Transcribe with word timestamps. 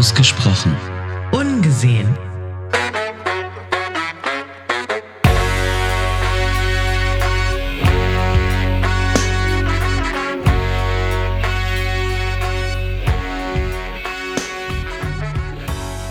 Ausgesprochen. 0.00 0.74
Ungesehen. 1.30 2.08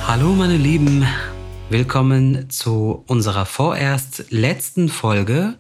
Hallo 0.06 0.34
meine 0.36 0.56
Lieben, 0.56 1.08
willkommen 1.72 2.48
zu 2.52 3.04
unserer 3.08 3.48
vorerst 3.48 4.26
letzten 4.30 4.90
Folge 4.90 5.58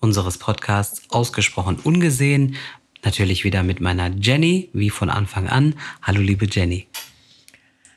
unseres 0.00 0.36
Podcasts 0.36 1.00
Ausgesprochen 1.08 1.78
Ungesehen. 1.82 2.56
Natürlich 3.02 3.44
wieder 3.44 3.62
mit 3.62 3.80
meiner 3.80 4.10
Jenny, 4.10 4.68
wie 4.74 4.90
von 4.90 5.08
Anfang 5.08 5.48
an. 5.48 5.76
Hallo 6.02 6.20
liebe 6.20 6.44
Jenny. 6.44 6.89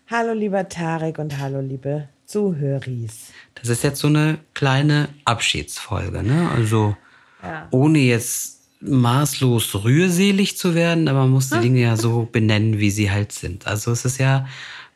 Hallo 0.10 0.34
lieber 0.34 0.68
Tarek 0.68 1.18
und 1.18 1.38
hallo 1.40 1.62
liebe 1.62 2.10
Zuhöris. 2.26 3.32
Das 3.56 3.70
ist 3.70 3.84
jetzt 3.84 4.00
so 4.00 4.08
eine 4.08 4.38
kleine 4.54 5.10
Abschiedsfolge, 5.26 6.24
ne? 6.24 6.50
Also 6.54 6.96
Ja. 7.42 7.68
ohne 7.72 8.00
jetzt 8.00 8.60
maßlos 8.82 9.84
rührselig 9.86 10.58
zu 10.58 10.76
werden, 10.76 11.08
aber 11.08 11.20
man 11.22 11.30
muss 11.32 11.50
die 11.50 11.60
Dinge 11.60 11.80
ja 11.82 11.96
so 11.96 12.28
benennen, 12.30 12.80
wie 12.80 12.92
sie 12.92 13.12
halt 13.12 13.32
sind. 13.32 13.66
Also 13.66 13.92
es 13.92 14.04
ist 14.04 14.18
ja, 14.18 14.46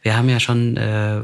wir 0.01 0.17
haben 0.17 0.27
ja 0.27 0.41
schon 0.41 0.75
äh, 0.75 1.21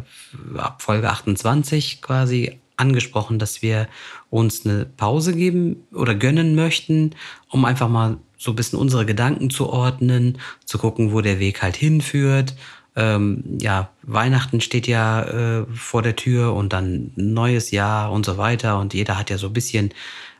ab 0.58 0.82
Folge 0.82 1.10
28 1.10 2.02
quasi 2.02 2.60
angesprochen, 2.78 3.38
dass 3.38 3.62
wir 3.62 3.88
uns 4.30 4.66
eine 4.66 4.86
Pause 4.86 5.34
geben 5.36 5.84
oder 5.94 6.16
gönnen 6.16 6.56
möchten, 6.56 7.12
um 7.50 7.66
einfach 7.66 7.90
mal 7.90 8.18
so 8.38 8.52
ein 8.52 8.56
bisschen 8.56 8.80
unsere 8.80 9.06
Gedanken 9.06 9.50
zu 9.50 9.70
ordnen, 9.70 10.38
zu 10.66 10.78
gucken, 10.78 11.12
wo 11.12 11.20
der 11.22 11.40
Weg 11.40 11.62
halt 11.62 11.76
hinführt. 11.76 12.56
Ähm, 12.96 13.44
ja, 13.60 13.90
Weihnachten 14.04 14.62
steht 14.62 14.88
ja 14.88 15.24
äh, 15.24 15.66
vor 15.74 16.02
der 16.02 16.16
Tür 16.16 16.54
und 16.54 16.74
dann 16.74 17.12
neues 17.16 17.72
Jahr 17.72 18.12
und 18.12 18.26
so 18.26 18.38
weiter. 18.38 18.80
Und 18.80 18.94
jeder 18.94 19.18
hat 19.18 19.30
ja 19.30 19.38
so 19.38 19.48
ein 19.48 19.54
bisschen 19.54 19.94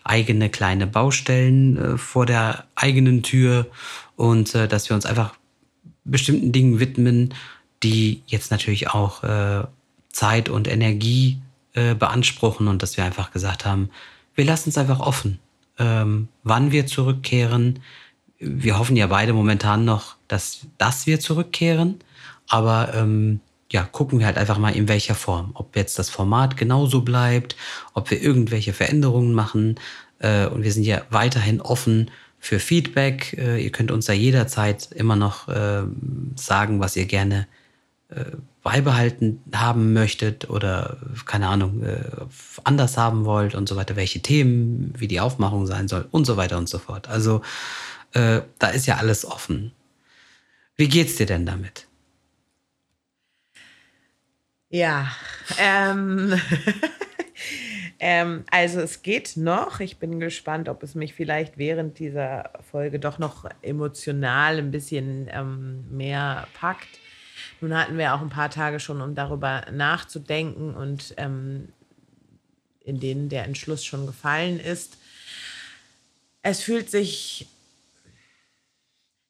eigene 0.04 0.50
kleine 0.50 0.86
Baustellen 0.86 1.78
äh, 1.78 1.98
vor 1.98 2.26
der 2.26 2.66
eigenen 2.76 3.24
Tür. 3.24 3.68
Und 4.16 4.54
äh, 4.56 4.68
dass 4.68 4.90
wir 4.90 4.96
uns 4.96 5.06
einfach 5.06 5.34
bestimmten 6.06 6.52
Dingen 6.52 6.80
widmen, 6.80 7.34
die 7.82 8.22
jetzt 8.28 8.52
natürlich 8.52 8.90
auch 8.90 9.24
äh, 9.24 9.64
Zeit 10.10 10.50
und 10.50 10.68
Energie 10.68 11.40
äh, 11.74 11.96
beanspruchen. 11.96 12.68
Und 12.68 12.84
dass 12.84 12.98
wir 12.98 13.04
einfach 13.04 13.32
gesagt 13.32 13.66
haben, 13.66 13.90
wir 14.36 14.46
lassen 14.46 14.70
es 14.70 14.78
einfach 14.78 15.00
offen, 15.00 15.40
ähm, 15.80 16.28
wann 16.44 16.72
wir 16.72 16.86
zurückkehren. 16.86 17.80
Wir 18.40 18.78
hoffen 18.78 18.96
ja 18.96 19.08
beide 19.08 19.34
momentan 19.34 19.86
noch, 19.86 20.16
dass, 20.28 20.68
dass 20.78 21.08
wir 21.08 21.20
zurückkehren, 21.20 22.00
aber 22.54 22.94
ähm, 22.94 23.40
ja, 23.72 23.82
gucken 23.82 24.20
wir 24.20 24.28
halt 24.28 24.38
einfach 24.38 24.60
mal 24.60 24.76
in 24.76 24.88
welcher 24.88 25.16
Form. 25.16 25.50
Ob 25.56 25.76
jetzt 25.76 25.98
das 25.98 26.12
Format 26.12 26.56
genauso 26.56 27.02
bleibt, 27.02 27.56
ob 27.96 28.12
wir 28.12 28.22
irgendwelche 28.22 28.74
Veränderungen 28.74 29.34
machen. 29.34 29.80
Äh, 30.20 30.46
und 30.46 30.62
wir 30.62 30.72
sind 30.72 30.84
ja 30.84 31.02
weiterhin 31.10 31.62
offen 31.62 32.12
für 32.38 32.60
Feedback. 32.60 33.36
Äh, 33.40 33.58
ihr 33.64 33.72
könnt 33.72 33.90
uns 33.90 34.06
da 34.06 34.14
jederzeit 34.14 34.92
immer 34.92 35.16
noch 35.16 35.48
äh, 35.48 35.82
sagen, 36.36 36.80
was 36.80 36.96
ihr 36.96 37.06
gerne 37.06 37.48
äh, 38.10 38.24
beibehalten 38.62 39.42
haben 39.52 39.94
möchtet 39.94 40.48
oder 40.48 40.98
keine 41.26 41.48
Ahnung, 41.48 41.82
äh, 41.82 42.04
anders 42.64 42.98
haben 42.98 43.26
wollt 43.26 43.56
und 43.56 43.68
so 43.68 43.76
weiter, 43.76 43.96
welche 43.96 44.22
Themen, 44.22 44.94
wie 44.96 45.08
die 45.08 45.22
Aufmachung 45.22 45.66
sein 45.66 45.88
soll 45.88 46.08
und 46.12 46.26
so 46.26 46.38
weiter 46.38 46.60
und 46.60 46.70
so 46.70 46.78
fort. 46.78 47.10
Also 47.10 47.42
äh, 48.12 48.42
da 48.60 48.68
ist 48.68 48.86
ja 48.86 48.98
alles 48.98 49.26
offen. 49.26 49.72
Wie 50.76 50.88
geht's 50.88 51.16
dir 51.16 51.26
denn 51.26 51.48
damit? 51.48 51.88
Ja, 54.74 55.16
ähm, 55.60 56.34
ähm, 58.00 58.44
also 58.50 58.80
es 58.80 59.04
geht 59.04 59.38
noch. 59.38 59.80
Ich 59.82 59.98
bin 59.98 60.20
gespannt, 60.20 60.68
ob 60.68 60.82
es 60.82 60.96
mich 60.96 61.14
vielleicht 61.14 61.60
während 61.60 62.00
dieser 62.00 62.50
Folge 62.72 63.00
doch 63.00 63.20
noch 63.20 63.48
emotional 63.62 64.58
ein 64.58 64.72
bisschen 64.72 65.30
ähm, 65.32 65.86
mehr 65.96 66.48
packt. 66.56 66.88
Nun 67.62 67.78
hatten 67.78 68.00
wir 68.00 68.16
auch 68.16 68.22
ein 68.22 68.32
paar 68.32 68.50
Tage 68.50 68.80
schon, 68.80 69.00
um 69.00 69.14
darüber 69.14 69.64
nachzudenken 69.72 70.74
und 70.74 71.14
ähm, 71.18 71.68
in 72.84 73.00
denen 73.00 73.30
der 73.30 73.44
Entschluss 73.46 73.86
schon 73.86 74.08
gefallen 74.08 74.60
ist. 74.60 74.98
Es 76.42 76.64
fühlt 76.64 76.90
sich, 76.90 77.48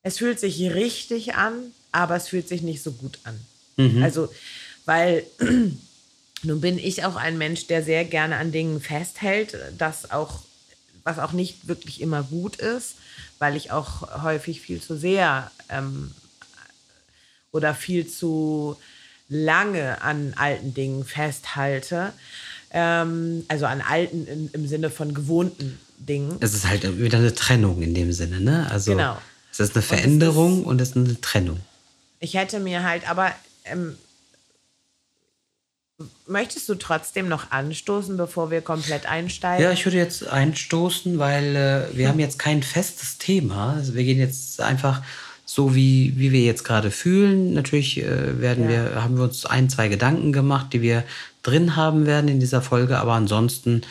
es 0.03 0.19
fühlt 0.19 0.40
sich 0.40 0.73
richtig 0.73 1.35
an, 1.35 1.73
aber 1.91 2.16
es 2.16 2.29
fühlt 2.29 2.47
sich 2.47 2.62
nicht 2.62 2.81
so 2.81 2.94
gut 2.94 3.19
an. 3.25 3.38
Also, 4.03 4.29
weil 4.85 5.23
nun 6.44 6.61
bin 6.61 6.77
ich 6.77 7.05
auch 7.05 7.16
ein 7.16 7.38
Mensch, 7.38 7.67
der 7.67 7.83
sehr 7.83 8.05
gerne 8.05 8.38
an 8.38 8.51
Dingen 8.51 8.81
festhält, 8.81 9.57
das 9.77 10.11
auch, 10.11 10.41
was 11.03 11.19
auch 11.19 11.31
nicht 11.31 11.67
wirklich 11.67 12.01
immer 12.01 12.23
gut 12.23 12.57
ist, 12.57 12.95
weil 13.39 13.55
ich 13.55 13.72
auch 13.72 14.23
häufig 14.23 14.61
viel 14.61 14.81
zu 14.81 14.97
sehr 14.97 15.51
ähm, 15.69 16.11
oder 17.51 17.75
viel 17.75 18.07
zu 18.07 18.77
lange 19.29 20.01
an 20.01 20.33
alten 20.35 20.73
Dingen 20.73 21.05
festhalte. 21.05 22.13
Ähm, 22.72 23.45
also 23.47 23.66
an 23.66 23.81
alten 23.81 24.25
in, 24.27 24.49
im 24.53 24.67
Sinne 24.67 24.89
von 24.89 25.13
gewohnten 25.13 25.79
Dingen. 25.97 26.38
Es 26.39 26.53
ist 26.53 26.67
halt 26.67 26.99
wieder 26.99 27.19
eine 27.19 27.33
Trennung 27.33 27.81
in 27.81 27.93
dem 27.93 28.11
Sinne, 28.11 28.39
ne? 28.41 28.67
Also 28.69 28.91
Genau. 28.91 29.17
es 29.51 29.59
ist 29.59 29.75
eine 29.75 29.75
Und 29.75 29.79
es 29.83 29.85
Veränderung 29.85 30.63
und 30.66 30.81
es 30.81 30.89
ist 30.89 30.97
eine 30.97 31.22
Trennung. 31.22 31.59
Ich 32.19 32.33
hätte 32.33 32.59
mir 32.59 32.83
halt, 32.83 33.07
aber 33.09 33.31
ähm, 33.66 33.97
möchtest 36.28 36.69
du 36.69 36.75
trotzdem 36.75 37.28
noch 37.28 37.52
anstoßen, 37.52 38.18
bevor 38.18 38.52
wir 38.52 38.62
komplett 38.62 39.06
einsteigen? 39.06 39.64
Ja, 39.64 39.72
ich 39.72 39.86
würde 39.86 39.97
jetzt 39.97 40.28
einstoßen, 40.28 41.19
weil 41.19 41.56
äh, 41.56 41.97
wir 41.97 42.08
haben 42.09 42.19
jetzt 42.19 42.40
kein 42.40 42.64
festes 42.64 43.18
Thema. 43.18 43.74
Also 43.74 43.94
wir 43.96 44.03
gehen 44.03 44.19
jetzt 44.19 44.62
einfach 44.62 45.02
so, 45.46 45.75
wie, 45.75 46.14
wie 46.18 46.31
wir 46.31 46.41
jetzt 46.41 46.64
gerade 46.64 46.90
fühlen. 46.91 47.53
Natürlich 47.53 48.02
äh, 48.02 48.40
werden 48.41 48.64
Ja. 48.66 48.69
wir, 48.94 49.03
haben 49.03 49.18
wir 49.18 49.24
uns 49.24 49.46
ein, 49.46 49.69
zwei 49.69 49.88
Gedanken 49.88 50.31
gemacht, 50.34 50.68
die 50.74 50.81
wir 50.81 51.03
drin 51.44 51.75
haben 51.75 52.06
werden 52.06 52.28
in 52.28 52.40
dieser 52.40 52.62
Folge. 52.62 52.97
Aber 52.97 53.14
ansonsten, 53.14 53.81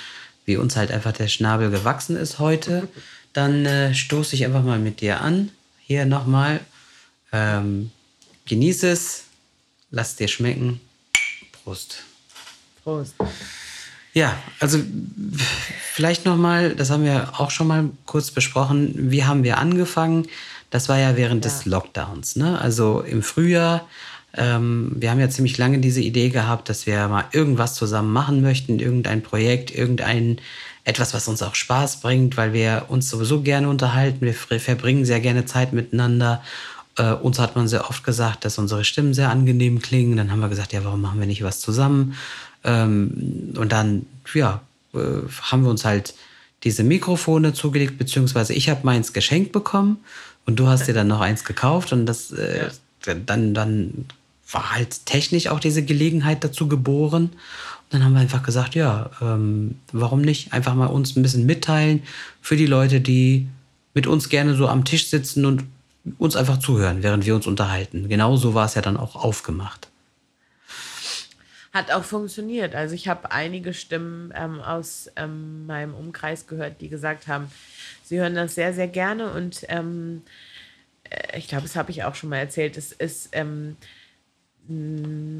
wie 0.44 0.56
uns 0.56 0.76
halt 0.76 0.90
einfach 0.90 1.12
der 1.12 1.28
Schnabel 1.28 1.70
gewachsen 1.70 2.16
ist 2.16 2.38
heute, 2.38 2.88
dann 3.32 3.66
äh, 3.66 3.94
stoße 3.94 4.34
ich 4.34 4.44
einfach 4.44 4.62
mal 4.64 4.78
mit 4.78 5.00
dir 5.00 5.20
an. 5.20 5.50
Hier 5.84 6.06
nochmal. 6.06 6.60
Ähm, 7.32 7.90
genieße 8.46 8.88
es. 8.88 9.24
Lass 9.90 10.16
dir 10.16 10.28
schmecken. 10.28 10.80
Prost. 11.64 12.02
Prost. 12.82 13.14
Ja, 14.14 14.36
also 14.60 14.78
vielleicht 15.92 16.26
noch 16.26 16.36
mal, 16.36 16.74
das 16.74 16.90
haben 16.90 17.04
wir 17.04 17.32
auch 17.38 17.50
schon 17.50 17.66
mal 17.66 17.90
kurz 18.04 18.30
besprochen. 18.30 19.10
Wie 19.10 19.24
haben 19.24 19.42
wir 19.42 19.58
angefangen? 19.58 20.26
Das 20.70 20.88
war 20.88 20.98
ja 20.98 21.16
während 21.16 21.44
des 21.44 21.64
Lockdowns. 21.64 22.36
Ne? 22.36 22.60
Also 22.60 23.00
im 23.00 23.22
Frühjahr. 23.22 23.88
Ähm, 24.34 24.92
wir 24.96 25.10
haben 25.10 25.20
ja 25.20 25.28
ziemlich 25.28 25.58
lange 25.58 25.78
diese 25.78 26.00
Idee 26.00 26.30
gehabt, 26.30 26.68
dass 26.68 26.86
wir 26.86 27.06
mal 27.08 27.24
irgendwas 27.32 27.74
zusammen 27.74 28.12
machen 28.12 28.40
möchten, 28.40 28.78
irgendein 28.78 29.22
Projekt, 29.22 29.74
irgendein 29.74 30.40
etwas, 30.84 31.14
was 31.14 31.28
uns 31.28 31.42
auch 31.42 31.54
Spaß 31.54 32.00
bringt, 32.00 32.36
weil 32.36 32.52
wir 32.52 32.86
uns 32.88 33.08
sowieso 33.08 33.42
gerne 33.42 33.68
unterhalten. 33.68 34.22
Wir 34.22 34.34
ver- 34.34 34.58
verbringen 34.58 35.04
sehr 35.04 35.20
gerne 35.20 35.44
Zeit 35.44 35.72
miteinander. 35.72 36.42
Äh, 36.96 37.12
uns 37.12 37.38
hat 37.38 37.56
man 37.56 37.68
sehr 37.68 37.88
oft 37.88 38.04
gesagt, 38.04 38.44
dass 38.44 38.58
unsere 38.58 38.84
Stimmen 38.84 39.14
sehr 39.14 39.30
angenehm 39.30 39.80
klingen. 39.80 40.16
Dann 40.16 40.30
haben 40.30 40.40
wir 40.40 40.48
gesagt, 40.48 40.72
ja, 40.72 40.84
warum 40.84 41.00
machen 41.00 41.20
wir 41.20 41.26
nicht 41.26 41.42
was 41.42 41.60
zusammen? 41.60 42.14
Ähm, 42.64 43.54
und 43.56 43.72
dann, 43.72 44.06
ja, 44.34 44.60
äh, 44.94 44.98
haben 45.42 45.64
wir 45.64 45.70
uns 45.70 45.84
halt 45.84 46.14
diese 46.64 46.84
Mikrofone 46.84 47.54
zugelegt, 47.54 47.98
beziehungsweise 47.98 48.54
ich 48.54 48.68
habe 48.68 48.80
meins 48.84 49.12
geschenkt 49.12 49.52
bekommen 49.52 49.98
und 50.46 50.56
du 50.56 50.68
hast 50.68 50.86
dir 50.86 50.94
dann 50.94 51.08
noch 51.08 51.20
eins 51.20 51.44
gekauft 51.44 51.92
und 51.92 52.06
das 52.06 52.30
äh, 52.32 52.70
dann, 53.26 53.54
dann 53.54 54.06
war 54.50 54.72
halt 54.72 55.06
technisch 55.06 55.48
auch 55.48 55.60
diese 55.60 55.84
Gelegenheit 55.84 56.44
dazu 56.44 56.68
geboren. 56.68 57.24
Und 57.24 57.32
dann 57.90 58.04
haben 58.04 58.12
wir 58.12 58.20
einfach 58.20 58.42
gesagt, 58.42 58.74
ja, 58.74 59.10
ähm, 59.20 59.76
warum 59.92 60.20
nicht 60.20 60.52
einfach 60.52 60.74
mal 60.74 60.86
uns 60.86 61.16
ein 61.16 61.22
bisschen 61.22 61.46
mitteilen 61.46 62.02
für 62.40 62.56
die 62.56 62.66
Leute, 62.66 63.00
die 63.00 63.48
mit 63.94 64.06
uns 64.06 64.28
gerne 64.28 64.54
so 64.54 64.68
am 64.68 64.84
Tisch 64.84 65.08
sitzen 65.08 65.44
und 65.44 65.64
uns 66.18 66.36
einfach 66.36 66.58
zuhören, 66.58 67.02
während 67.02 67.26
wir 67.26 67.34
uns 67.34 67.46
unterhalten. 67.46 68.08
Genauso 68.08 68.54
war 68.54 68.66
es 68.66 68.74
ja 68.74 68.82
dann 68.82 68.96
auch 68.96 69.16
aufgemacht. 69.16 69.88
Hat 71.72 71.90
auch 71.90 72.04
funktioniert. 72.04 72.74
Also 72.74 72.94
ich 72.94 73.08
habe 73.08 73.32
einige 73.32 73.72
Stimmen 73.72 74.32
ähm, 74.36 74.60
aus 74.60 75.10
ähm, 75.16 75.66
meinem 75.66 75.94
Umkreis 75.94 76.46
gehört, 76.46 76.80
die 76.80 76.88
gesagt 76.88 77.28
haben, 77.28 77.50
sie 78.02 78.20
hören 78.20 78.34
das 78.34 78.54
sehr, 78.54 78.74
sehr 78.74 78.88
gerne 78.88 79.32
und 79.32 79.64
ähm, 79.68 80.22
äh, 81.08 81.38
ich 81.38 81.48
glaube, 81.48 81.62
das 81.62 81.76
habe 81.76 81.90
ich 81.90 82.04
auch 82.04 82.14
schon 82.14 82.28
mal 82.28 82.38
erzählt, 82.38 82.76
es 82.76 82.92
ist 82.92 83.30
ähm, 83.32 83.76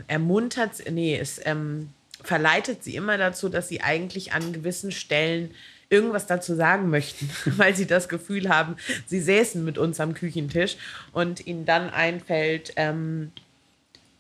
ermuntert, 0.08 0.82
nee, 0.90 1.18
es 1.18 1.40
ähm, 1.44 1.90
verleitet 2.22 2.82
sie 2.82 2.96
immer 2.96 3.18
dazu, 3.18 3.48
dass 3.48 3.68
sie 3.68 3.82
eigentlich 3.82 4.32
an 4.32 4.52
gewissen 4.52 4.90
Stellen 4.90 5.50
irgendwas 5.92 6.26
dazu 6.26 6.54
sagen 6.56 6.90
möchten, 6.90 7.30
weil 7.56 7.76
sie 7.76 7.86
das 7.86 8.08
Gefühl 8.08 8.48
haben, 8.48 8.76
sie 9.06 9.20
säßen 9.20 9.64
mit 9.64 9.78
uns 9.78 10.00
am 10.00 10.14
Küchentisch 10.14 10.76
und 11.12 11.46
ihnen 11.46 11.64
dann 11.66 11.90
einfällt, 11.90 12.72
ähm, 12.76 13.30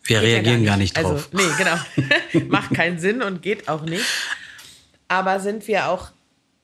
Wir 0.04 0.20
reagieren 0.22 0.60
nicht. 0.60 0.68
gar 0.68 0.76
nicht 0.76 0.96
Also, 0.96 1.14
drauf. 1.14 1.30
nee, 1.32 1.42
genau. 1.58 2.46
Macht 2.48 2.74
keinen 2.74 2.98
Sinn 2.98 3.22
und 3.22 3.42
geht 3.42 3.68
auch 3.68 3.82
nicht. 3.82 4.04
Aber 5.08 5.40
sind 5.40 5.66
wir 5.66 5.88
auch 5.88 6.10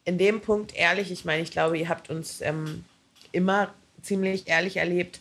in 0.04 0.18
dem 0.18 0.40
Punkt 0.40 0.74
ehrlich? 0.74 1.10
Ich 1.10 1.24
meine, 1.24 1.42
ich 1.42 1.50
glaube, 1.50 1.78
ihr 1.78 1.88
habt 1.88 2.08
uns 2.10 2.40
ähm, 2.40 2.84
immer 3.32 3.74
ziemlich 4.02 4.48
ehrlich 4.48 4.76
erlebt. 4.76 5.20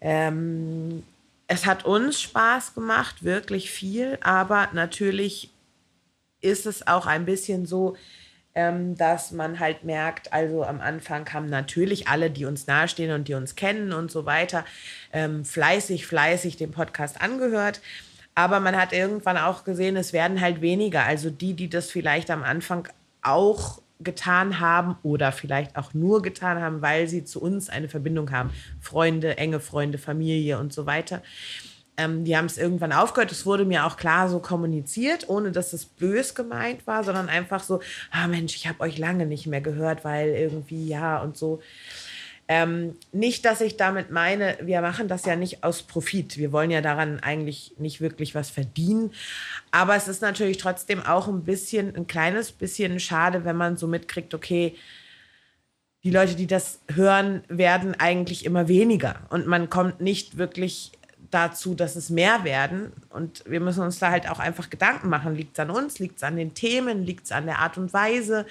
Ähm, 0.00 1.02
es 1.46 1.66
hat 1.66 1.84
uns 1.84 2.20
Spaß 2.20 2.74
gemacht, 2.74 3.22
wirklich 3.24 3.70
viel, 3.70 4.18
aber 4.22 4.68
natürlich 4.72 5.50
ist 6.40 6.64
es 6.66 6.86
auch 6.86 7.06
ein 7.06 7.24
bisschen 7.26 7.66
so, 7.66 7.96
ähm, 8.54 8.96
dass 8.96 9.32
man 9.32 9.60
halt 9.60 9.84
merkt, 9.84 10.32
also 10.32 10.64
am 10.64 10.80
Anfang 10.80 11.32
haben 11.32 11.46
natürlich 11.46 12.08
alle, 12.08 12.30
die 12.30 12.44
uns 12.44 12.66
nahestehen 12.66 13.12
und 13.12 13.28
die 13.28 13.34
uns 13.34 13.54
kennen 13.56 13.92
und 13.92 14.10
so 14.10 14.26
weiter, 14.26 14.64
ähm, 15.12 15.44
fleißig, 15.44 16.06
fleißig 16.06 16.56
den 16.56 16.70
Podcast 16.70 17.20
angehört. 17.20 17.80
Aber 18.34 18.60
man 18.60 18.76
hat 18.76 18.92
irgendwann 18.92 19.36
auch 19.36 19.64
gesehen, 19.64 19.96
es 19.96 20.12
werden 20.12 20.40
halt 20.40 20.60
weniger. 20.60 21.04
Also 21.04 21.30
die, 21.30 21.54
die 21.54 21.68
das 21.68 21.90
vielleicht 21.90 22.30
am 22.30 22.42
Anfang 22.42 22.88
auch 23.22 23.82
getan 24.00 24.60
haben 24.60 24.96
oder 25.02 25.30
vielleicht 25.30 25.76
auch 25.76 25.92
nur 25.94 26.22
getan 26.22 26.60
haben, 26.60 26.80
weil 26.80 27.06
sie 27.06 27.24
zu 27.24 27.40
uns 27.40 27.68
eine 27.68 27.88
Verbindung 27.88 28.30
haben. 28.30 28.50
Freunde, 28.80 29.36
enge 29.36 29.60
Freunde, 29.60 29.98
Familie 29.98 30.58
und 30.58 30.72
so 30.72 30.86
weiter. 30.86 31.22
Ähm, 32.00 32.24
die 32.24 32.34
haben 32.36 32.46
es 32.46 32.56
irgendwann 32.56 32.92
aufgehört. 32.92 33.30
Es 33.30 33.44
wurde 33.44 33.66
mir 33.66 33.84
auch 33.84 33.98
klar 33.98 34.30
so 34.30 34.38
kommuniziert, 34.38 35.28
ohne 35.28 35.52
dass 35.52 35.74
es 35.74 35.84
bös 35.84 36.34
gemeint 36.34 36.86
war, 36.86 37.04
sondern 37.04 37.28
einfach 37.28 37.62
so, 37.62 37.80
ah 38.10 38.26
Mensch, 38.26 38.56
ich 38.56 38.66
habe 38.66 38.80
euch 38.80 38.96
lange 38.96 39.26
nicht 39.26 39.46
mehr 39.46 39.60
gehört, 39.60 40.02
weil 40.04 40.30
irgendwie 40.30 40.88
ja 40.88 41.20
und 41.20 41.36
so. 41.36 41.60
Ähm, 42.48 42.96
nicht, 43.12 43.44
dass 43.44 43.60
ich 43.60 43.76
damit 43.76 44.10
meine, 44.10 44.56
wir 44.62 44.80
machen 44.80 45.08
das 45.08 45.24
ja 45.26 45.36
nicht 45.36 45.62
aus 45.62 45.82
Profit. 45.82 46.38
Wir 46.38 46.52
wollen 46.52 46.70
ja 46.70 46.80
daran 46.80 47.20
eigentlich 47.20 47.74
nicht 47.78 48.00
wirklich 48.00 48.34
was 48.34 48.48
verdienen. 48.50 49.12
Aber 49.70 49.94
es 49.94 50.08
ist 50.08 50.22
natürlich 50.22 50.56
trotzdem 50.56 51.04
auch 51.04 51.28
ein 51.28 51.44
bisschen, 51.44 51.94
ein 51.94 52.06
kleines 52.06 52.50
bisschen 52.50 52.98
schade, 52.98 53.44
wenn 53.44 53.56
man 53.56 53.76
so 53.76 53.86
mitkriegt, 53.86 54.34
okay, 54.34 54.74
die 56.02 56.10
Leute, 56.10 56.34
die 56.34 56.46
das 56.46 56.80
hören, 56.92 57.44
werden 57.48 57.94
eigentlich 58.00 58.46
immer 58.46 58.68
weniger. 58.68 59.28
Und 59.28 59.46
man 59.46 59.68
kommt 59.68 60.00
nicht 60.00 60.38
wirklich 60.38 60.92
dazu, 61.30 61.74
dass 61.74 61.96
es 61.96 62.10
mehr 62.10 62.44
werden. 62.44 62.92
Und 63.08 63.44
wir 63.46 63.60
müssen 63.60 63.82
uns 63.82 63.98
da 63.98 64.10
halt 64.10 64.28
auch 64.28 64.38
einfach 64.38 64.70
Gedanken 64.70 65.08
machen. 65.08 65.34
Liegt 65.34 65.56
es 65.56 65.60
an 65.60 65.70
uns? 65.70 65.98
Liegt 65.98 66.16
es 66.16 66.22
an 66.22 66.36
den 66.36 66.54
Themen? 66.54 67.04
Liegt 67.04 67.26
es 67.26 67.32
an 67.32 67.46
der 67.46 67.58
Art 67.60 67.78
und 67.78 67.92
Weise? 67.92 68.46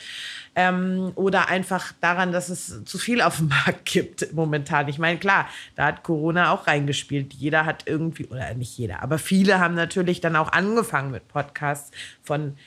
Ähm, 0.56 1.12
oder 1.16 1.50
einfach 1.50 1.94
daran, 2.02 2.32
dass 2.32 2.50
es 2.50 2.84
zu 2.86 2.98
viel 2.98 3.22
auf 3.22 3.38
dem 3.38 3.48
Markt 3.66 3.86
gibt 3.86 4.34
momentan. 4.34 4.88
Ich 4.88 5.00
meine, 5.00 5.20
klar, 5.20 5.48
da 5.76 5.88
hat 5.88 6.04
Corona 6.04 6.52
auch 6.52 6.68
reingespielt. 6.68 7.34
Jeder 7.34 7.66
hat 7.66 7.84
irgendwie, 7.86 8.26
oder 8.26 8.54
nicht 8.54 8.78
jeder, 8.78 9.04
aber 9.04 9.20
viele 9.20 9.60
haben 9.60 9.76
natürlich 9.76 10.22
dann 10.22 10.36
auch 10.36 10.52
angefangen 10.52 11.12
mit 11.12 11.28
Podcasts 11.28 11.92
von 12.24 12.58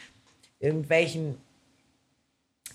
irgendwelchen 0.60 1.36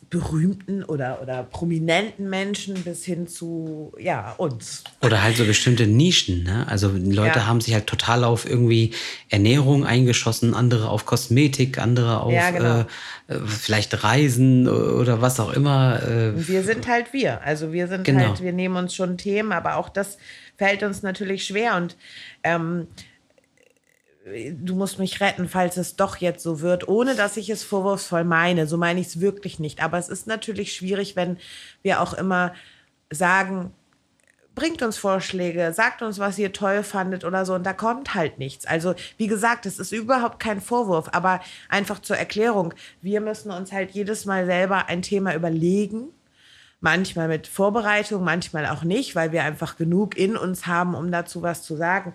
berühmten 0.10 0.84
oder, 0.84 1.22
oder 1.22 1.44
prominenten 1.44 2.30
Menschen 2.30 2.76
bis 2.84 3.04
hin 3.04 3.28
zu 3.28 3.94
ja, 4.00 4.34
uns. 4.38 4.84
Oder 5.02 5.22
halt 5.22 5.36
so 5.36 5.46
bestimmte 5.46 5.86
Nischen. 5.86 6.44
Ne? 6.44 6.66
Also 6.68 6.90
Leute 6.90 7.40
Ja. 7.40 7.46
haben 7.48 7.60
sich 7.60 7.74
halt 7.74 7.88
total 7.88 8.24
auf 8.24 8.50
irgendwie 8.50 8.94
Ernährung 9.30 9.86
eingeschossen, 9.86 10.54
andere 10.54 10.90
auf 10.90 11.06
Kosmetik, 11.06 11.78
andere 11.78 12.22
auf 12.22 12.32
Ja, 12.32 12.52
genau. 12.52 12.86
äh, 13.28 13.46
vielleicht 13.48 14.04
Reisen 14.04 14.70
oder 14.70 15.22
was 15.22 15.40
auch 15.42 15.52
immer. 15.52 16.02
Äh, 16.04 16.48
wir 16.48 16.64
sind 16.64 16.88
halt 16.88 17.12
wir. 17.12 17.42
Also 17.42 17.74
wir 17.74 17.88
sind 17.90 18.06
Genau. 18.06 18.28
halt, 18.30 18.42
wir 18.42 18.54
nehmen 18.54 18.78
uns 18.78 18.96
schon 18.96 19.18
Themen, 19.18 19.52
aber 19.52 19.76
auch 19.76 19.90
das 19.90 20.18
fällt 20.58 20.84
uns 20.84 21.04
natürlich 21.04 21.46
schwer. 21.46 21.76
Und 21.76 21.98
ähm, 22.44 22.88
du 24.52 24.76
musst 24.76 25.00
mich 25.00 25.22
retten, 25.22 25.48
falls 25.48 25.78
es 25.78 25.96
doch 25.96 26.18
jetzt 26.18 26.44
so 26.44 26.62
wird, 26.62 26.88
ohne 26.88 27.16
dass 27.16 27.38
ich 27.38 27.50
es 27.50 27.64
vorwurfsvoll 27.64 28.24
meine. 28.24 28.68
So 28.68 28.78
meine 28.78 29.00
ich 29.00 29.08
es 29.08 29.22
wirklich 29.22 29.60
nicht. 29.60 29.82
Aber 29.84 29.98
es 29.98 30.10
ist 30.10 30.28
natürlich 30.28 30.74
schwierig, 30.74 31.16
wenn 31.16 31.38
wir 31.82 32.02
auch 32.02 32.14
immer 32.14 32.54
sagen, 33.10 33.74
bringt 34.56 34.82
uns 34.82 34.98
Vorschläge, 34.98 35.72
sagt 35.72 36.02
uns, 36.02 36.18
was 36.18 36.40
ihr 36.40 36.52
toll 36.52 36.84
fandet 36.84 37.24
oder 37.24 37.46
so. 37.46 37.54
Und 37.54 37.64
da 37.64 37.74
kommt 37.74 38.16
halt 38.16 38.40
nichts. 38.40 38.66
Also, 38.66 38.96
wie 39.18 39.28
gesagt, 39.28 39.66
es 39.66 39.78
ist 39.78 39.92
überhaupt 39.92 40.40
kein 40.40 40.62
Vorwurf, 40.62 41.10
aber 41.12 41.42
einfach 41.70 42.00
zur 42.00 42.18
Erklärung. 42.18 42.74
Wir 43.02 43.22
müssen 43.22 43.52
uns 43.52 43.72
halt 43.72 43.92
jedes 43.92 44.26
Mal 44.26 44.46
selber 44.46 44.88
ein 44.88 45.04
Thema 45.04 45.36
überlegen. 45.36 46.10
Manchmal 46.80 47.28
mit 47.28 47.48
Vorbereitung, 47.48 48.24
manchmal 48.24 48.66
auch 48.68 48.84
nicht, 48.84 49.16
weil 49.16 49.32
wir 49.32 49.44
einfach 49.44 49.78
genug 49.78 50.18
in 50.18 50.36
uns 50.36 50.66
haben, 50.68 50.96
um 50.96 51.12
dazu 51.12 51.42
was 51.44 51.64
zu 51.64 51.76
sagen. 51.76 52.14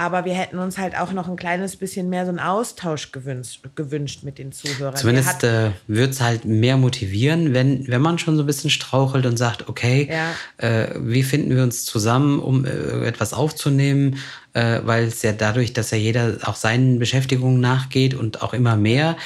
Aber 0.00 0.24
wir 0.24 0.32
hätten 0.32 0.60
uns 0.60 0.78
halt 0.78 0.96
auch 0.96 1.12
noch 1.12 1.28
ein 1.28 1.34
kleines 1.34 1.74
bisschen 1.74 2.08
mehr 2.08 2.24
so 2.24 2.28
einen 2.28 2.38
Austausch 2.38 3.10
gewünscht, 3.10 3.64
gewünscht 3.74 4.22
mit 4.22 4.38
den 4.38 4.52
Zuhörern. 4.52 4.94
Zumindest 4.94 5.42
äh, 5.42 5.72
wird 5.88 6.12
es 6.12 6.20
halt 6.20 6.44
mehr 6.44 6.76
motivieren, 6.76 7.52
wenn, 7.52 7.88
wenn 7.88 8.00
man 8.00 8.16
schon 8.20 8.36
so 8.36 8.44
ein 8.44 8.46
bisschen 8.46 8.70
strauchelt 8.70 9.26
und 9.26 9.36
sagt, 9.36 9.68
okay, 9.68 10.08
Ja. 10.08 10.34
äh, 10.64 10.94
wie 11.00 11.24
finden 11.24 11.54
wir 11.56 11.64
uns 11.64 11.84
zusammen, 11.84 12.38
um 12.38 12.64
äh, 12.64 12.68
etwas 13.06 13.34
aufzunehmen, 13.34 14.18
äh, 14.52 14.80
weil 14.84 15.02
es 15.02 15.22
ja 15.22 15.32
dadurch, 15.32 15.72
dass 15.72 15.90
ja 15.90 15.98
jeder 15.98 16.36
auch 16.44 16.54
seinen 16.54 17.00
Beschäftigungen 17.00 17.60
nachgeht 17.60 18.14
und 18.14 18.40
auch 18.40 18.54
immer 18.54 18.76
mehr, 18.76 19.16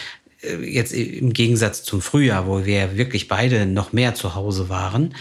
äh, 0.41 0.57
jetzt 0.65 0.95
im 0.95 1.35
Gegensatz 1.35 1.83
zum 1.83 2.01
Frühjahr, 2.01 2.47
wo 2.47 2.65
wir 2.65 2.75
ja 2.79 2.97
wirklich 2.97 3.29
beide 3.29 3.67
noch 3.67 3.93
mehr 3.93 4.15
zu 4.15 4.35
Hause 4.35 4.71
waren, 4.71 5.15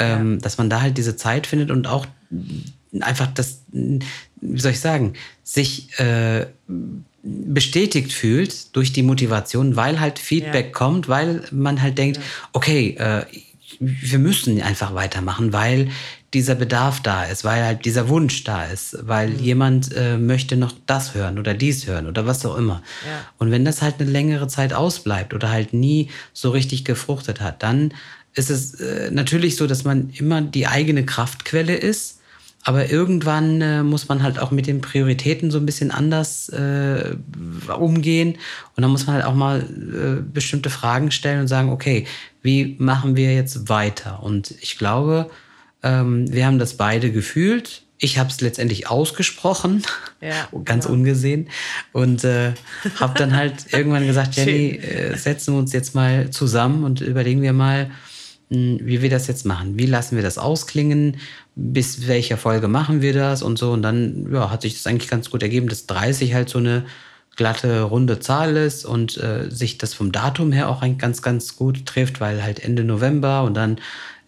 ähm, 0.00 0.40
dass 0.40 0.58
man 0.58 0.68
da 0.68 0.80
halt 0.80 0.98
diese 0.98 1.14
Zeit 1.14 1.46
findet 1.46 1.70
und 1.70 1.86
auch 1.86 2.06
einfach 3.00 3.28
das, 3.28 3.62
wie 4.40 4.60
soll 4.60 4.72
ich 4.72 4.80
sagen, 4.80 5.14
sich 5.42 5.98
äh, 5.98 6.46
bestätigt 7.22 8.12
fühlt 8.12 8.74
durch 8.76 8.92
die 8.92 9.02
Motivation, 9.02 9.76
weil 9.76 10.00
halt 10.00 10.18
Feedback 10.18 10.66
Ja. 10.66 10.72
kommt, 10.72 11.08
weil 11.08 11.42
man 11.50 11.82
halt 11.82 11.98
denkt, 11.98 12.20
okay, 12.52 12.90
äh, 12.98 13.24
wir 13.80 14.18
müssen 14.20 14.62
einfach 14.62 14.94
weitermachen, 14.94 15.52
weil 15.52 15.88
dieser 16.34 16.54
Bedarf 16.54 17.00
da 17.00 17.24
ist, 17.24 17.44
weil 17.44 17.64
halt 17.64 17.84
dieser 17.84 18.08
Wunsch 18.08 18.44
da 18.44 18.64
ist, 18.64 18.96
weil 19.02 19.30
Mhm. 19.30 19.38
jemand 19.40 19.96
äh, 19.96 20.18
möchte 20.18 20.56
noch 20.56 20.72
das 20.86 21.14
hören 21.14 21.38
oder 21.38 21.54
dies 21.54 21.86
hören 21.86 22.06
oder 22.06 22.26
was 22.26 22.44
auch 22.46 22.56
immer. 22.56 22.82
Ja. 23.06 23.24
Und 23.38 23.50
wenn 23.50 23.64
das 23.64 23.82
halt 23.82 23.96
eine 24.00 24.10
längere 24.10 24.46
Zeit 24.46 24.72
ausbleibt 24.72 25.34
oder 25.34 25.50
halt 25.50 25.72
nie 25.72 26.10
so 26.32 26.50
richtig 26.50 26.84
gefruchtet 26.84 27.40
hat, 27.40 27.62
dann 27.62 27.92
ist 28.34 28.50
es 28.50 28.74
äh, 28.80 29.10
natürlich 29.10 29.56
so, 29.56 29.66
dass 29.66 29.84
man 29.84 30.10
immer 30.10 30.42
die 30.42 30.66
eigene 30.66 31.04
Kraftquelle 31.04 31.74
ist. 31.74 32.15
Aber 32.68 32.90
irgendwann 32.90 33.60
äh, 33.60 33.84
muss 33.84 34.08
man 34.08 34.24
halt 34.24 34.40
auch 34.40 34.50
mit 34.50 34.66
den 34.66 34.80
Prioritäten 34.80 35.52
so 35.52 35.58
ein 35.58 35.66
bisschen 35.66 35.92
anders 35.92 36.48
äh, 36.48 37.14
umgehen. 37.78 38.38
Und 38.74 38.82
dann 38.82 38.90
muss 38.90 39.06
man 39.06 39.14
halt 39.14 39.24
auch 39.24 39.36
mal 39.36 39.60
äh, 39.60 40.20
bestimmte 40.20 40.68
Fragen 40.68 41.12
stellen 41.12 41.38
und 41.42 41.46
sagen, 41.46 41.70
okay, 41.70 42.08
wie 42.42 42.74
machen 42.80 43.14
wir 43.14 43.32
jetzt 43.32 43.68
weiter? 43.68 44.20
Und 44.20 44.52
ich 44.60 44.78
glaube, 44.78 45.30
ähm, 45.84 46.26
wir 46.32 46.44
haben 46.44 46.58
das 46.58 46.74
beide 46.76 47.12
gefühlt. 47.12 47.82
Ich 47.98 48.18
habe 48.18 48.30
es 48.30 48.40
letztendlich 48.40 48.90
ausgesprochen, 48.90 49.84
Ja, 50.20 50.48
ganz 50.64 50.86
genau. 50.86 50.98
ungesehen. 50.98 51.48
Und 51.92 52.24
äh, 52.24 52.52
habe 52.98 53.16
dann 53.16 53.36
halt 53.36 53.66
irgendwann 53.72 54.08
gesagt. 54.08 54.34
Jenny, 54.34 54.70
äh, 54.70 55.16
setzen 55.16 55.54
wir 55.54 55.60
uns 55.60 55.72
jetzt 55.72 55.94
mal 55.94 56.30
zusammen 56.30 56.82
und 56.82 57.00
überlegen 57.00 57.42
wir 57.42 57.52
mal, 57.52 57.92
mh, 58.50 58.78
wie 58.82 59.02
wir 59.02 59.10
das 59.10 59.28
jetzt 59.28 59.46
machen. 59.46 59.78
Wie 59.78 59.86
lassen 59.86 60.16
wir 60.16 60.24
das 60.24 60.36
ausklingen? 60.36 61.18
Bis 61.56 62.06
welcher 62.06 62.36
Folge 62.36 62.68
machen 62.68 63.02
wir 63.02 63.14
das 63.14 63.42
und 63.42 63.58
so. 63.58 63.72
Und 63.72 63.82
dann 63.82 64.28
ja, 64.32 64.50
hat 64.50 64.62
sich 64.62 64.74
das 64.74 64.86
eigentlich 64.86 65.10
ganz 65.10 65.30
gut 65.30 65.42
ergeben, 65.42 65.68
dass 65.68 65.86
30 65.86 66.34
halt 66.34 66.48
so 66.48 66.58
eine 66.58 66.84
glatte, 67.34 67.82
runde 67.82 68.20
Zahl 68.20 68.56
ist 68.56 68.84
und 68.84 69.16
äh, 69.18 69.50
sich 69.50 69.78
das 69.78 69.94
vom 69.94 70.12
Datum 70.12 70.52
her 70.52 70.68
auch 70.68 70.82
eigentlich 70.82 70.98
ganz, 70.98 71.22
ganz 71.22 71.56
gut 71.56 71.84
trifft, 71.86 72.20
weil 72.20 72.42
halt 72.42 72.60
Ende 72.60 72.84
November 72.84 73.42
und 73.42 73.54
dann 73.54 73.78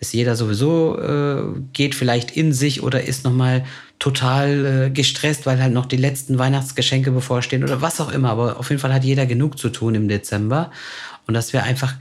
ist 0.01 0.13
jeder 0.13 0.37
sowieso, 0.37 0.99
äh, 0.99 1.61
geht 1.73 1.95
vielleicht 1.95 2.31
in 2.31 2.53
sich 2.53 2.83
oder 2.83 3.05
ist 3.05 3.25
nochmal 3.25 3.65
total 3.99 4.67
äh, 4.67 4.91
gestresst, 4.91 5.45
weil 5.45 5.61
halt 5.61 5.73
noch 5.73 5.87
die 5.87 5.97
letzten 5.97 6.39
Weihnachtsgeschenke 6.39 7.11
bevorstehen 7.11 7.65
oder 7.65 7.83
was 7.83 8.01
auch 8.01 8.13
immer. 8.13 8.31
Aber 8.31 8.61
auf 8.61 8.71
jeden 8.71 8.81
Fall 8.81 8.95
hat 8.95 9.05
jeder 9.05 9.27
genug 9.27 9.59
zu 9.59 9.71
tun 9.71 9.95
im 9.97 10.09
Dezember. 10.09 10.71
Und 11.27 11.35
dass 11.35 11.53
wir 11.53 11.65
einfach 11.65 11.95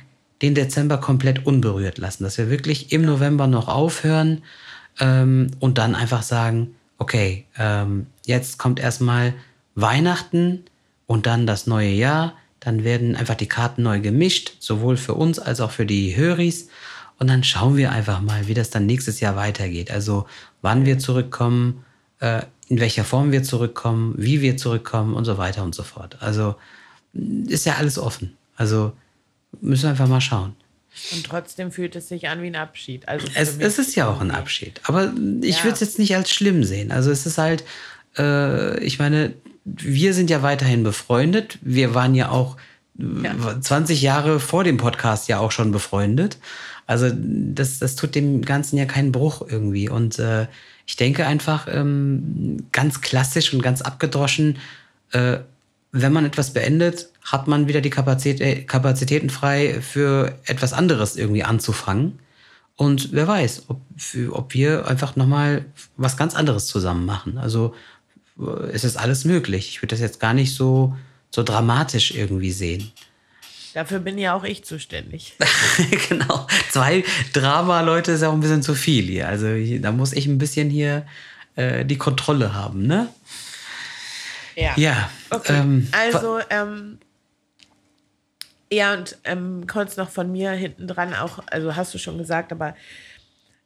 den 0.43 0.53
Dezember 0.53 0.98
komplett 1.00 1.46
unberührt 1.48 1.98
lassen. 1.98 2.24
Dass 2.24 2.38
wir 2.38 2.51
wirklich 2.51 2.91
im 2.91 3.01
November 3.01 3.48
noch 3.48 3.67
aufhören 3.67 4.43
ähm, 5.00 5.51
und 5.60 5.77
dann 5.77 5.96
einfach 5.96 6.24
sagen, 6.24 6.75
okay, 6.98 7.46
ähm, 7.58 8.08
jetzt 8.25 8.58
kommt 8.58 8.80
erstmal 8.80 9.34
Weihnachten 9.75 10.63
und 11.06 11.25
dann 11.25 11.48
das 11.48 11.68
neue 11.68 11.89
Jahr. 11.89 12.34
Dann 12.60 12.84
werden 12.84 13.16
einfach 13.16 13.36
die 13.36 13.48
Karten 13.48 13.84
neu 13.84 14.00
gemischt, 14.00 14.54
sowohl 14.60 14.98
für 14.98 15.13
uns 15.13 15.39
als 15.39 15.62
auch 15.62 15.72
für 15.72 15.86
die 15.86 16.16
Höris. 16.16 16.70
Und 17.20 17.27
dann 17.27 17.44
schauen 17.44 17.77
wir 17.77 17.92
einfach 17.92 18.22
mal, 18.22 18.48
wie 18.48 18.54
das 18.54 18.70
dann 18.70 18.86
nächstes 18.86 19.20
Jahr 19.20 19.36
weitergeht. 19.36 19.92
Also 19.92 20.25
wann 20.62 20.86
wir 20.86 21.00
zurückkommen, 21.00 21.86
äh, 22.20 22.42
in 22.68 22.80
welcher 22.80 23.04
Form 23.04 23.32
wir 23.32 23.44
zurückkommen, 23.44 24.16
wie 24.18 24.42
wir 24.42 24.58
zurückkommen 24.58 25.13
und 25.13 25.25
so 25.25 25.38
weiter 25.38 25.63
und 25.63 25.74
so 25.74 25.84
fort. 25.84 26.18
Also 26.20 26.56
ist 27.13 27.66
ja 27.66 27.75
alles 27.75 27.98
offen. 27.98 28.36
Also 28.56 28.94
müssen 29.62 29.84
wir 29.84 29.89
einfach 29.92 30.08
mal 30.08 30.22
schauen. 30.22 30.56
Und 31.13 31.25
trotzdem 31.25 31.72
fühlt 31.72 31.96
es 31.96 32.08
sich 32.10 32.27
an 32.30 32.42
wie 32.42 32.48
ein 32.48 32.56
Abschied. 32.56 33.08
Also 33.08 33.27
Es, 33.34 33.58
es 33.58 33.80
ist 33.80 33.96
ja 33.96 34.08
auch 34.10 34.22
ein. 34.22 34.32
Abschied. 34.32 34.82
Aber 34.84 35.13
ich 35.42 35.58
Ja. 35.58 35.63
würde 35.63 35.74
es 35.75 35.80
jetzt 35.82 36.00
nicht 36.00 36.16
als 36.16 36.32
schlimm 36.32 36.63
sehen. 36.63 36.92
Also 36.92 37.12
es 37.12 37.25
ist 37.25 37.38
halt, 37.38 37.63
äh, 38.18 38.80
ich 38.84 39.00
meine, 39.00 39.34
wir 39.66 40.13
sind 40.13 40.30
ja 40.30 40.42
weiterhin 40.44 40.84
befreundet. 40.84 41.60
Wir 41.62 41.94
waren 41.94 42.16
ja 42.16 42.30
auch 42.30 42.58
ja. 42.98 43.60
20 43.62 44.01
Jahre 44.01 44.39
vor 44.39 44.63
dem 44.63 44.77
Podcast 44.77 45.27
ja 45.27 45.39
auch 45.39 45.51
schon 45.51 45.72
befreundet. 45.72 46.38
Also 46.88 47.12
das, 47.13 47.80
das 47.80 47.96
tut 47.96 48.16
dem 48.16 48.42
Ganzen 48.44 48.77
ja 48.77 48.86
keinen 48.86 49.12
Bruch 49.12 49.46
irgendwie. 49.48 49.89
Und 49.89 50.20
äh, 50.20 50.48
ich 50.86 50.96
denke 50.96 51.25
einfach 51.27 51.68
ähm, 51.70 52.66
ganz 52.72 53.01
klassisch 53.01 53.54
und 53.54 53.62
ganz 53.62 53.82
abgedroschen, 53.82 54.58
äh, 55.12 55.38
wenn 55.92 56.13
man 56.13 56.25
etwas 56.25 56.54
beendet, 56.54 57.10
hat 57.27 57.48
man 57.48 57.67
wieder 57.67 57.81
die 57.81 57.89
Kapazität, 57.89 58.67
Kapazitäten 58.67 59.29
frei 59.29 59.81
für 59.81 60.34
etwas 60.46 60.72
anderes 60.72 61.17
irgendwie 61.17 61.43
anzufangen. 61.43 62.19
Und 62.77 63.12
wer 63.12 63.27
weiß, 63.27 63.65
ob, 63.67 63.81
ob 64.31 64.53
wir 64.53 64.88
einfach 64.88 65.15
nochmal 65.17 65.65
was 65.98 66.15
ganz 66.15 66.36
anderes 66.36 66.67
zusammen 66.67 67.05
machen. 67.05 67.38
Also 67.38 67.75
äh, 68.39 68.69
es 68.72 68.86
ist 68.86 68.96
alles 68.96 69.25
möglich. 69.25 69.69
Ich 69.69 69.81
würde 69.81 69.93
das 69.93 70.00
jetzt 70.00 70.22
gar 70.22 70.34
nicht 70.34 70.55
so, 70.55 70.96
so 71.29 71.43
dramatisch 71.43 72.12
irgendwie 72.12 72.51
sehen. 72.51 72.91
Dafür 73.74 74.00
bin 74.00 74.17
ja 74.17 74.34
auch 74.34 74.46
ich 74.46 74.63
zuständig. 74.63 75.34
genau. 76.10 76.48
Zwei 76.72 77.03
Drama-Leute 77.34 78.13
ist 78.13 78.22
ja 78.22 78.29
auch 78.29 78.34
ein 78.34 78.39
bisschen 78.39 78.63
zu 78.63 78.74
viel 78.74 79.05
hier. 79.05 79.27
Also 79.27 79.48
da 79.79 79.91
muss 79.91 80.13
ich 80.13 80.27
ein 80.27 80.38
bisschen 80.38 80.69
hier 80.69 81.05
äh, 81.55 81.84
die 81.84 81.98
Kontrolle 81.98 82.53
haben, 82.53 82.88
ne? 82.88 83.10
Ja. 84.55 84.74
Ja. 84.77 85.12
Okay. 85.29 85.60
Ähm, 85.60 85.88
also, 85.91 86.39
ähm, 86.50 87.00
ja, 88.71 88.93
und 88.93 89.17
ähm, 89.24 89.65
kurz 89.67 89.97
noch 89.97 90.09
von 90.09 90.31
mir 90.31 90.51
hinten 90.51 90.88
dran 90.88 91.13
auch, 91.13 91.39
also 91.50 91.75
hast 91.75 91.93
du 91.93 91.97
schon 91.97 92.17
gesagt, 92.17 92.51
aber 92.51 92.75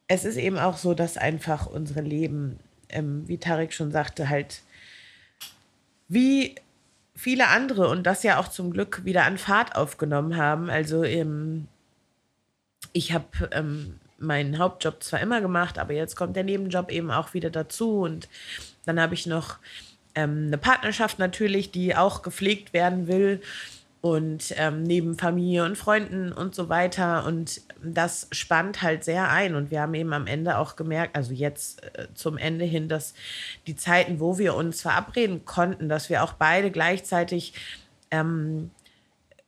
es 0.08 0.26
ist 0.26 0.38
eben 0.38 0.60
auch 0.60 0.78
so, 0.78 0.94
dass 0.94 1.18
einfach 1.18 1.66
unsere 1.66 2.02
Leben, 2.02 2.60
ähm, 2.90 3.28
wie 3.28 3.38
Tarek 3.38 3.74
schon 3.74 3.92
sagte, 3.92 4.30
halt 4.30 4.62
wie 6.08 6.56
viele 7.16 7.48
andere 7.48 7.88
und 7.88 8.04
das 8.04 8.24
ja 8.24 8.38
auch 8.38 8.50
zum 8.50 8.74
Glück 8.74 9.06
wieder 9.06 9.26
an 9.26 9.38
Fahrt 9.38 9.76
aufgenommen 9.76 10.38
haben. 10.38 10.70
Also 10.70 11.04
ähm, 11.04 11.68
ich 12.94 13.14
habe 13.14 13.50
ähm, 13.52 14.00
meinen 14.18 14.60
Hauptjob 14.60 15.02
zwar 15.02 15.22
immer 15.22 15.42
gemacht, 15.42 15.80
aber 15.80 15.94
jetzt 15.94 16.16
kommt 16.16 16.36
der 16.36 16.44
Nebenjob 16.44 16.92
eben 16.92 17.10
auch 17.10 17.34
wieder 17.34 17.50
dazu 17.50 18.02
und 18.02 18.28
dann 18.86 19.00
habe 19.00 19.14
ich 19.14 19.26
noch 19.26 19.58
ähm, 20.14 20.48
eine 20.48 20.58
Partnerschaft 20.58 21.18
natürlich, 21.18 21.72
die 21.72 21.96
auch 21.96 22.22
gepflegt 22.22 22.74
werden 22.74 23.08
will 23.08 23.42
und 24.02 24.56
ähm, 24.58 24.82
neben 24.82 25.16
Familie 25.16 25.64
und 25.64 25.78
Freunden 25.78 26.32
und 26.34 26.56
so 26.56 26.70
weiter. 26.70 27.26
Und 27.26 27.62
das 27.84 28.28
spannt 28.32 28.82
halt 28.82 29.04
sehr 29.04 29.30
ein. 29.30 29.54
Und 29.54 29.70
wir 29.70 29.82
haben 29.82 29.94
eben 29.94 30.12
am 30.14 30.26
Ende 30.26 30.58
auch 30.58 30.76
gemerkt, 30.76 31.16
also 31.16 31.34
jetzt 31.34 31.84
äh, 31.84 32.08
zum 32.16 32.38
Ende 32.38 32.66
hin, 32.66 32.90
dass 32.90 33.14
die 33.68 33.76
Zeiten, 33.76 34.20
wo 34.20 34.40
wir 34.40 34.56
uns 34.56 34.82
verabreden 34.82 35.46
konnten, 35.46 35.88
dass 35.88 36.10
wir 36.10 36.24
auch 36.24 36.34
beide 36.34 36.72
gleichzeitig 36.72 37.54
ähm, 38.10 38.72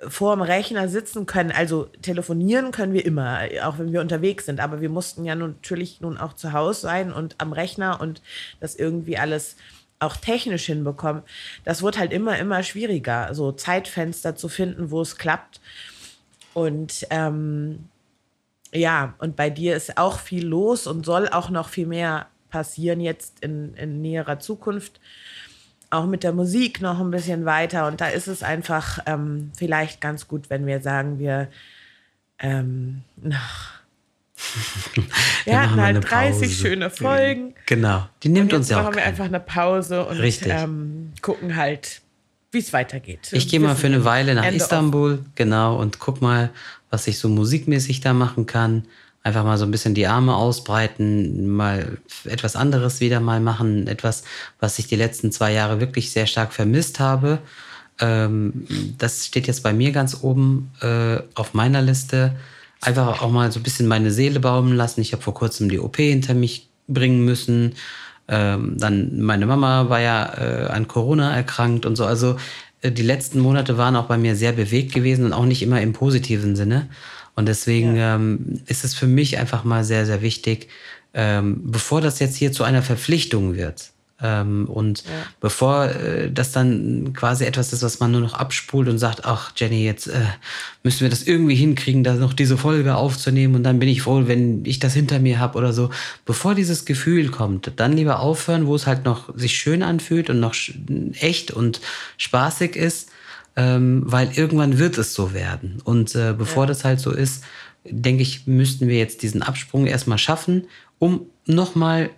vor 0.07 0.35
dem 0.35 0.43
Rechner 0.43 0.87
sitzen 0.87 1.25
können. 1.25 1.51
Also 1.51 1.85
telefonieren 2.03 2.71
können 2.71 2.93
wir 2.93 3.05
immer, 3.05 3.39
auch 3.63 3.79
wenn 3.79 3.91
wir 3.91 4.01
unterwegs 4.01 4.45
sind. 4.45 4.59
Aber 4.59 4.81
wir 4.81 4.89
mussten 4.89 5.25
ja 5.25 5.33
natürlich 5.33 5.99
nun 5.99 6.17
auch 6.17 6.33
zu 6.33 6.53
Hause 6.53 6.81
sein 6.81 7.11
und 7.11 7.35
am 7.39 7.53
Rechner 7.53 7.99
und 8.01 8.21
das 8.59 8.75
irgendwie 8.75 9.17
alles 9.17 9.55
auch 10.03 10.17
technisch 10.17 10.65
hinbekommen, 10.65 11.23
das 11.63 11.81
wird 11.81 11.97
halt 11.97 12.11
immer, 12.13 12.37
immer 12.37 12.63
schwieriger, 12.63 13.33
so 13.33 13.51
Zeitfenster 13.51 14.35
zu 14.35 14.49
finden, 14.49 14.91
wo 14.91 15.01
es 15.01 15.17
klappt. 15.17 15.61
Und 16.53 17.07
ähm, 17.09 17.89
ja, 18.73 19.13
und 19.19 19.35
bei 19.35 19.49
dir 19.49 19.75
ist 19.75 19.97
auch 19.97 20.19
viel 20.19 20.45
los 20.45 20.87
und 20.87 21.05
soll 21.05 21.29
auch 21.29 21.49
noch 21.49 21.69
viel 21.69 21.87
mehr 21.87 22.27
passieren 22.49 22.99
jetzt 22.99 23.39
in, 23.41 23.73
in 23.75 24.01
näherer 24.01 24.39
Zukunft. 24.39 24.99
Auch 25.89 26.05
mit 26.05 26.23
der 26.23 26.33
Musik 26.33 26.81
noch 26.81 26.99
ein 26.99 27.11
bisschen 27.11 27.45
weiter. 27.45 27.87
Und 27.87 28.01
da 28.01 28.07
ist 28.07 28.27
es 28.27 28.43
einfach 28.43 28.99
ähm, 29.05 29.51
vielleicht 29.55 30.01
ganz 30.01 30.27
gut, 30.27 30.49
wenn 30.49 30.65
wir 30.65 30.81
sagen, 30.81 31.19
wir 31.19 31.49
ähm, 32.39 33.03
wir 35.45 35.61
hatten 35.61 35.81
halt 35.81 36.09
30 36.09 36.55
schöne 36.55 36.89
Folgen. 36.89 37.53
Genau. 37.65 38.07
Die 38.23 38.29
nimmt 38.29 38.53
uns 38.53 38.69
ja 38.69 38.79
auch. 38.79 38.83
machen 38.83 38.95
wir 38.95 39.03
einfach 39.03 39.25
eine 39.25 39.39
Pause 39.39 40.05
und 40.05 40.19
ähm, 40.45 41.13
gucken 41.21 41.55
halt, 41.55 42.01
wie 42.51 42.59
es 42.59 42.73
weitergeht. 42.73 43.29
Ich 43.31 43.47
gehe 43.47 43.59
mal 43.59 43.75
für 43.75 43.87
eine 43.87 44.05
Weile 44.05 44.35
nach 44.35 44.43
Ende 44.43 44.57
Istanbul, 44.57 45.13
offen. 45.13 45.31
genau, 45.35 45.77
und 45.79 45.99
guck 45.99 46.21
mal, 46.21 46.51
was 46.89 47.07
ich 47.07 47.17
so 47.17 47.29
musikmäßig 47.29 48.01
da 48.01 48.13
machen 48.13 48.45
kann. 48.45 48.85
Einfach 49.23 49.45
mal 49.45 49.57
so 49.57 49.63
ein 49.63 49.71
bisschen 49.71 49.95
die 49.95 50.05
Arme 50.05 50.35
ausbreiten, 50.35 51.47
mal 51.47 51.97
etwas 52.25 52.55
anderes 52.57 52.99
wieder 52.99 53.21
mal 53.21 53.39
machen. 53.39 53.87
Etwas, 53.87 54.23
was 54.59 54.77
ich 54.79 54.87
die 54.87 54.97
letzten 54.97 55.31
zwei 55.31 55.53
Jahre 55.53 55.79
wirklich 55.79 56.11
sehr 56.11 56.27
stark 56.27 56.51
vermisst 56.51 56.99
habe. 56.99 57.39
Ähm, 57.99 58.67
das 58.97 59.25
steht 59.25 59.47
jetzt 59.47 59.63
bei 59.63 59.71
mir 59.71 59.91
ganz 59.91 60.23
oben 60.23 60.71
äh, 60.81 61.19
auf 61.35 61.53
meiner 61.53 61.81
Liste 61.81 62.35
einfach 62.85 63.21
auch 63.21 63.31
mal 63.31 63.51
so 63.51 63.59
ein 63.59 63.63
bisschen 63.63 63.87
meine 63.87 64.11
Seele 64.11 64.39
baumen 64.39 64.75
lassen. 64.75 65.01
Ich 65.01 65.13
habe 65.13 65.23
vor 65.23 65.33
kurzem 65.33 65.69
die 65.69 65.79
OP 65.79 65.97
hinter 65.97 66.33
mich 66.33 66.69
bringen 66.87 67.23
müssen. 67.25 67.73
Ähm, 68.27 68.75
dann 68.77 69.21
meine 69.21 69.45
Mama 69.45 69.89
war 69.89 69.99
ja 69.99 70.33
äh, 70.37 70.67
an 70.67 70.87
Corona 70.87 71.35
erkrankt 71.35 71.85
und 71.85 71.95
so. 71.95 72.05
Also 72.05 72.37
äh, 72.81 72.91
die 72.91 73.03
letzten 73.03 73.39
Monate 73.39 73.77
waren 73.77 73.95
auch 73.95 74.05
bei 74.05 74.17
mir 74.17 74.35
sehr 74.35 74.53
bewegt 74.53 74.93
gewesen 74.93 75.25
und 75.25 75.33
auch 75.33 75.45
nicht 75.45 75.61
immer 75.61 75.81
im 75.81 75.93
positiven 75.93 76.55
Sinne. 76.55 76.89
Und 77.35 77.47
deswegen 77.47 77.95
ja. 77.95 78.15
ähm, 78.15 78.61
ist 78.67 78.83
es 78.83 78.93
für 78.93 79.07
mich 79.07 79.37
einfach 79.39 79.63
mal 79.63 79.83
sehr, 79.83 80.05
sehr 80.05 80.21
wichtig, 80.21 80.69
ähm, 81.13 81.61
bevor 81.63 82.01
das 82.01 82.19
jetzt 82.19 82.35
hier 82.35 82.51
zu 82.51 82.63
einer 82.63 82.81
Verpflichtung 82.81 83.55
wird, 83.55 83.91
ähm, 84.21 84.67
und 84.69 85.03
ja. 85.03 85.09
bevor 85.41 85.85
äh, 85.85 86.31
das 86.31 86.51
dann 86.51 87.13
quasi 87.13 87.45
etwas 87.45 87.73
ist, 87.73 87.81
was 87.81 87.99
man 87.99 88.11
nur 88.11 88.21
noch 88.21 88.35
abspult 88.35 88.87
und 88.87 88.99
sagt, 88.99 89.25
ach 89.25 89.51
Jenny, 89.55 89.83
jetzt 89.83 90.07
äh, 90.07 90.21
müssen 90.83 91.01
wir 91.01 91.09
das 91.09 91.23
irgendwie 91.23 91.55
hinkriegen, 91.55 92.03
da 92.03 92.13
noch 92.13 92.33
diese 92.33 92.57
Folge 92.57 92.95
aufzunehmen 92.95 93.55
und 93.55 93.63
dann 93.63 93.79
bin 93.79 93.89
ich 93.89 94.03
froh, 94.03 94.23
wenn 94.27 94.65
ich 94.65 94.79
das 94.79 94.93
hinter 94.93 95.19
mir 95.19 95.39
habe 95.39 95.57
oder 95.57 95.73
so. 95.73 95.89
Bevor 96.25 96.53
dieses 96.53 96.85
Gefühl 96.85 97.29
kommt, 97.29 97.71
dann 97.77 97.93
lieber 97.93 98.19
aufhören, 98.19 98.67
wo 98.67 98.75
es 98.75 98.85
halt 98.85 99.03
noch 99.03 99.35
sich 99.35 99.57
schön 99.57 99.81
anfühlt 99.81 100.29
und 100.29 100.39
noch 100.39 100.55
echt 101.19 101.51
und 101.51 101.81
spaßig 102.17 102.75
ist, 102.75 103.09
ähm, 103.55 104.03
weil 104.05 104.31
irgendwann 104.35 104.77
wird 104.77 104.97
es 104.97 105.13
so 105.13 105.33
werden. 105.33 105.81
Und 105.83 106.13
äh, 106.15 106.33
bevor 106.37 106.63
ja. 106.63 106.67
das 106.67 106.85
halt 106.85 106.99
so 106.99 107.11
ist, 107.11 107.43
denke 107.83 108.21
ich, 108.21 108.47
müssten 108.47 108.87
wir 108.87 108.97
jetzt 108.97 109.23
diesen 109.23 109.41
Absprung 109.41 109.87
erstmal 109.87 110.17
schaffen, 110.17 110.67
um 110.99 111.25
nochmal 111.45 112.09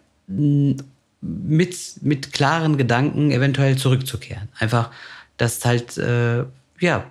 mit, 1.26 1.76
mit 2.02 2.32
klaren 2.34 2.78
Gedanken 2.78 3.32
eventuell 3.32 3.78
zurückzukehren. 3.78 4.50
Einfach, 4.60 4.92
dass 5.38 5.64
halt, 5.66 5.98
äh, 5.98 6.44
ja. 6.80 7.06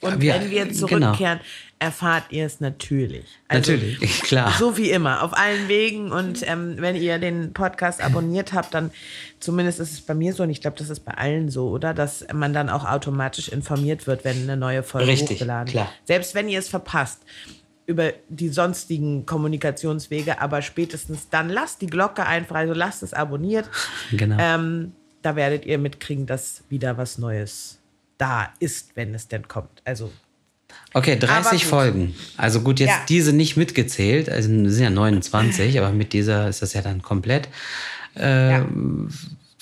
Und 0.00 0.20
wenn 0.20 0.50
wir 0.50 0.66
genau. 0.66 0.74
zurückkehren, 0.74 1.38
genau. 1.38 1.40
erfahrt 1.78 2.24
ihr 2.30 2.44
es 2.44 2.60
natürlich. 2.60 3.24
Also, 3.48 3.72
natürlich, 3.72 4.22
klar. 4.22 4.54
So 4.58 4.76
wie 4.76 4.90
immer, 4.90 5.22
auf 5.22 5.34
allen 5.34 5.68
Wegen. 5.68 6.12
Und 6.12 6.46
ähm, 6.46 6.76
wenn 6.78 6.96
ihr 6.96 7.18
den 7.18 7.52
Podcast 7.52 8.02
abonniert 8.02 8.52
habt, 8.52 8.74
dann 8.74 8.90
zumindest 9.40 9.80
ist 9.80 9.92
es 9.92 10.00
bei 10.02 10.14
mir 10.14 10.34
so, 10.34 10.42
und 10.42 10.50
ich 10.50 10.60
glaube, 10.60 10.76
das 10.78 10.90
ist 10.90 11.00
bei 11.00 11.14
allen 11.14 11.48
so, 11.48 11.68
oder? 11.68 11.94
Dass 11.94 12.26
man 12.32 12.52
dann 12.52 12.68
auch 12.68 12.84
automatisch 12.84 13.48
informiert 13.48 14.06
wird, 14.06 14.24
wenn 14.24 14.42
eine 14.42 14.56
neue 14.56 14.82
Folge 14.82 15.06
Richtig, 15.06 15.36
hochgeladen 15.36 15.72
wird. 15.72 15.88
Selbst 16.04 16.34
wenn 16.34 16.48
ihr 16.48 16.58
es 16.58 16.68
verpasst 16.68 17.20
über 17.86 18.12
die 18.28 18.48
sonstigen 18.48 19.26
Kommunikationswege, 19.26 20.40
aber 20.40 20.62
spätestens 20.62 21.28
dann 21.28 21.48
lasst 21.48 21.82
die 21.82 21.86
Glocke 21.86 22.24
einfach, 22.26 22.56
also 22.56 22.72
lasst 22.72 23.02
es 23.02 23.12
abonniert. 23.12 23.68
Genau. 24.12 24.36
Ähm, 24.38 24.92
da 25.22 25.36
werdet 25.36 25.64
ihr 25.66 25.78
mitkriegen, 25.78 26.26
dass 26.26 26.62
wieder 26.68 26.96
was 26.98 27.18
Neues 27.18 27.78
da 28.18 28.52
ist, 28.60 28.96
wenn 28.96 29.14
es 29.14 29.28
denn 29.28 29.48
kommt. 29.48 29.82
Also 29.84 30.10
Okay, 30.92 31.16
30 31.18 31.66
Folgen. 31.66 32.14
Also 32.36 32.60
gut, 32.60 32.80
jetzt 32.80 32.90
ja. 32.90 33.04
diese 33.08 33.32
nicht 33.32 33.56
mitgezählt, 33.56 34.28
also 34.28 34.48
sind 34.48 34.78
ja 34.78 34.90
29, 34.90 35.78
aber 35.80 35.92
mit 35.92 36.12
dieser 36.12 36.48
ist 36.48 36.62
das 36.62 36.72
ja 36.72 36.82
dann 36.82 37.02
komplett. 37.02 37.48
Äh, 38.16 38.50
ja 38.50 38.66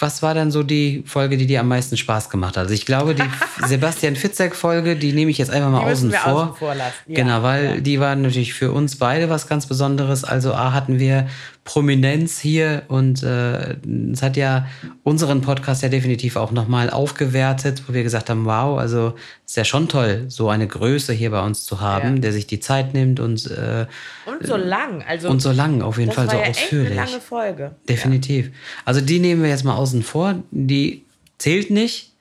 was 0.02 0.20
war 0.20 0.34
dann 0.34 0.50
so 0.50 0.64
die 0.64 1.04
Folge, 1.06 1.36
die 1.36 1.46
dir 1.46 1.60
am 1.60 1.68
meisten 1.68 1.96
Spaß 1.96 2.28
gemacht 2.28 2.56
hat? 2.56 2.64
Also 2.64 2.74
ich 2.74 2.84
glaube, 2.84 3.14
die 3.14 3.22
Sebastian 3.66 4.16
Fitzek-Folge, 4.16 4.96
die 4.96 5.12
nehme 5.12 5.30
ich 5.30 5.38
jetzt 5.38 5.50
einfach 5.50 5.70
mal 5.70 5.90
außen 5.90 6.10
vor. 6.10 6.32
Außen 6.32 6.54
vor 6.56 6.74
lassen. 6.74 6.94
Ja, 7.06 7.14
genau, 7.14 7.42
weil 7.42 7.64
ja. 7.64 7.76
die 7.76 8.00
war 8.00 8.14
natürlich 8.16 8.52
für 8.52 8.72
uns 8.72 8.96
beide 8.96 9.30
was 9.30 9.46
ganz 9.46 9.66
Besonderes. 9.66 10.24
Also 10.24 10.52
A 10.52 10.72
hatten 10.72 10.98
wir 10.98 11.28
Prominenz 11.64 12.40
hier 12.40 12.82
und 12.88 13.22
äh, 13.22 13.76
es 14.12 14.20
hat 14.20 14.36
ja 14.36 14.66
unseren 15.04 15.42
Podcast 15.42 15.82
ja 15.82 15.88
definitiv 15.88 16.34
auch 16.34 16.50
nochmal 16.50 16.90
aufgewertet, 16.90 17.84
wo 17.86 17.94
wir 17.94 18.02
gesagt 18.02 18.30
haben, 18.30 18.44
wow, 18.46 18.78
also 18.78 19.14
ist 19.46 19.56
ja 19.56 19.64
schon 19.64 19.88
toll, 19.88 20.24
so 20.26 20.48
eine 20.48 20.66
Größe 20.66 21.12
hier 21.12 21.30
bei 21.30 21.40
uns 21.40 21.64
zu 21.64 21.80
haben, 21.80 22.16
ja. 22.16 22.20
der 22.22 22.32
sich 22.32 22.48
die 22.48 22.58
Zeit 22.58 22.94
nimmt 22.94 23.20
und 23.20 23.48
äh, 23.48 23.86
und 24.26 24.44
so 24.44 24.56
lang, 24.56 25.02
also 25.02 25.28
und 25.28 25.40
so 25.40 25.52
lang 25.52 25.82
auf 25.82 25.98
jeden 25.98 26.10
Fall 26.10 26.28
so 26.28 26.36
ja 26.36 26.48
ausführlich. 26.48 26.90
Echt 26.90 26.98
eine 26.98 27.10
lange 27.10 27.20
Folge. 27.20 27.76
Definitiv. 27.88 28.46
Ja. 28.46 28.52
Also 28.84 29.00
die 29.00 29.20
nehmen 29.20 29.42
wir 29.42 29.50
jetzt 29.50 29.64
mal 29.64 29.76
außen 29.76 30.02
vor, 30.02 30.42
die 30.50 31.04
zählt 31.38 31.70
nicht 31.70 32.12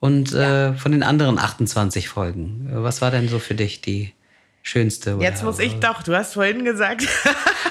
und 0.00 0.34
äh, 0.34 0.74
von 0.74 0.92
den 0.92 1.02
anderen 1.02 1.38
28 1.38 2.08
Folgen, 2.08 2.68
was 2.70 3.00
war 3.00 3.10
denn 3.10 3.28
so 3.28 3.38
für 3.38 3.54
dich 3.54 3.80
die 3.80 4.12
schönste. 4.62 5.18
Jetzt 5.20 5.42
muss 5.42 5.58
ich 5.58 5.74
doch, 5.80 6.02
du 6.02 6.16
hast 6.16 6.34
vorhin 6.34 6.64
gesagt. 6.64 7.06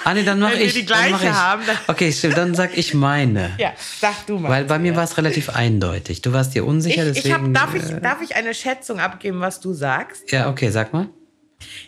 Ah, 0.04 0.16
nee, 0.16 0.24
dann 0.24 0.40
mache 0.40 0.56
ich. 0.56 0.74
die 0.74 0.86
gleiche 0.86 1.28
ich. 1.28 1.32
haben. 1.32 1.62
Okay, 1.88 2.12
stimmt, 2.12 2.36
dann 2.36 2.56
sag 2.56 2.76
ich 2.76 2.94
meine. 2.94 3.52
ja, 3.60 3.72
sag 4.00 4.26
du 4.26 4.40
mal. 4.40 4.50
Weil 4.50 4.66
bei 4.66 4.80
mir 4.80 4.96
war 4.96 5.04
es 5.04 5.16
relativ 5.18 5.50
eindeutig. 5.50 6.22
Du 6.22 6.34
warst 6.34 6.56
dir 6.56 6.66
unsicher, 6.66 7.04
ich, 7.04 7.18
ich 7.18 7.24
deswegen. 7.24 7.56
hab, 7.56 7.68
darf, 7.68 7.76
ich, 7.76 7.90
äh, 7.90 8.02
darf 8.02 8.22
ich 8.22 8.36
eine 8.36 8.54
Schätzung 8.54 9.00
abgeben, 9.00 9.42
was 9.42 9.60
du 9.60 9.74
sagst? 9.74 10.32
ja, 10.32 10.50
okay, 10.50 10.70
sag 10.72 10.92
mal. 10.92 11.08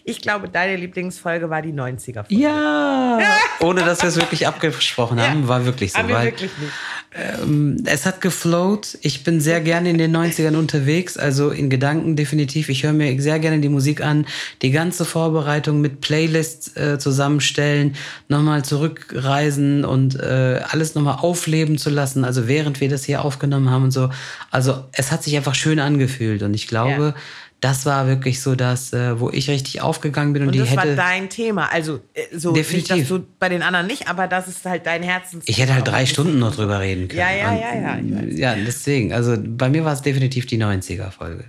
Ich 0.03 0.21
glaube, 0.21 0.49
deine 0.49 0.75
Lieblingsfolge 0.75 1.49
war 1.49 1.61
die 1.61 1.73
90er-Folge. 1.73 2.35
Ja! 2.35 3.19
Ohne 3.59 3.81
dass 3.83 4.01
wir 4.01 4.09
es 4.09 4.15
wirklich 4.15 4.47
abgesprochen 4.47 5.21
haben, 5.21 5.47
war 5.47 5.65
wirklich 5.65 5.93
so. 5.93 5.99
Aber 5.99 6.13
weil 6.13 6.25
wirklich 6.25 6.51
nicht. 6.57 7.87
es 7.87 8.05
hat 8.05 8.21
geflowt. 8.21 8.97
Ich 9.01 9.23
bin 9.23 9.39
sehr 9.39 9.61
gerne 9.61 9.89
in 9.89 9.97
den 9.97 10.15
90ern 10.15 10.55
unterwegs, 10.55 11.17
also 11.17 11.49
in 11.49 11.69
Gedanken 11.69 12.15
definitiv. 12.15 12.69
Ich 12.69 12.83
höre 12.83 12.93
mir 12.93 13.19
sehr 13.21 13.39
gerne 13.39 13.59
die 13.59 13.69
Musik 13.69 14.01
an, 14.01 14.25
die 14.61 14.71
ganze 14.71 15.05
Vorbereitung 15.05 15.81
mit 15.81 16.01
Playlists 16.01 16.75
äh, 16.75 16.97
zusammenstellen, 16.99 17.95
nochmal 18.27 18.65
zurückreisen 18.65 19.85
und 19.85 20.19
äh, 20.19 20.61
alles 20.69 20.95
nochmal 20.95 21.17
aufleben 21.19 21.77
zu 21.77 21.89
lassen, 21.89 22.25
also 22.25 22.47
während 22.47 22.81
wir 22.81 22.89
das 22.89 23.03
hier 23.03 23.23
aufgenommen 23.23 23.69
haben 23.69 23.83
und 23.85 23.91
so. 23.91 24.09
Also 24.51 24.83
es 24.91 25.11
hat 25.11 25.23
sich 25.23 25.35
einfach 25.37 25.55
schön 25.55 25.79
angefühlt 25.79 26.43
und 26.43 26.53
ich 26.53 26.67
glaube, 26.67 27.13
Ja. 27.15 27.15
Das 27.63 27.85
war 27.85 28.07
wirklich 28.07 28.41
so 28.41 28.55
das, 28.55 28.91
äh, 28.91 29.19
wo 29.19 29.29
ich 29.29 29.49
richtig 29.49 29.81
aufgegangen 29.81 30.33
bin 30.33 30.41
und, 30.41 30.47
Und 30.49 30.53
die 30.55 30.59
das 30.59 30.75
war 30.75 30.85
dein 30.85 31.29
Thema. 31.29 31.71
Also 31.71 32.01
äh, 32.13 32.23
so 32.37 32.51
Definitiv. 32.51 32.91
nicht, 32.91 33.03
dass 33.03 33.07
du 33.07 33.25
bei 33.39 33.47
den 33.47 33.61
anderen 33.61 33.87
nicht, 33.87 34.09
aber 34.09 34.27
das 34.27 34.49
ist 34.49 34.65
halt 34.65 34.85
dein 34.85 35.01
Herzens. 35.01 35.45
Ich 35.47 35.59
hätte 35.59 35.73
halt 35.73 35.87
drei 35.87 36.05
Stunden 36.05 36.39
noch 36.39 36.53
drüber 36.53 36.81
reden 36.81 37.07
können. 37.07 37.21
Ja, 37.21 37.31
ja, 37.31 37.51
Und, 37.51 37.59
ja, 37.59 38.21
ja. 38.33 38.55
Ja, 38.55 38.55
deswegen. 38.55 39.13
Also 39.13 39.37
bei 39.39 39.69
mir 39.69 39.85
war 39.85 39.93
es 39.93 40.01
definitiv 40.01 40.45
die 40.45 40.61
90er-Folge. 40.61 41.45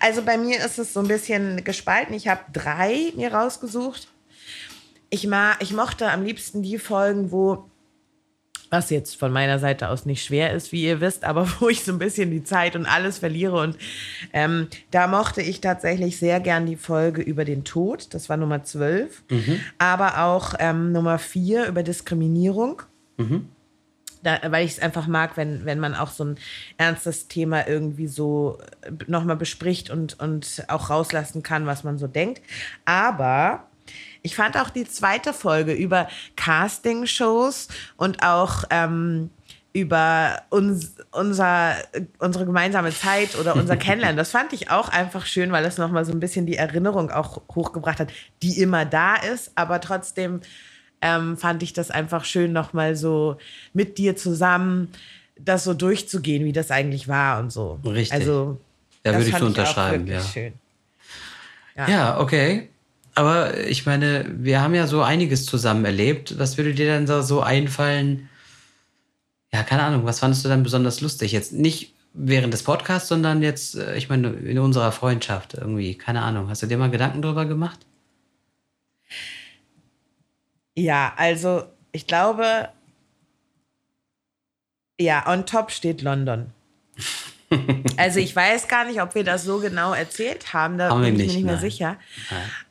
Also 0.00 0.22
bei 0.22 0.36
mir 0.36 0.58
ist 0.58 0.78
es 0.78 0.92
so 0.92 1.00
ein 1.00 1.08
bisschen 1.08 1.64
gespalten. 1.64 2.14
Ich 2.14 2.28
habe 2.28 2.42
drei 2.52 3.12
mir 3.16 3.32
rausgesucht. 3.32 4.08
Ich, 5.08 5.26
ma 5.26 5.54
ich 5.60 5.72
mochte 5.72 6.10
am 6.10 6.24
liebsten 6.24 6.62
die 6.62 6.78
Folgen, 6.78 7.32
wo, 7.32 7.70
was 8.72 8.88
jetzt 8.88 9.16
von 9.16 9.30
meiner 9.30 9.58
Seite 9.58 9.90
aus 9.90 10.06
nicht 10.06 10.24
schwer 10.24 10.52
ist, 10.52 10.72
wie 10.72 10.82
ihr 10.82 11.00
wisst, 11.00 11.24
aber 11.24 11.46
wo 11.60 11.68
ich 11.68 11.84
so 11.84 11.92
ein 11.92 11.98
bisschen 11.98 12.30
die 12.30 12.42
Zeit 12.42 12.74
und 12.74 12.86
alles 12.86 13.18
verliere. 13.18 13.60
Und 13.60 13.76
ähm, 14.32 14.68
da 14.90 15.06
mochte 15.06 15.42
ich 15.42 15.60
tatsächlich 15.60 16.18
sehr 16.18 16.40
gern 16.40 16.64
die 16.64 16.76
Folge 16.76 17.20
über 17.20 17.44
den 17.44 17.64
Tod. 17.64 18.14
Das 18.14 18.30
war 18.30 18.38
Nummer 18.38 18.64
12. 18.64 19.24
Aber 19.78 20.22
auch 20.24 20.54
ähm, 20.58 20.90
Nummer 20.92 21.18
4 21.18 21.66
über 21.66 21.82
Diskriminierung. 21.82 22.82
Da, 24.22 24.38
weil 24.50 24.64
ich 24.64 24.72
es 24.72 24.78
einfach 24.78 25.08
mag, 25.08 25.36
wenn, 25.36 25.64
wenn 25.64 25.80
man 25.80 25.94
auch 25.96 26.10
so 26.10 26.24
ein 26.24 26.38
ernstes 26.78 27.26
Thema 27.26 27.66
irgendwie 27.66 28.06
so 28.06 28.58
nochmal 29.08 29.36
bespricht 29.36 29.90
und, 29.90 30.18
und 30.20 30.64
auch 30.68 30.90
rauslassen 30.90 31.42
kann, 31.42 31.66
was 31.66 31.82
man 31.82 31.98
so 31.98 32.06
denkt. 32.06 32.40
Aber 32.84 33.66
ich 34.22 34.36
fand 34.36 34.56
auch 34.56 34.70
die 34.70 34.86
zweite 34.86 35.32
Folge 35.32 35.72
über 35.72 36.08
Casting-Shows 36.36 37.68
und 37.96 38.22
auch 38.22 38.64
ähm, 38.70 39.30
über 39.72 40.42
uns, 40.50 40.94
unser, 41.12 41.76
unsere 42.18 42.44
gemeinsame 42.44 42.90
Zeit 42.90 43.36
oder 43.38 43.56
unser 43.56 43.76
Kennenlernen. 43.78 44.16
Das 44.16 44.30
fand 44.30 44.52
ich 44.52 44.70
auch 44.70 44.88
einfach 44.88 45.26
schön, 45.26 45.50
weil 45.50 45.64
es 45.64 45.78
nochmal 45.78 46.04
so 46.04 46.12
ein 46.12 46.20
bisschen 46.20 46.46
die 46.46 46.56
Erinnerung 46.56 47.10
auch 47.10 47.42
hochgebracht 47.54 47.98
hat, 48.00 48.12
die 48.42 48.60
immer 48.60 48.84
da 48.84 49.16
ist, 49.16 49.52
aber 49.54 49.80
trotzdem 49.80 50.40
ähm, 51.00 51.36
fand 51.36 51.62
ich 51.62 51.72
das 51.72 51.90
einfach 51.90 52.24
schön, 52.24 52.52
nochmal 52.52 52.96
so 52.96 53.36
mit 53.72 53.98
dir 53.98 54.16
zusammen 54.16 54.92
das 55.38 55.64
so 55.64 55.74
durchzugehen, 55.74 56.44
wie 56.44 56.52
das 56.52 56.70
eigentlich 56.70 57.08
war 57.08 57.40
und 57.40 57.50
so. 57.50 57.80
Richtig. 57.84 58.12
Also, 58.12 58.58
Ja, 59.04 59.12
das 59.12 59.22
würde 59.22 59.30
ich 59.30 59.36
so 59.36 59.46
unterschreiben, 59.46 60.06
ja. 60.06 60.20
Schön. 60.20 60.52
Ja. 61.76 62.20
okay. 62.20 62.68
Aber 63.14 63.58
ich 63.58 63.84
meine, 63.84 64.24
wir 64.38 64.60
haben 64.60 64.74
ja 64.74 64.86
so 64.86 65.02
einiges 65.02 65.44
zusammen 65.44 65.84
erlebt. 65.84 66.38
Was 66.38 66.56
würde 66.56 66.74
dir 66.74 66.86
denn 66.86 67.06
so, 67.06 67.20
so 67.22 67.42
einfallen? 67.42 68.28
Ja, 69.52 69.62
keine 69.62 69.82
Ahnung. 69.82 70.06
Was 70.06 70.20
fandest 70.20 70.44
du 70.44 70.48
dann 70.48 70.62
besonders 70.62 71.00
lustig? 71.02 71.32
Jetzt 71.32 71.52
nicht 71.52 71.92
während 72.14 72.54
des 72.54 72.62
Podcasts, 72.62 73.08
sondern 73.08 73.42
jetzt, 73.42 73.76
äh, 73.76 73.96
ich 73.96 74.08
meine, 74.08 74.28
in 74.30 74.58
unserer 74.58 74.92
Freundschaft 74.92 75.54
irgendwie. 75.54 75.96
Keine 75.96 76.22
Ahnung. 76.22 76.48
Hast 76.48 76.62
du 76.62 76.66
dir 76.66 76.78
mal 76.78 76.90
Gedanken 76.90 77.22
drüber 77.22 77.44
gemacht? 77.44 77.80
Ja, 80.74 81.12
also 81.16 81.64
ich 81.92 82.06
glaube, 82.06 82.70
ja, 84.98 85.30
on 85.30 85.44
top 85.44 85.70
steht 85.70 86.00
London. 86.00 86.52
Also 87.96 88.18
ich 88.20 88.34
weiß 88.34 88.68
gar 88.68 88.84
nicht, 88.84 89.00
ob 89.02 89.14
wir 89.14 89.24
das 89.24 89.44
so 89.44 89.58
genau 89.58 89.92
erzählt 89.92 90.52
haben, 90.52 90.78
da 90.78 90.90
Haben 90.90 91.02
bin 91.02 91.14
ich 91.14 91.18
nicht, 91.18 91.26
mir 91.28 91.34
nicht 91.34 91.44
mehr 91.44 91.52
nein. 91.54 91.60
sicher. 91.60 91.96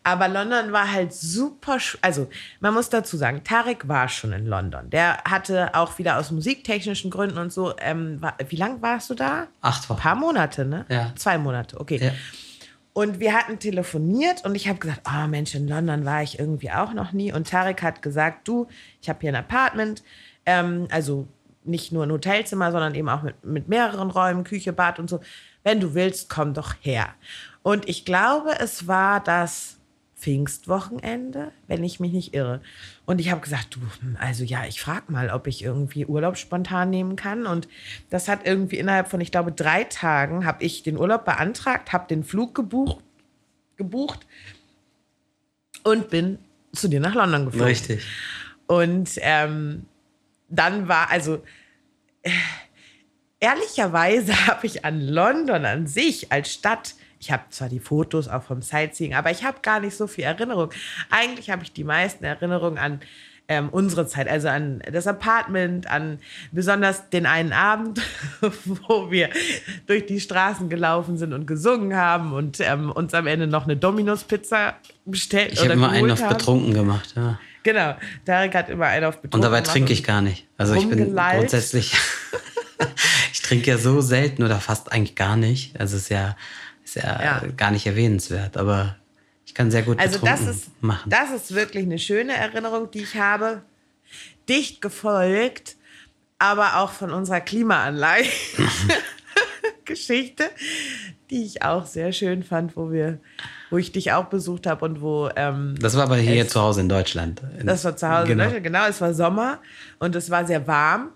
Aber 0.04 0.28
London 0.28 0.72
war 0.72 0.92
halt 0.92 1.14
super, 1.14 1.78
also 2.02 2.30
man 2.60 2.74
muss 2.74 2.90
dazu 2.90 3.18
sagen, 3.18 3.44
Tarek 3.44 3.88
war 3.88 4.10
schon 4.10 4.34
in 4.34 4.46
London. 4.48 4.90
Der 4.90 5.18
hatte 5.24 5.76
auch 5.76 5.98
wieder 6.00 6.18
aus 6.18 6.32
musiktechnischen 6.32 7.12
Gründen 7.12 7.38
und 7.38 7.54
so, 7.54 7.74
ähm, 7.80 8.22
war, 8.22 8.36
wie 8.48 8.56
lange 8.56 8.82
warst 8.82 9.10
du 9.10 9.14
da? 9.16 9.48
Acht 9.62 9.84
Ein 9.86 9.90
Wochen. 9.90 10.00
paar 10.00 10.16
Monate, 10.16 10.66
ne? 10.66 10.86
Ja. 10.90 11.14
Zwei 11.16 11.38
Monate, 11.38 11.80
okay. 11.80 12.00
Ja. 12.02 12.12
Und 12.94 13.20
wir 13.22 13.34
hatten 13.34 13.58
telefoniert 13.60 14.44
und 14.44 14.56
ich 14.56 14.68
habe 14.68 14.80
gesagt, 14.80 15.02
oh 15.08 15.28
Mensch, 15.28 15.56
in 15.56 15.68
London 15.68 16.04
war 16.04 16.24
ich 16.24 16.40
irgendwie 16.40 16.72
auch 16.72 16.94
noch 16.94 17.14
nie. 17.14 17.32
Und 17.32 17.50
Tarek 17.50 17.82
hat 17.84 18.02
gesagt, 18.02 18.48
du, 18.48 18.68
ich 19.02 19.08
habe 19.08 19.20
hier 19.22 19.30
ein 19.30 19.36
Apartment, 19.36 20.04
ähm, 20.46 20.88
also 20.92 21.28
nicht 21.64 21.92
nur 21.92 22.04
ein 22.04 22.12
Hotelzimmer, 22.12 22.72
sondern 22.72 22.96
eben 22.96 23.10
auch 23.10 23.24
mit, 23.24 23.44
mit 23.44 23.68
mehreren 23.68 24.10
Räumen, 24.10 24.44
Küche, 24.44 24.74
Bad 24.74 25.00
und 25.00 25.10
so. 25.10 25.20
Wenn 25.64 25.80
du 25.80 25.94
willst, 25.94 26.30
komm 26.30 26.54
doch 26.54 26.76
her. 26.82 27.10
Und 27.64 27.88
ich 27.88 28.06
glaube, 28.06 28.60
es 28.60 28.88
war 28.88 29.24
das 29.24 29.78
Pfingstwochenende, 30.22 31.52
wenn 31.68 31.84
ich 31.84 32.00
mich 32.00 32.12
nicht 32.12 32.34
irre. 32.36 32.62
Und 33.06 33.20
ich 33.20 33.32
habe 33.32 33.42
gesagt, 33.42 33.76
du, 33.76 33.80
hm, 34.02 34.18
also 34.20 34.44
ja, 34.44 34.66
ich 34.66 34.80
frage 34.80 35.12
mal, 35.12 35.32
ob 35.32 35.48
ich 35.48 35.64
irgendwie 35.64 36.06
Urlaub 36.06 36.38
spontan 36.38 36.92
nehmen 36.92 37.16
kann. 37.16 37.48
Und 37.48 37.68
das 38.12 38.28
hat 38.28 38.46
irgendwie 38.46 38.78
innerhalb 38.78 39.08
von, 39.08 39.20
ich 39.20 39.32
glaube, 39.32 39.52
drei 39.52 39.84
Tagen 39.84 40.46
habe 40.46 40.64
ich 40.64 40.84
den 40.84 40.98
Urlaub 40.98 41.26
beantragt, 41.26 41.92
habe 41.92 42.08
den 42.08 42.24
Flug 42.24 42.54
gebucht, 42.54 43.04
gebucht 43.78 44.28
und 45.84 46.10
bin 46.10 46.38
zu 46.72 46.88
dir 46.88 47.00
nach 47.00 47.16
London 47.16 47.46
geflogen. 47.46 47.68
Richtig. 47.68 48.06
Und 48.68 49.10
ähm, 49.18 49.86
dann 50.52 50.88
war, 50.88 51.10
also 51.10 51.42
äh, 52.24 52.32
ehrlicherweise 53.40 54.34
habe 54.48 54.68
ich 54.68 54.86
an 54.86 55.02
London 55.02 55.66
an 55.66 55.88
sich 55.88 56.32
als 56.32 56.54
Stadt, 56.54 56.96
ich 57.20 57.32
habe 57.32 57.44
zwar 57.50 57.70
die 57.70 57.80
Fotos 57.80 58.28
auch 58.28 58.44
vom 58.44 58.62
Sightseeing, 58.62 59.14
aber 59.14 59.32
ich 59.32 59.44
habe 59.44 59.60
gar 59.62 59.80
nicht 59.80 59.96
so 59.96 60.08
viel 60.08 60.24
Erinnerung. 60.24 60.72
Eigentlich 61.12 61.52
habe 61.52 61.64
ich 61.64 61.72
die 61.72 61.84
meisten 61.84 62.24
Erinnerungen 62.24 62.80
an 62.80 63.00
ähm, 63.48 63.70
unsere 63.70 64.08
Zeit, 64.08 64.28
also 64.30 64.48
an 64.48 64.82
das 64.92 65.08
Apartment, 65.08 65.86
an 65.86 66.20
besonders 66.52 67.10
den 67.10 67.26
einen 67.26 67.52
Abend, 67.52 68.02
wo 68.66 69.12
wir 69.12 69.30
durch 69.88 70.06
die 70.06 70.20
Straßen 70.20 70.70
gelaufen 70.70 71.18
sind 71.18 71.34
und 71.34 71.46
gesungen 71.46 71.96
haben 71.96 72.34
und 72.34 72.60
ähm, 72.62 72.92
uns 72.92 73.14
am 73.14 73.28
Ende 73.28 73.48
noch 73.48 73.66
eine 73.66 73.76
Domino's-Pizza 73.76 74.76
bestellt 75.06 75.54
Ich 75.54 75.60
oder 75.60 75.72
habe 75.72 75.74
immer 75.74 75.90
einen 75.90 76.12
auf 76.12 76.22
haben. 76.22 76.38
betrunken 76.38 76.74
gemacht. 76.74 77.14
Ja. 77.16 77.40
Genau, 77.64 77.96
Tarek 78.26 78.56
hat 78.56 78.70
immer 78.70 78.88
einen 78.88 79.06
auf 79.06 79.18
betrunken 79.22 79.36
Und 79.36 79.42
dabei 79.44 79.62
trinke 79.62 79.94
ich 79.94 80.04
gar 80.04 80.22
nicht. 80.22 80.48
Also 80.58 80.74
ich 80.76 80.88
bin 80.90 81.14
grundsätzlich. 81.14 81.96
ich 83.34 83.42
trinke 83.42 83.70
ja 83.70 83.78
so 83.78 84.02
selten 84.02 84.44
oder 84.44 84.60
fast 84.60 84.92
eigentlich 84.92 85.16
gar 85.16 85.36
nicht. 85.38 85.80
Also 85.80 85.98
es 85.98 86.04
ist 86.04 86.10
ja, 86.10 86.36
ist 86.84 86.96
ja, 86.96 87.22
Ja. 87.24 87.44
gar 87.56 87.72
nicht 87.72 87.86
erwähnenswert. 87.86 88.58
Aber 88.58 88.96
ich 89.46 89.54
kann 89.54 89.70
sehr 89.70 89.84
gut 89.84 90.00
Also 90.00 90.18
das 90.20 90.40
betrunken 90.40 90.50
ist, 90.50 90.82
machen. 90.84 91.10
das 91.10 91.30
ist 91.32 91.54
wirklich 91.54 91.84
eine 91.86 92.00
schöne 92.00 92.34
Erinnerung, 92.36 92.90
die 92.90 93.04
ich 93.04 93.16
habe. 93.16 93.62
Dicht 94.50 94.82
gefolgt, 94.82 95.76
aber 96.40 96.78
auch 96.78 96.92
von 96.92 97.12
unserer 97.12 97.42
Klimaanlage. 97.42 98.26
Geschichte, 99.92 100.46
die 101.30 101.44
ich 101.44 101.62
auch 101.64 101.86
sehr 101.86 102.12
schön 102.14 102.44
fand, 102.44 102.76
wo 102.76 102.92
wir, 102.92 103.20
wo 103.70 103.78
ich 103.78 103.92
dich 103.92 104.12
auch 104.14 104.26
besucht 104.26 104.68
habe 104.68 104.84
und 104.86 105.02
wo 105.02 105.30
ähm, 105.36 105.76
das 105.80 105.96
war 105.96 106.04
aber 106.04 106.18
hier 106.18 106.44
es- 106.46 106.50
zu 106.50 106.62
Hause 106.62 106.82
in 106.82 106.90
Deutschland. 106.90 107.42
In- 107.60 107.68
das 107.68 107.84
war 107.86 107.96
zu 107.96 108.10
Hause. 108.10 108.28
Genau. 108.28 108.48
Genau. 108.50 108.62
genau, 108.62 108.86
es 108.88 109.00
war 109.02 109.14
Sommer 109.14 109.60
und 110.00 110.16
es 110.16 110.30
war 110.30 110.46
sehr 110.46 110.66
warm. 110.68 111.10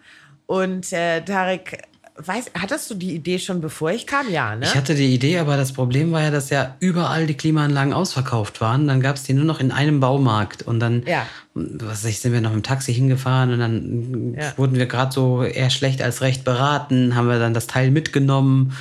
Und 0.47 0.93
äh, 0.93 1.21
Tarek, 1.21 1.81
weiß, 2.17 2.51
hattest 2.59 2.89
du 2.89 2.95
die 2.95 3.13
Idee 3.13 3.39
schon 3.39 3.61
bevor 3.61 3.91
ich 3.91 4.07
kam? 4.07 4.29
Ja, 4.31 4.55
ne? 4.55 4.65
Ich 4.65 4.75
hatte 4.75 4.95
die 4.95 5.13
Idee, 5.13 5.37
aber 5.39 5.57
das 5.57 5.73
Problem 5.73 6.11
war 6.11 6.21
ja, 6.21 6.31
dass 6.31 6.49
ja 6.49 6.75
überall 6.79 7.27
die 7.27 7.33
Klimaanlagen 7.35 7.93
ausverkauft 7.93 8.61
waren. 8.61 8.87
Dann 8.87 9.01
gab 9.01 9.15
es 9.17 9.23
die 9.23 9.33
nur 9.33 9.45
noch 9.45 9.59
in 9.59 9.71
einem 9.71 9.99
Baumarkt. 9.99 10.63
Und 10.63 10.79
dann 10.79 11.03
Ja. 11.05 11.25
was 11.53 12.03
weiß 12.03 12.09
ich, 12.11 12.19
sind 12.19 12.31
wir 12.33 12.41
noch 12.41 12.53
im 12.53 12.63
Taxi 12.63 12.93
hingefahren 12.93 13.51
und 13.53 13.59
dann 13.59 14.35
Ja. 14.39 14.57
wurden 14.57 14.75
wir 14.75 14.85
gerade 14.85 15.11
so 15.11 15.43
eher 15.43 15.69
schlecht 15.69 16.01
als 16.01 16.21
recht 16.21 16.43
beraten, 16.43 17.15
haben 17.15 17.27
wir 17.27 17.39
dann 17.39 17.53
das 17.53 17.67
Teil 17.67 17.91
mitgenommen. 17.91 18.75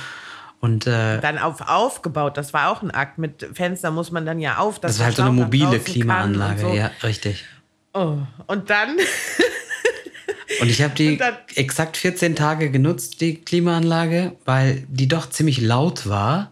Und 0.61 0.87
äh, 0.87 1.19
dann 1.19 1.37
auf, 1.37 1.61
aufgebaut. 1.61 2.37
Das 2.37 2.53
war 2.53 2.71
auch 2.71 2.81
ein 2.81 2.89
Akt. 2.89 3.17
Mit 3.19 3.47
Fenster 3.53 3.91
muss 3.91 4.11
man 4.11 4.25
dann 4.25 4.39
ja 4.39 4.57
auf. 4.57 4.79
das 4.79 4.97
war 4.97 5.07
halt 5.07 5.15
so 5.17 5.21
eine 5.23 5.31
mobile 5.31 5.77
Klimaanlage, 5.79 6.61
so. 6.61 6.73
ja, 6.73 6.89
richtig. 7.03 7.45
Oh. 7.93 8.17
Und 8.47 8.69
dann, 8.71 8.97
Und 10.61 10.69
ich 10.69 10.81
habe 10.81 10.93
die 10.95 11.17
dann- 11.17 11.35
exakt 11.55 11.97
14 11.97 12.35
Tage 12.35 12.69
genutzt, 12.71 13.21
die 13.21 13.35
Klimaanlage, 13.35 14.33
weil 14.45 14.83
die 14.89 15.07
doch 15.07 15.29
ziemlich 15.29 15.59
laut 15.61 16.07
war. 16.07 16.51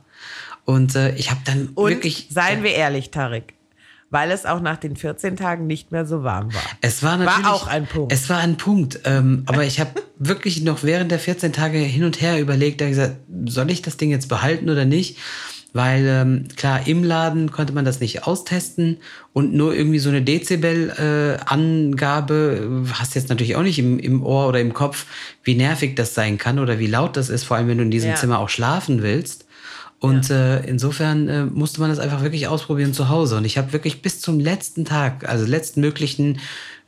Und 0.66 0.96
äh, 0.96 1.14
ich 1.16 1.30
habe 1.30 1.42
dann 1.46 1.70
Und 1.76 1.90
wirklich. 1.90 2.28
seien 2.30 2.64
wir 2.64 2.72
ehrlich, 2.74 3.12
Tarek, 3.12 3.54
weil 4.10 4.32
es 4.32 4.46
auch 4.46 4.62
nach 4.62 4.78
den 4.78 4.96
14 4.96 5.36
Tagen 5.36 5.68
nicht 5.68 5.92
mehr 5.92 6.06
so 6.06 6.24
warm 6.24 6.54
war. 6.54 6.62
Es 6.82 7.04
war 7.04 7.18
natürlich. 7.18 7.48
auch 7.48 7.68
ein 7.68 7.86
Punkt. 7.86 8.14
Es 8.14 8.30
war 8.30 8.38
ein 8.40 8.56
Punkt. 8.58 9.00
Ähm, 9.06 9.44
aber 9.46 9.66
ich 9.66 9.80
habe 9.80 9.92
wirklich 10.18 10.62
noch 10.62 10.84
während 10.84 11.12
der 11.12 11.20
14 11.20 11.52
Tage 11.52 11.78
hin 11.80 12.04
und 12.06 12.22
her 12.22 12.40
überlegt, 12.40 12.80
da 12.82 12.88
gesagt, 12.88 13.18
soll 13.46 13.70
ich 13.72 13.82
das 13.82 13.98
Ding 13.98 14.10
jetzt 14.12 14.30
behalten 14.30 14.70
oder 14.70 14.86
nicht? 14.86 15.18
Weil 15.74 16.06
ähm, 16.08 16.48
klar, 16.56 16.86
im 16.86 17.04
Laden 17.04 17.52
konnte 17.52 17.74
man 17.74 17.84
das 17.84 18.00
nicht 18.00 18.28
austesten 18.28 18.98
und 19.34 19.56
nur 19.56 19.74
irgendwie 19.74 19.98
so 19.98 20.10
eine 20.10 20.22
Dezibel-Angabe 20.22 22.84
äh, 22.86 22.90
hast 22.94 23.16
jetzt 23.16 23.30
natürlich 23.30 23.56
auch 23.56 23.64
nicht 23.64 23.80
im, 23.80 23.98
im 23.98 24.24
Ohr 24.24 24.48
oder 24.48 24.62
im 24.62 24.76
Kopf, 24.76 25.08
wie 25.44 25.56
nervig 25.56 25.96
das 25.96 26.14
sein 26.14 26.38
kann 26.38 26.60
oder 26.60 26.78
wie 26.78 26.86
laut 26.86 27.18
das 27.18 27.30
ist, 27.30 27.44
vor 27.44 27.58
allem 27.58 27.68
wenn 27.68 27.80
du 27.80 27.84
in 27.84 27.92
diesem 27.92 28.12
Ja. 28.12 28.16
Zimmer 28.16 28.38
auch 28.38 28.50
schlafen 28.50 29.02
willst. 29.02 29.48
Und 30.00 30.30
äh, 30.30 30.60
insofern 30.66 31.30
äh, 31.30 31.46
musste 31.46 31.80
man 31.80 31.90
das 31.90 31.98
einfach 31.98 32.22
wirklich 32.24 32.50
ausprobieren 32.50 32.94
zu 32.94 33.08
Hause. 33.08 33.38
Und 33.38 33.46
ich 33.46 33.58
habe 33.58 33.72
wirklich 33.72 34.02
bis 34.02 34.20
zum 34.20 34.38
letzten 34.40 34.84
Tag, 34.84 35.30
also 35.30 35.46
letzten 35.46 35.80
möglichen 35.80 36.40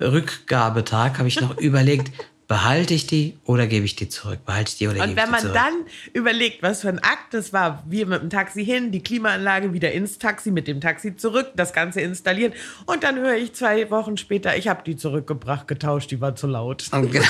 Rückgabetag, 0.01 1.17
habe 1.17 1.29
ich 1.29 1.39
noch 1.39 1.57
überlegt, 1.61 2.11
behalte 2.47 2.93
ich 2.93 3.07
die 3.07 3.37
oder 3.45 3.65
gebe 3.67 3.85
ich 3.85 3.95
die 3.95 4.07
zurück? 4.09 4.39
Behalte 4.45 4.69
ich 4.69 4.77
die 4.77 4.87
oder 4.87 5.01
Und 5.01 5.09
gebe 5.09 5.11
ich 5.11 5.17
wenn 5.17 5.25
die 5.25 5.31
man 5.31 5.41
zurück? 5.41 5.55
dann 5.55 5.73
überlegt, 6.13 6.61
was 6.61 6.81
für 6.81 6.89
ein 6.89 6.99
Akt 6.99 7.33
das 7.33 7.53
war, 7.53 7.83
wir 7.87 8.05
mit 8.05 8.21
dem 8.21 8.29
Taxi 8.29 8.63
hin, 8.63 8.91
die 8.91 9.01
Klimaanlage 9.01 9.73
wieder 9.73 9.91
ins 9.91 10.19
Taxi, 10.19 10.51
mit 10.51 10.67
dem 10.67 10.81
Taxi 10.81 11.15
zurück, 11.15 11.51
das 11.55 11.73
Ganze 11.73 12.01
installieren. 12.01 12.53
Und 12.85 13.03
dann 13.03 13.17
höre 13.17 13.35
ich 13.35 13.53
zwei 13.53 13.89
Wochen 13.89 14.17
später, 14.17 14.55
ich 14.57 14.67
habe 14.67 14.83
die 14.85 14.95
zurückgebracht, 14.95 15.67
getauscht, 15.67 16.11
die 16.11 16.21
war 16.21 16.35
zu 16.35 16.47
laut. 16.47 16.85
Und 16.91 17.11
genau. 17.11 17.25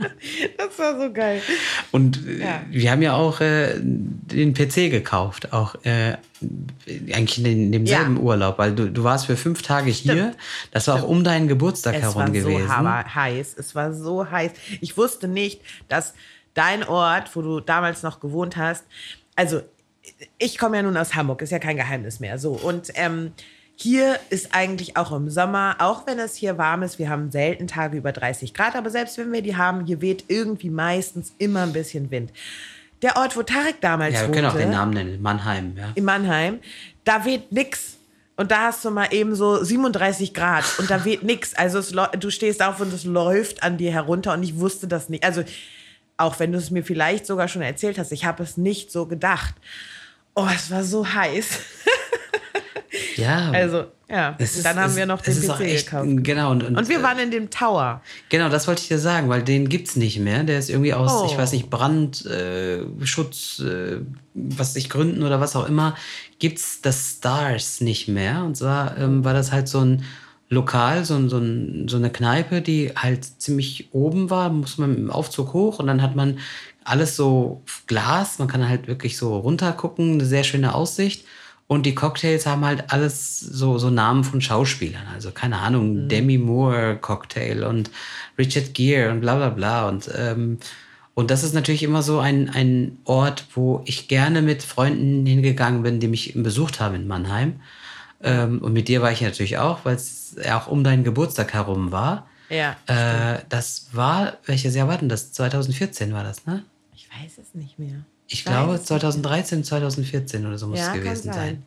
Das 0.56 0.78
war 0.78 0.98
so 1.00 1.12
geil. 1.12 1.42
Und 1.92 2.26
äh, 2.26 2.40
Ja. 2.40 2.62
wir 2.70 2.90
haben 2.90 3.02
ja 3.02 3.14
auch 3.14 3.40
äh, 3.40 3.74
den 3.80 4.54
PC 4.54 4.90
gekauft, 4.90 5.52
auch 5.52 5.74
äh, 5.84 6.16
eigentlich 7.12 7.44
in 7.44 7.72
demselben 7.72 8.16
Ja. 8.16 8.22
Urlaub, 8.22 8.58
weil 8.58 8.74
du, 8.74 8.90
du 8.90 9.04
warst 9.04 9.26
für 9.26 9.36
fünf 9.36 9.62
Tage 9.62 9.90
hier. 9.90 10.34
Das 10.70 10.88
war 10.88 10.96
auch 11.02 11.08
um 11.08 11.22
deinen 11.24 11.48
Geburtstag 11.48 11.94
Es 11.96 12.02
herum 12.02 12.22
war 12.22 12.30
gewesen. 12.30 12.66
so 12.68 12.88
heiß. 13.14 13.54
Es 13.58 13.74
war 13.74 13.92
so 13.92 14.30
heiß. 14.30 14.52
Ich 14.80 14.96
wusste 14.96 15.28
nicht, 15.28 15.60
dass 15.88 16.14
dein 16.54 16.82
Ort, 16.84 17.34
wo 17.36 17.42
du 17.42 17.60
damals 17.60 18.02
noch 18.02 18.20
gewohnt 18.20 18.56
hast, 18.56 18.84
also 19.36 19.60
ich 20.38 20.58
komme 20.58 20.76
ja 20.78 20.82
nun 20.82 20.96
aus 20.96 21.14
Hamburg, 21.14 21.42
ist 21.42 21.50
ja 21.50 21.58
kein 21.58 21.76
Geheimnis 21.76 22.20
mehr. 22.20 22.38
So 22.38 22.52
und 22.52 22.90
ähm, 22.94 23.32
hier 23.82 24.18
ist 24.28 24.54
eigentlich 24.54 24.96
auch 24.96 25.12
im 25.12 25.30
Sommer, 25.30 25.76
auch 25.78 26.06
wenn 26.06 26.18
es 26.18 26.34
hier 26.34 26.58
warm 26.58 26.82
ist, 26.82 26.98
wir 26.98 27.08
haben 27.08 27.30
selten 27.30 27.66
Tage 27.66 27.96
über 27.96 28.12
30 28.12 28.52
Grad, 28.52 28.76
aber 28.76 28.90
selbst 28.90 29.16
wenn 29.16 29.32
wir 29.32 29.42
die 29.42 29.56
haben, 29.56 29.86
hier 29.86 30.00
weht 30.00 30.24
irgendwie 30.28 30.70
meistens 30.70 31.32
immer 31.38 31.62
ein 31.62 31.72
bisschen 31.72 32.10
Wind. 32.10 32.30
Der 33.02 33.16
Ort, 33.16 33.36
wo 33.36 33.42
Tarek 33.42 33.80
damals 33.80 34.14
ja, 34.14 34.20
wir 34.20 34.28
wohnte, 34.28 34.40
können 34.40 34.52
auch 34.52 34.56
den 34.56 34.70
Namen 34.70 34.92
nennen, 34.92 35.22
Mannheim. 35.22 35.74
Ja. 35.76 35.92
in 35.94 36.04
Mannheim, 36.04 36.58
da 37.04 37.24
weht 37.24 37.52
nix. 37.52 37.96
Und 38.36 38.50
da 38.50 38.64
hast 38.64 38.84
du 38.84 38.90
mal 38.90 39.08
eben 39.12 39.34
so 39.34 39.62
37 39.62 40.32
Grad 40.32 40.64
und 40.78 40.90
da 40.90 41.04
weht 41.04 41.22
nix. 41.22 41.54
Also 41.54 41.82
du 42.18 42.30
stehst 42.30 42.62
auf 42.62 42.80
und 42.80 42.92
es 42.92 43.04
läuft 43.04 43.62
an 43.62 43.76
dir 43.76 43.92
herunter 43.92 44.32
und 44.32 44.42
ich 44.42 44.58
wusste 44.58 44.88
das 44.88 45.10
nicht. 45.10 45.24
Also 45.24 45.42
auch 46.16 46.38
wenn 46.38 46.52
du 46.52 46.58
es 46.58 46.70
mir 46.70 46.82
vielleicht 46.82 47.26
sogar 47.26 47.48
schon 47.48 47.60
erzählt 47.60 47.98
hast, 47.98 48.12
ich 48.12 48.24
habe 48.24 48.42
es 48.42 48.56
nicht 48.56 48.92
so 48.92 49.06
gedacht. 49.06 49.54
Oh, 50.34 50.48
es 50.54 50.70
war 50.70 50.84
so 50.84 51.06
heiß. 51.06 51.46
ja. 53.20 53.50
Also, 53.52 53.84
ja. 54.08 54.34
es 54.38 54.56
ist- 54.56 54.64
dann 54.66 54.76
haben 54.78 54.90
es- 54.90 54.96
wir 54.96 55.06
noch 55.06 55.20
es 55.24 55.40
den 55.40 55.48
PC 55.48 55.60
echt, 55.60 55.86
gekauft. 55.86 56.08
Genau. 56.22 56.50
Und, 56.50 56.64
und, 56.64 56.76
Und 56.76 56.88
wir 56.88 56.98
äh, 57.00 57.02
waren 57.02 57.18
in 57.18 57.30
dem 57.30 57.50
Tower. 57.50 58.02
Genau, 58.28 58.48
das 58.48 58.66
wollte 58.66 58.82
ich 58.82 58.88
dir 58.88 58.98
sagen, 58.98 59.28
weil 59.28 59.42
den 59.42 59.68
gibt's 59.68 59.94
nicht 59.96 60.18
mehr. 60.18 60.42
Der 60.44 60.58
ist 60.58 60.70
irgendwie 60.70 60.94
aus, 60.94 61.12
Oh. 61.14 61.26
ich 61.30 61.36
weiß 61.38 61.52
nicht, 61.52 61.70
Brandschutz, 61.70 63.62
äh, 63.64 63.94
äh, 63.94 64.00
was 64.34 64.74
sich 64.74 64.88
Gründen 64.90 65.22
oder 65.22 65.40
was 65.40 65.56
auch 65.56 65.68
immer, 65.68 65.96
gibt's 66.38 66.80
das 66.82 67.16
Stars 67.18 67.80
nicht 67.80 68.08
mehr. 68.08 68.44
Und 68.44 68.56
zwar 68.56 68.96
ähm, 68.98 69.24
war 69.24 69.34
das 69.34 69.52
halt 69.52 69.68
so 69.68 69.80
ein 69.80 70.04
Lokal, 70.48 71.04
so, 71.04 71.28
so, 71.28 71.40
so 71.86 71.96
eine 71.96 72.10
Kneipe, 72.10 72.60
die 72.60 72.90
halt 72.96 73.24
ziemlich 73.40 73.88
oben 73.92 74.30
war, 74.30 74.50
muss 74.50 74.78
man 74.78 74.94
dem 74.96 75.10
Aufzug 75.10 75.52
hoch 75.52 75.78
und 75.78 75.86
dann 75.86 76.02
hat 76.02 76.16
man 76.16 76.38
alles 76.82 77.14
so 77.14 77.62
Glas, 77.86 78.38
man 78.40 78.48
kann 78.48 78.68
halt 78.68 78.88
wirklich 78.88 79.16
so 79.16 79.36
runtergucken, 79.38 80.14
eine 80.14 80.24
sehr 80.24 80.42
schöne 80.42 80.74
Aussicht. 80.74 81.24
Und 81.70 81.86
die 81.86 81.94
Cocktails 81.94 82.46
haben 82.46 82.64
halt 82.64 82.92
alles 82.92 83.38
so, 83.38 83.78
so 83.78 83.90
Namen 83.90 84.24
von 84.24 84.40
Schauspielern. 84.40 85.06
Also 85.14 85.30
keine 85.30 85.58
Ahnung, 85.58 86.08
Demi 86.08 86.36
Moore 86.36 86.98
Cocktail 87.00 87.62
und 87.62 87.92
Richard 88.36 88.74
Gere 88.74 89.12
und 89.12 89.20
bla 89.20 89.36
bla 89.36 89.50
bla. 89.50 89.88
Und, 89.88 90.10
ähm, 90.18 90.58
und 91.14 91.30
das 91.30 91.44
ist 91.44 91.54
natürlich 91.54 91.84
immer 91.84 92.02
so 92.02 92.18
ein, 92.18 92.50
ein 92.50 92.98
Ort, 93.04 93.46
wo 93.54 93.82
ich 93.84 94.08
gerne 94.08 94.42
mit 94.42 94.64
Freunden 94.64 95.24
hingegangen 95.24 95.84
bin, 95.84 96.00
die 96.00 96.08
mich 96.08 96.32
besucht 96.34 96.80
haben 96.80 96.96
in 96.96 97.06
Mannheim. 97.06 97.60
Ähm, 98.20 98.58
und 98.58 98.72
mit 98.72 98.88
dir 98.88 99.00
war 99.00 99.12
ich 99.12 99.20
natürlich 99.20 99.58
auch, 99.58 99.84
weil 99.84 99.94
es 99.94 100.34
ja 100.44 100.60
auch 100.60 100.66
um 100.66 100.82
deinen 100.82 101.04
Geburtstag 101.04 101.52
herum 101.52 101.92
war. 101.92 102.26
Ja. 102.48 102.76
Äh, 102.86 103.42
das 103.48 103.90
war, 103.92 104.38
welches 104.44 104.74
Jahr 104.74 104.88
war 104.88 104.98
denn 104.98 105.08
das? 105.08 105.30
2014 105.30 106.12
war 106.12 106.24
das, 106.24 106.46
ne? 106.46 106.64
Ich 106.96 107.08
weiß 107.08 107.38
es 107.38 107.54
nicht 107.54 107.78
mehr. 107.78 108.04
Ich 108.32 108.44
glaube 108.44 108.74
es 108.74 108.80
nicht 108.80 108.88
2013, 108.88 109.64
2014 109.64 110.46
oder 110.46 110.56
so 110.56 110.68
muss 110.68 110.78
Ja, 110.78 110.94
es 110.94 111.02
gewesen 111.02 111.24
sein. 111.24 111.34
sein. 111.34 111.62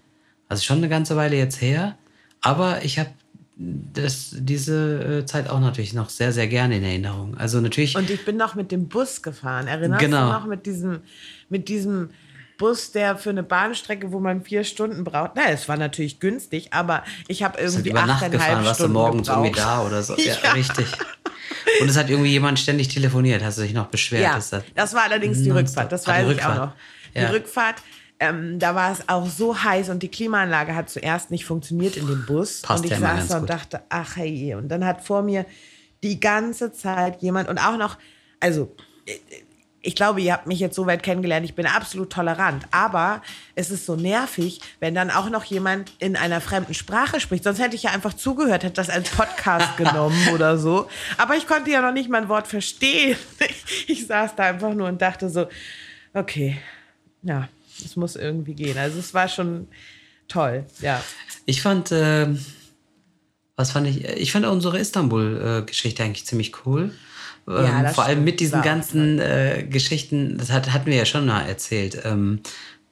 Also 0.50 0.64
schon 0.64 0.78
eine 0.78 0.90
ganze 0.90 1.16
Weile 1.16 1.36
jetzt 1.38 1.62
her. 1.62 1.98
Aber 2.42 2.84
ich 2.84 3.00
habe 3.00 3.10
das, 3.56 4.32
diese 4.34 5.20
äh, 5.22 5.26
Zeit 5.26 5.50
auch 5.50 5.60
natürlich 5.60 5.94
noch 5.94 6.10
sehr, 6.10 6.32
sehr 6.32 6.48
gerne 6.48 6.78
in 6.78 6.84
Erinnerung. 6.84 7.38
Also 7.38 7.62
natürlich. 7.62 7.96
Und 7.96 8.10
ich 8.10 8.26
bin 8.26 8.38
noch 8.38 8.56
mit 8.56 8.72
dem 8.72 8.88
Bus 8.88 9.22
gefahren. 9.22 9.68
Erinnerst 9.68 10.02
Genau. 10.02 10.28
du 10.28 10.34
noch 10.34 10.46
mit 10.48 10.66
diesem, 10.66 11.02
mit 11.50 11.68
diesem 11.70 12.10
Bus, 12.64 12.92
der 12.92 13.18
für 13.18 13.30
eine 13.32 13.44
Bahnstrecke, 13.44 14.12
wo 14.12 14.20
man 14.20 14.42
vier 14.44 14.64
Stunden 14.64 15.04
braucht? 15.04 15.32
Na, 15.36 15.50
es 15.50 15.68
war 15.68 15.76
natürlich 15.78 16.20
günstig, 16.22 16.72
aber 16.72 17.04
ich 17.28 17.44
habe 17.44 17.60
irgendwie 17.60 17.94
achteinhalb 17.94 18.32
gefahren, 18.32 18.66
warst 18.66 18.80
du 18.80 18.84
Stunden 18.86 18.94
morgens 18.94 19.28
gebraucht. 19.28 19.46
irgendwie 19.46 19.60
da 19.60 19.86
oder 19.86 20.02
so. 20.04 20.16
Ja, 20.18 20.36
Ja. 20.44 20.52
richtig. 20.54 20.88
Und 21.82 21.90
es 21.90 21.98
hat 21.98 22.10
irgendwie 22.10 22.30
jemand 22.32 22.60
ständig 22.60 22.88
telefoniert. 22.88 23.44
Hast 23.44 23.58
du 23.58 23.64
dich 23.64 23.74
noch 23.74 23.88
beschwert? 23.88 24.24
Ja, 24.24 24.36
das- 24.36 24.64
das 24.76 24.94
war 24.94 25.04
allerdings 25.04 25.42
die. 25.42 25.50
Rückfahrt. 25.52 25.92
Das 25.92 26.06
Ah, 26.08 26.12
weiß 26.14 26.30
ich 26.30 26.44
auch 26.46 26.56
noch. 26.56 26.72
Die 27.16 27.20
Ja. 27.20 27.30
Rückfahrt, 27.30 27.76
ähm, 28.20 28.60
da 28.60 28.76
war 28.76 28.92
es 28.92 29.08
auch 29.10 29.28
so 29.28 29.62
heiß 29.64 29.90
und 29.90 30.02
die 30.02 30.08
Klimaanlage 30.10 30.74
hat 30.76 30.90
zuerst 30.90 31.32
nicht 31.32 31.46
funktioniert 31.46 31.98
in 31.98 32.08
dem 32.08 32.26
Bus. 32.26 32.62
Passt 32.62 32.84
und 32.86 32.92
ich 32.92 32.98
saß 32.98 33.28
da 33.28 33.36
und 33.36 33.42
gut. 33.42 33.50
dachte, 33.50 33.82
ach 33.90 34.16
hey, 34.16 34.56
und 34.56 34.70
dann 34.70 34.86
hat 34.86 35.04
vor 35.04 35.22
mir 35.22 35.46
die 36.04 36.20
ganze 36.20 36.72
Zeit 36.72 37.22
jemand 37.22 37.50
und 37.50 37.58
auch 37.60 37.78
noch, 37.78 37.98
also 38.40 38.76
äh, 39.06 39.14
ich 39.86 39.96
glaube, 39.96 40.22
ihr 40.22 40.32
habt 40.32 40.48
mich 40.48 40.60
jetzt 40.60 40.76
so 40.76 40.88
weit 40.88 41.04
kennengelernt, 41.04 41.46
ich 41.46 41.56
bin 41.56 41.66
absolut 41.66 42.10
tolerant, 42.10 42.66
aber 42.72 43.22
es 43.54 43.70
ist 43.70 43.86
so 43.86 43.98
nervig, 43.98 44.62
wenn 44.80 44.96
dann 44.96 45.12
auch 45.12 45.30
noch 45.30 45.44
jemand 45.44 45.92
in 46.00 46.16
einer 46.16 46.40
fremden 46.40 46.74
Sprache 46.74 47.20
spricht. 47.20 47.44
Sonst 47.44 47.60
hätte 47.60 47.76
ich 47.76 47.84
ja 47.84 47.92
einfach 47.92 48.14
zugehört, 48.14 48.64
hätte 48.64 48.76
das 48.76 48.90
als 48.90 49.10
Podcast 49.10 49.76
genommen 49.78 50.30
oder 50.34 50.58
so. 50.58 50.88
Aber 51.18 51.36
ich 51.36 51.48
konnte 51.48 51.70
ja 51.70 51.82
noch 51.82 51.92
nicht 51.92 52.10
mal 52.10 52.22
ein 52.22 52.30
Wort 52.30 52.48
verstehen. 52.48 53.18
Ich, 53.40 53.86
ich 53.90 54.08
saß 54.08 54.36
da 54.38 54.44
einfach 54.44 54.74
nur 54.74 54.88
und 54.88 55.02
dachte 55.02 55.30
so, 55.30 55.48
okay, 56.14 56.58
ja, 57.22 57.50
es 57.84 57.98
muss 57.98 58.16
irgendwie 58.16 58.54
gehen. 58.54 58.78
Also 58.78 59.00
es 59.00 59.14
war 59.14 59.28
schon 59.28 59.68
toll, 60.30 60.66
ja. 60.80 61.04
Ich 61.46 61.62
fand, 61.62 61.92
äh, 61.92 62.28
was 63.58 63.72
fand 63.72 63.88
ich? 63.88 64.06
Ich 64.06 64.32
fand 64.32 64.46
unsere 64.46 64.80
Istanbul-Geschichte 64.80 66.04
eigentlich 66.04 66.26
ziemlich 66.26 66.66
cool. 66.66 66.94
Ähm, 67.48 67.66
Ja, 67.66 67.84
das 67.84 67.96
vor 67.96 68.06
allem 68.06 68.24
mit 68.24 68.40
diesen 68.40 68.62
ganzen 68.62 69.20
äh, 69.20 69.66
Geschichten, 69.70 70.38
das 70.38 70.52
hat, 70.52 70.72
hatten 70.72 70.88
wir 70.88 70.96
ja 70.96 71.06
schon 71.06 71.26
mal 71.26 71.42
erzählt, 71.42 72.02
ähm, 72.06 72.40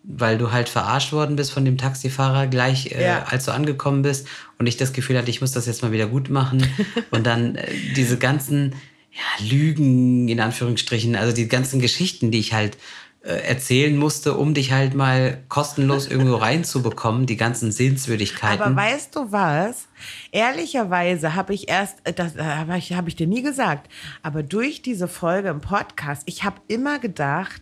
weil 0.04 0.38
du 0.38 0.52
halt 0.52 0.68
verarscht 0.68 1.14
worden 1.14 1.36
bist 1.36 1.52
von 1.52 1.64
dem 1.64 1.78
Taxifahrer 1.78 2.48
gleich, 2.48 2.92
äh, 2.92 3.04
Ja. 3.06 3.24
als 3.24 3.46
du 3.46 3.52
angekommen 3.52 4.02
bist 4.02 4.28
und 4.58 4.68
ich 4.68 4.78
das 4.78 4.94
Gefühl 4.94 5.18
hatte, 5.18 5.30
ich 5.30 5.42
muss 5.42 5.52
das 5.52 5.68
jetzt 5.68 5.84
mal 5.84 5.92
wieder 5.92 6.08
gut 6.08 6.30
machen. 6.30 6.66
und 7.12 7.26
dann 7.28 7.56
äh, 7.56 7.68
diese 7.96 8.18
ganzen 8.18 8.76
ja, 9.12 9.46
Lügen, 9.46 10.30
in 10.30 10.40
Anführungsstrichen, 10.40 11.16
also 11.16 11.34
die 11.36 11.48
ganzen 11.48 11.82
Geschichten, 11.82 12.32
die 12.32 12.40
ich 12.40 12.54
halt 12.54 12.78
erzählen 13.24 13.96
musste, 13.96 14.36
um 14.36 14.56
dich 14.56 14.72
halt 14.72 14.96
mal 14.96 15.44
kostenlos 15.48 16.08
irgendwo 16.08 16.36
reinzubekommen, 16.38 17.28
die 17.28 17.38
ganzen 17.38 17.72
Sehenswürdigkeiten. 17.72 18.62
Aber 18.62 18.76
weißt 18.76 19.16
du 19.16 19.32
was? 19.32 19.88
Ehrlicherweise 20.32 21.36
habe 21.36 21.54
ich 21.54 21.70
erst, 21.70 22.00
äh, 22.04 22.14
das 22.14 22.36
habe 22.36 22.78
ich, 22.80 22.94
hab 22.94 23.08
ich 23.08 23.16
dir 23.16 23.28
nie 23.28 23.44
gesagt, 23.44 23.92
aber 24.24 24.42
durch 24.42 24.82
diese 24.82 25.08
Folge 25.08 25.50
im 25.50 25.62
Podcast, 25.62 26.24
ich 26.26 26.44
habe 26.44 26.62
immer 26.68 26.98
gedacht, 26.98 27.62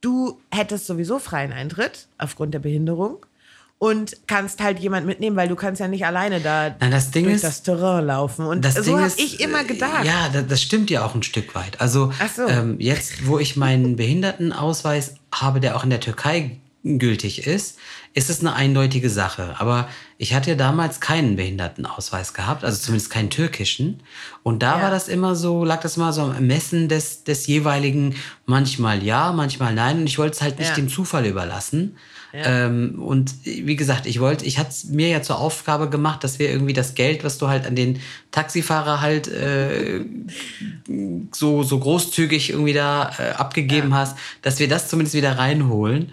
du 0.00 0.40
hättest 0.52 0.86
sowieso 0.86 1.18
freien 1.18 1.52
Eintritt 1.52 2.06
aufgrund 2.16 2.54
der 2.54 2.60
Behinderung 2.60 3.25
und 3.78 4.16
kannst 4.26 4.62
halt 4.62 4.78
jemand 4.78 5.06
mitnehmen, 5.06 5.36
weil 5.36 5.48
du 5.48 5.56
kannst 5.56 5.80
ja 5.80 5.88
nicht 5.88 6.06
alleine 6.06 6.40
da 6.40 6.74
Nein, 6.80 6.90
das 6.90 7.10
Ding 7.10 7.24
durch 7.24 7.36
ist- 7.36 7.44
das 7.44 7.62
Terrain 7.62 8.06
laufen. 8.06 8.46
Und 8.46 8.64
Das 8.64 8.74
so 8.74 8.98
habe 8.98 9.12
ich 9.16 9.40
immer 9.40 9.62
äh, 9.62 9.64
gedacht. 9.64 10.04
Ja, 10.04 10.28
das, 10.32 10.46
das 10.46 10.62
stimmt 10.62 10.90
ja 10.90 11.04
auch 11.04 11.14
ein 11.14 11.22
Stück 11.22 11.54
weit. 11.54 11.80
Also 11.80 12.12
so. 12.34 12.46
ähm, 12.46 12.76
jetzt, 12.80 13.26
wo 13.26 13.38
ich 13.38 13.56
meinen 13.56 13.96
Behindertenausweis 13.96 15.16
habe, 15.32 15.60
der 15.60 15.76
auch 15.76 15.84
in 15.84 15.90
der 15.90 16.00
Türkei 16.00 16.58
gültig 16.84 17.46
ist, 17.46 17.78
ist 18.14 18.30
es 18.30 18.40
eine 18.40 18.54
eindeutige 18.54 19.10
Sache. 19.10 19.56
Aber 19.58 19.88
ich 20.16 20.32
hatte 20.32 20.50
ja 20.50 20.56
damals 20.56 21.00
keinen 21.00 21.36
Behindertenausweis 21.36 22.32
gehabt, 22.32 22.64
also 22.64 22.78
zumindest 22.78 23.10
keinen 23.10 23.28
türkischen. 23.28 24.02
Und 24.42 24.62
da 24.62 24.76
ja. 24.76 24.84
war 24.84 24.90
das 24.90 25.08
immer 25.08 25.34
so, 25.34 25.64
lag 25.64 25.80
das 25.82 25.98
immer 25.98 26.12
so 26.14 26.22
am 26.22 26.32
Ermessen 26.32 26.88
des, 26.88 27.24
des 27.24 27.46
jeweiligen, 27.46 28.14
manchmal 28.46 29.02
ja, 29.02 29.32
manchmal 29.32 29.74
nein. 29.74 29.98
Und 29.98 30.06
ich 30.06 30.18
wollte 30.18 30.36
es 30.36 30.42
halt 30.42 30.58
nicht 30.58 30.70
ja. 30.70 30.74
dem 30.76 30.88
Zufall 30.88 31.26
überlassen. 31.26 31.98
Ähm, 32.44 33.02
und 33.02 33.34
wie 33.44 33.76
gesagt, 33.76 34.06
ich 34.06 34.20
wollte, 34.20 34.44
ich 34.44 34.58
hatte 34.58 34.70
es 34.70 34.84
mir 34.84 35.08
ja 35.08 35.22
zur 35.22 35.38
Aufgabe 35.38 35.88
gemacht, 35.88 36.24
dass 36.24 36.38
wir 36.38 36.50
irgendwie 36.50 36.72
das 36.72 36.94
Geld, 36.94 37.24
was 37.24 37.38
du 37.38 37.48
halt 37.48 37.66
an 37.66 37.76
den 37.76 38.00
Taxifahrer 38.30 39.00
halt 39.00 39.28
äh, 39.28 40.04
so, 41.32 41.62
so 41.62 41.78
großzügig 41.78 42.50
irgendwie 42.50 42.72
da 42.72 43.10
äh, 43.18 43.30
abgegeben 43.30 43.90
ja. 43.90 43.98
hast, 43.98 44.18
dass 44.42 44.58
wir 44.58 44.68
das 44.68 44.88
zumindest 44.88 45.14
wieder 45.14 45.38
reinholen. 45.38 46.12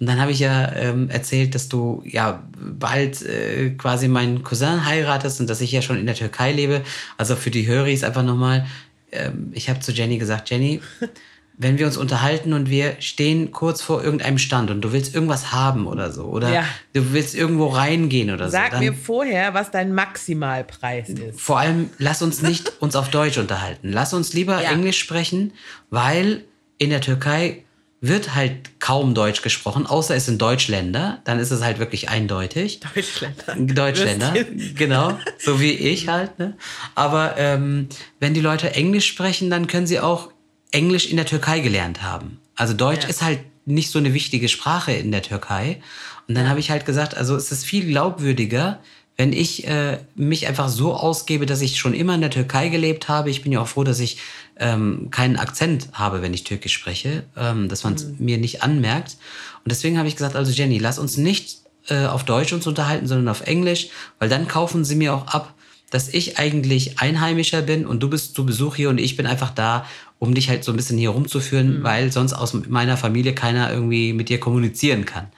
Und 0.00 0.06
dann 0.06 0.20
habe 0.20 0.32
ich 0.32 0.40
ja 0.40 0.72
ähm, 0.74 1.08
erzählt, 1.08 1.54
dass 1.54 1.68
du 1.68 2.02
ja 2.04 2.42
bald 2.58 3.22
äh, 3.22 3.70
quasi 3.70 4.08
meinen 4.08 4.42
Cousin 4.42 4.84
heiratest 4.84 5.40
und 5.40 5.48
dass 5.48 5.60
ich 5.60 5.72
ja 5.72 5.82
schon 5.82 5.98
in 5.98 6.06
der 6.06 6.14
Türkei 6.14 6.52
lebe. 6.52 6.82
Also 7.16 7.36
für 7.36 7.50
die 7.50 7.66
Höris 7.66 8.04
einfach 8.04 8.22
nochmal, 8.22 8.66
ähm, 9.12 9.50
ich 9.52 9.70
habe 9.70 9.80
zu 9.80 9.92
Jenny 9.92 10.18
gesagt, 10.18 10.50
Jenny, 10.50 10.80
wenn 11.56 11.78
wir 11.78 11.86
uns 11.86 11.96
unterhalten 11.96 12.52
und 12.52 12.68
wir 12.68 12.96
stehen 12.98 13.52
kurz 13.52 13.80
vor 13.80 14.02
irgendeinem 14.02 14.38
Stand 14.38 14.70
und 14.70 14.80
du 14.80 14.92
willst 14.92 15.14
irgendwas 15.14 15.52
haben 15.52 15.86
oder 15.86 16.10
so 16.10 16.24
oder 16.24 16.52
ja. 16.52 16.64
du 16.92 17.12
willst 17.12 17.34
irgendwo 17.34 17.68
reingehen 17.68 18.30
oder 18.30 18.50
Sag 18.50 18.66
so. 18.66 18.70
Sag 18.72 18.80
mir 18.80 18.92
vorher, 18.92 19.54
was 19.54 19.70
dein 19.70 19.94
Maximalpreis 19.94 21.10
ist. 21.10 21.40
Vor 21.40 21.58
allem 21.58 21.90
lass 21.98 22.22
uns 22.22 22.42
nicht 22.42 22.72
uns 22.80 22.96
auf 22.96 23.08
Deutsch 23.08 23.38
unterhalten. 23.38 23.92
Lass 23.92 24.12
uns 24.14 24.32
lieber 24.32 24.60
ja. 24.62 24.72
Englisch 24.72 24.98
sprechen, 24.98 25.52
weil 25.90 26.44
in 26.78 26.90
der 26.90 27.00
Türkei 27.00 27.64
wird 28.06 28.34
halt 28.34 28.80
kaum 28.80 29.14
Deutsch 29.14 29.40
gesprochen, 29.40 29.86
außer 29.86 30.14
es 30.14 30.26
sind 30.26 30.42
Deutschländer, 30.42 31.22
dann 31.24 31.38
ist 31.38 31.50
es 31.50 31.62
halt 31.62 31.78
wirklich 31.78 32.10
eindeutig. 32.10 32.80
Deutschländer. 32.80 33.54
Deutschländer, 33.74 34.34
genau, 34.74 35.18
so 35.38 35.58
wie 35.58 35.70
ich 35.72 36.08
halt. 36.08 36.38
Ne? 36.38 36.54
Aber 36.94 37.36
ähm, 37.38 37.88
wenn 38.20 38.34
die 38.34 38.42
Leute 38.42 38.74
Englisch 38.74 39.06
sprechen, 39.06 39.48
dann 39.48 39.68
können 39.68 39.86
sie 39.86 40.00
auch 40.00 40.33
Englisch 40.74 41.06
in 41.06 41.16
der 41.16 41.26
Türkei 41.26 41.60
gelernt 41.60 42.02
haben. 42.02 42.38
Also 42.56 42.74
Deutsch 42.74 43.04
ja. 43.04 43.08
ist 43.08 43.22
halt 43.22 43.40
nicht 43.64 43.90
so 43.90 43.98
eine 43.98 44.12
wichtige 44.12 44.48
Sprache 44.48 44.92
in 44.92 45.10
der 45.10 45.22
Türkei. 45.22 45.80
Und 46.28 46.34
dann 46.34 46.48
habe 46.48 46.60
ich 46.60 46.70
halt 46.70 46.84
gesagt, 46.84 47.16
also 47.16 47.36
es 47.36 47.52
ist 47.52 47.64
viel 47.64 47.86
glaubwürdiger, 47.86 48.80
wenn 49.16 49.32
ich 49.32 49.66
äh, 49.66 49.98
mich 50.16 50.48
einfach 50.48 50.68
so 50.68 50.94
ausgebe, 50.94 51.46
dass 51.46 51.60
ich 51.60 51.78
schon 51.78 51.94
immer 51.94 52.16
in 52.16 52.20
der 52.20 52.30
Türkei 52.30 52.68
gelebt 52.68 53.08
habe. 53.08 53.30
Ich 53.30 53.42
bin 53.42 53.52
ja 53.52 53.60
auch 53.60 53.68
froh, 53.68 53.84
dass 53.84 54.00
ich 54.00 54.18
ähm, 54.58 55.08
keinen 55.10 55.36
Akzent 55.36 55.88
habe, 55.92 56.20
wenn 56.20 56.34
ich 56.34 56.42
Türkisch 56.42 56.74
spreche, 56.74 57.24
ähm, 57.36 57.68
dass 57.68 57.84
man 57.84 57.94
es 57.94 58.04
mhm. 58.04 58.16
mir 58.18 58.38
nicht 58.38 58.62
anmerkt. 58.62 59.16
Und 59.62 59.70
deswegen 59.70 59.98
habe 59.98 60.08
ich 60.08 60.16
gesagt, 60.16 60.34
also 60.34 60.50
Jenny, 60.50 60.78
lass 60.78 60.98
uns 60.98 61.16
nicht 61.16 61.58
äh, 61.88 62.06
auf 62.06 62.24
Deutsch 62.24 62.52
uns 62.52 62.66
unterhalten, 62.66 63.06
sondern 63.06 63.28
auf 63.28 63.42
Englisch, 63.42 63.88
weil 64.18 64.28
dann 64.28 64.48
kaufen 64.48 64.84
sie 64.84 64.96
mir 64.96 65.14
auch 65.14 65.28
ab, 65.28 65.54
dass 65.94 66.08
ich 66.08 66.38
eigentlich 66.38 66.98
Einheimischer 66.98 67.62
bin 67.62 67.86
und 67.86 68.02
du 68.02 68.10
bist 68.10 68.34
zu 68.34 68.44
Besuch 68.44 68.74
hier 68.74 68.90
und 68.90 68.98
ich 68.98 69.16
bin 69.16 69.26
einfach 69.26 69.50
da, 69.50 69.86
um 70.18 70.34
dich 70.34 70.48
halt 70.48 70.64
so 70.64 70.72
ein 70.72 70.76
bisschen 70.76 70.98
hier 70.98 71.10
rumzuführen, 71.10 71.78
mhm. 71.78 71.84
weil 71.84 72.10
sonst 72.10 72.32
aus 72.32 72.52
meiner 72.52 72.96
Familie 72.96 73.32
keiner 73.32 73.72
irgendwie 73.72 74.12
mit 74.12 74.28
dir 74.28 74.40
kommunizieren 74.40 75.04
kann. 75.04 75.28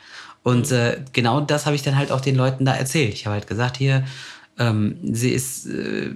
Und 0.42 0.70
mhm. 0.70 0.76
äh, 0.76 0.96
genau 1.12 1.42
das 1.42 1.66
habe 1.66 1.76
ich 1.76 1.82
dann 1.82 1.98
halt 1.98 2.10
auch 2.10 2.22
den 2.22 2.36
Leuten 2.36 2.64
da 2.64 2.74
erzählt. 2.74 3.12
Ich 3.12 3.26
habe 3.26 3.34
halt 3.34 3.46
gesagt, 3.46 3.76
hier, 3.76 4.06
ähm, 4.58 4.96
sie 5.02 5.32
ist 5.32 5.66
äh, 5.66 6.12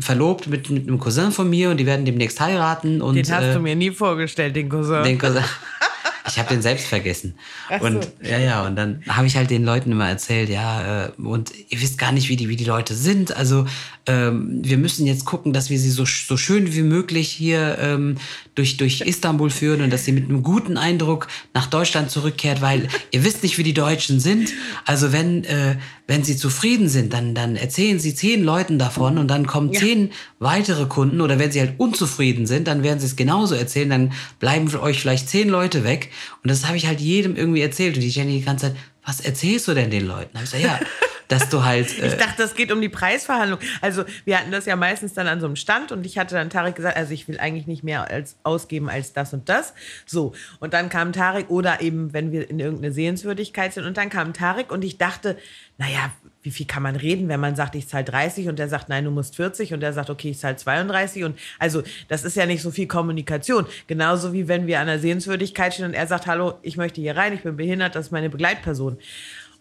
verlobt 0.00 0.48
mit, 0.48 0.68
mit 0.68 0.88
einem 0.88 0.98
Cousin 0.98 1.30
von 1.30 1.48
mir 1.48 1.70
und 1.70 1.76
die 1.76 1.86
werden 1.86 2.04
demnächst 2.04 2.40
heiraten. 2.40 3.00
Und, 3.00 3.14
den 3.14 3.30
hast 3.30 3.44
äh, 3.44 3.54
du 3.54 3.60
mir 3.60 3.76
nie 3.76 3.92
vorgestellt, 3.92 4.56
den 4.56 4.68
Cousin. 4.68 5.04
Den 5.04 5.16
Cousin. 5.16 5.44
Ich 6.30 6.38
habe 6.38 6.48
den 6.48 6.62
selbst 6.62 6.86
vergessen. 6.86 7.38
So. 7.78 7.86
Und 7.86 8.08
ja, 8.22 8.38
ja, 8.38 8.66
und 8.66 8.76
dann 8.76 9.02
habe 9.08 9.26
ich 9.26 9.36
halt 9.36 9.50
den 9.50 9.64
Leuten 9.64 9.92
immer 9.92 10.08
erzählt, 10.08 10.48
ja, 10.48 11.06
äh, 11.06 11.10
und 11.18 11.52
ihr 11.68 11.80
wisst 11.80 11.98
gar 11.98 12.12
nicht, 12.12 12.28
wie 12.28 12.36
die, 12.36 12.48
wie 12.48 12.56
die 12.56 12.64
Leute 12.64 12.94
sind. 12.94 13.36
Also 13.36 13.66
ähm, 14.10 14.60
wir 14.62 14.76
müssen 14.76 15.06
jetzt 15.06 15.24
gucken, 15.24 15.52
dass 15.52 15.70
wir 15.70 15.78
sie 15.78 15.90
so, 15.90 16.04
so 16.04 16.36
schön 16.36 16.74
wie 16.74 16.82
möglich 16.82 17.28
hier 17.28 17.78
ähm, 17.80 18.16
durch, 18.56 18.76
durch 18.76 19.02
Istanbul 19.02 19.50
führen 19.50 19.82
und 19.82 19.92
dass 19.92 20.04
sie 20.04 20.12
mit 20.12 20.28
einem 20.28 20.42
guten 20.42 20.76
Eindruck 20.76 21.28
nach 21.54 21.66
Deutschland 21.66 22.10
zurückkehrt, 22.10 22.60
weil 22.60 22.88
ihr 23.12 23.24
wisst 23.24 23.42
nicht, 23.44 23.56
wie 23.58 23.62
die 23.62 23.74
Deutschen 23.74 24.18
sind. 24.18 24.50
Also 24.84 25.12
wenn, 25.12 25.44
äh, 25.44 25.76
wenn 26.08 26.24
sie 26.24 26.36
zufrieden 26.36 26.88
sind, 26.88 27.12
dann, 27.12 27.34
dann 27.34 27.54
erzählen 27.54 28.00
sie 28.00 28.14
zehn 28.14 28.42
Leuten 28.42 28.78
davon 28.78 29.16
und 29.16 29.28
dann 29.28 29.46
kommen 29.46 29.72
ja. 29.72 29.80
zehn 29.80 30.10
weitere 30.40 30.86
Kunden 30.86 31.20
oder 31.20 31.38
wenn 31.38 31.52
sie 31.52 31.60
halt 31.60 31.74
unzufrieden 31.78 32.46
sind, 32.46 32.66
dann 32.66 32.82
werden 32.82 32.98
sie 32.98 33.06
es 33.06 33.14
genauso 33.14 33.54
erzählen, 33.54 33.90
dann 33.90 34.12
bleiben 34.40 34.68
für 34.68 34.82
euch 34.82 35.00
vielleicht 35.00 35.28
zehn 35.28 35.48
Leute 35.48 35.84
weg. 35.84 36.10
Und 36.42 36.50
das 36.50 36.66
habe 36.66 36.76
ich 36.76 36.86
halt 36.86 37.00
jedem 37.00 37.36
irgendwie 37.36 37.60
erzählt 37.60 37.94
und 37.94 38.02
die 38.02 38.08
Jenny 38.08 38.38
die 38.38 38.44
ganze 38.44 38.68
Zeit, 38.68 38.76
was 39.10 39.20
erzählst 39.20 39.66
du 39.66 39.74
denn 39.74 39.90
den 39.90 40.06
Leuten? 40.06 40.30
Da 40.34 40.42
ich 40.42 40.52
gesagt, 40.52 40.62
ja, 40.62 40.78
dass 41.26 41.48
du 41.48 41.64
halt. 41.64 41.90
Äh 42.00 42.06
ich 42.06 42.14
dachte, 42.14 42.36
das 42.38 42.54
geht 42.54 42.70
um 42.70 42.80
die 42.80 42.88
Preisverhandlung. 42.88 43.58
Also, 43.80 44.04
wir 44.24 44.38
hatten 44.38 44.52
das 44.52 44.66
ja 44.66 44.76
meistens 44.76 45.14
dann 45.14 45.26
an 45.26 45.40
so 45.40 45.46
einem 45.46 45.56
Stand 45.56 45.90
und 45.90 46.06
ich 46.06 46.16
hatte 46.16 46.36
dann 46.36 46.48
Tarek 46.48 46.76
gesagt, 46.76 46.96
also 46.96 47.12
ich 47.12 47.26
will 47.26 47.38
eigentlich 47.40 47.66
nicht 47.66 47.82
mehr 47.82 48.08
als, 48.08 48.36
ausgeben 48.44 48.88
als 48.88 49.12
das 49.12 49.32
und 49.32 49.48
das. 49.48 49.74
So. 50.06 50.32
Und 50.60 50.74
dann 50.74 50.88
kam 50.88 51.12
Tarek 51.12 51.50
oder 51.50 51.80
eben, 51.80 52.12
wenn 52.12 52.30
wir 52.30 52.48
in 52.48 52.60
irgendeine 52.60 52.92
Sehenswürdigkeit 52.92 53.74
sind 53.74 53.84
und 53.84 53.96
dann 53.96 54.10
kam 54.10 54.32
Tarek 54.32 54.70
und 54.70 54.84
ich 54.84 54.96
dachte, 54.96 55.36
naja, 55.76 56.12
wie 56.42 56.50
viel 56.50 56.66
kann 56.66 56.82
man 56.82 56.96
reden, 56.96 57.28
wenn 57.28 57.40
man 57.40 57.54
sagt, 57.54 57.74
ich 57.74 57.88
zahle 57.88 58.04
30 58.04 58.48
und 58.48 58.58
der 58.58 58.68
sagt, 58.68 58.88
nein, 58.88 59.04
du 59.04 59.10
musst 59.10 59.36
40 59.36 59.74
und 59.74 59.80
der 59.80 59.92
sagt, 59.92 60.10
okay, 60.10 60.30
ich 60.30 60.38
zahle 60.38 60.56
32 60.56 61.24
und 61.24 61.38
also 61.58 61.82
das 62.08 62.24
ist 62.24 62.36
ja 62.36 62.46
nicht 62.46 62.62
so 62.62 62.70
viel 62.70 62.86
Kommunikation. 62.86 63.66
Genauso 63.86 64.32
wie 64.32 64.48
wenn 64.48 64.66
wir 64.66 64.80
an 64.80 64.86
der 64.86 64.98
Sehenswürdigkeit 64.98 65.74
stehen 65.74 65.86
und 65.86 65.94
er 65.94 66.06
sagt, 66.06 66.26
hallo, 66.26 66.54
ich 66.62 66.76
möchte 66.76 67.00
hier 67.00 67.16
rein, 67.16 67.34
ich 67.34 67.42
bin 67.42 67.56
behindert, 67.56 67.94
das 67.94 68.06
ist 68.06 68.12
meine 68.12 68.30
Begleitperson. 68.30 68.98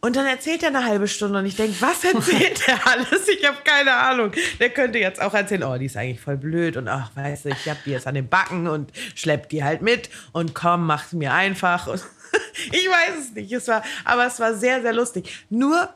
Und 0.01 0.15
dann 0.15 0.25
erzählt 0.25 0.63
er 0.63 0.69
eine 0.69 0.85
halbe 0.85 1.09
Stunde 1.09 1.39
und 1.39 1.45
ich 1.45 1.57
denke, 1.57 1.75
was 1.81 2.05
erzählt 2.05 2.61
er 2.67 2.87
alles? 2.91 3.27
Ich 3.27 3.45
habe 3.45 3.57
keine 3.65 3.93
Ahnung. 3.93 4.31
Der 4.59 4.69
könnte 4.69 4.97
jetzt 4.97 5.21
auch 5.21 5.33
erzählen, 5.33 5.63
oh, 5.63 5.77
die 5.77 5.87
ist 5.87 5.97
eigentlich 5.97 6.21
voll 6.21 6.37
blöd 6.37 6.77
und 6.77 6.87
ach, 6.87 7.11
weißt 7.15 7.45
du, 7.45 7.49
ich 7.49 7.69
hab 7.69 7.83
die 7.83 7.91
jetzt 7.91 8.07
an 8.07 8.15
den 8.15 8.29
Backen 8.29 8.67
und 8.67 8.91
schlepp 9.15 9.49
die 9.49 9.63
halt 9.63 9.81
mit 9.81 10.09
und 10.31 10.55
komm, 10.55 10.85
mach's 10.87 11.11
mir 11.11 11.33
einfach. 11.33 11.87
Und 11.87 12.01
ich 12.71 12.87
weiß 12.87 13.25
es 13.25 13.31
nicht. 13.33 13.51
Es 13.51 13.67
war, 13.67 13.83
aber 14.05 14.25
es 14.25 14.39
war 14.39 14.53
sehr, 14.53 14.81
sehr 14.81 14.93
lustig. 14.93 15.45
Nur 15.49 15.89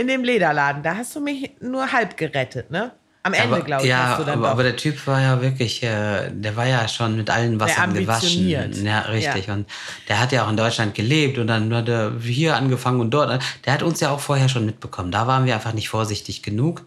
in 0.00 0.08
dem 0.08 0.24
Lederladen, 0.24 0.82
da 0.82 0.96
hast 0.96 1.14
du 1.14 1.20
mich 1.20 1.52
nur 1.60 1.92
halb 1.92 2.16
gerettet, 2.16 2.70
ne? 2.70 2.92
Am 3.22 3.34
Ende, 3.34 3.60
glaube 3.60 3.82
ich, 3.82 3.90
ja, 3.90 4.08
hast 4.08 4.20
du 4.20 4.24
dann 4.24 4.38
aber, 4.38 4.46
doch. 4.46 4.52
aber 4.52 4.62
der 4.62 4.76
Typ 4.76 5.06
war 5.06 5.20
ja 5.20 5.42
wirklich, 5.42 5.82
äh, 5.82 6.30
der 6.30 6.56
war 6.56 6.66
ja 6.66 6.88
schon 6.88 7.18
mit 7.18 7.28
allen 7.28 7.60
Wassern 7.60 7.92
gewaschen. 7.92 8.48
Ja, 8.48 9.00
richtig. 9.00 9.48
Ja. 9.48 9.52
Und 9.52 9.68
der 10.08 10.20
hat 10.20 10.32
ja 10.32 10.46
auch 10.46 10.48
in 10.48 10.56
Deutschland 10.56 10.94
gelebt 10.94 11.36
und 11.36 11.46
dann 11.46 11.74
hat 11.74 11.86
er 11.90 12.12
hier 12.18 12.56
angefangen 12.56 12.98
und 12.98 13.10
dort. 13.10 13.42
Der 13.66 13.74
hat 13.74 13.82
uns 13.82 14.00
ja 14.00 14.08
auch 14.08 14.20
vorher 14.20 14.48
schon 14.48 14.64
mitbekommen. 14.64 15.10
Da 15.10 15.26
waren 15.26 15.44
wir 15.44 15.54
einfach 15.54 15.74
nicht 15.74 15.90
vorsichtig 15.90 16.42
genug. 16.42 16.82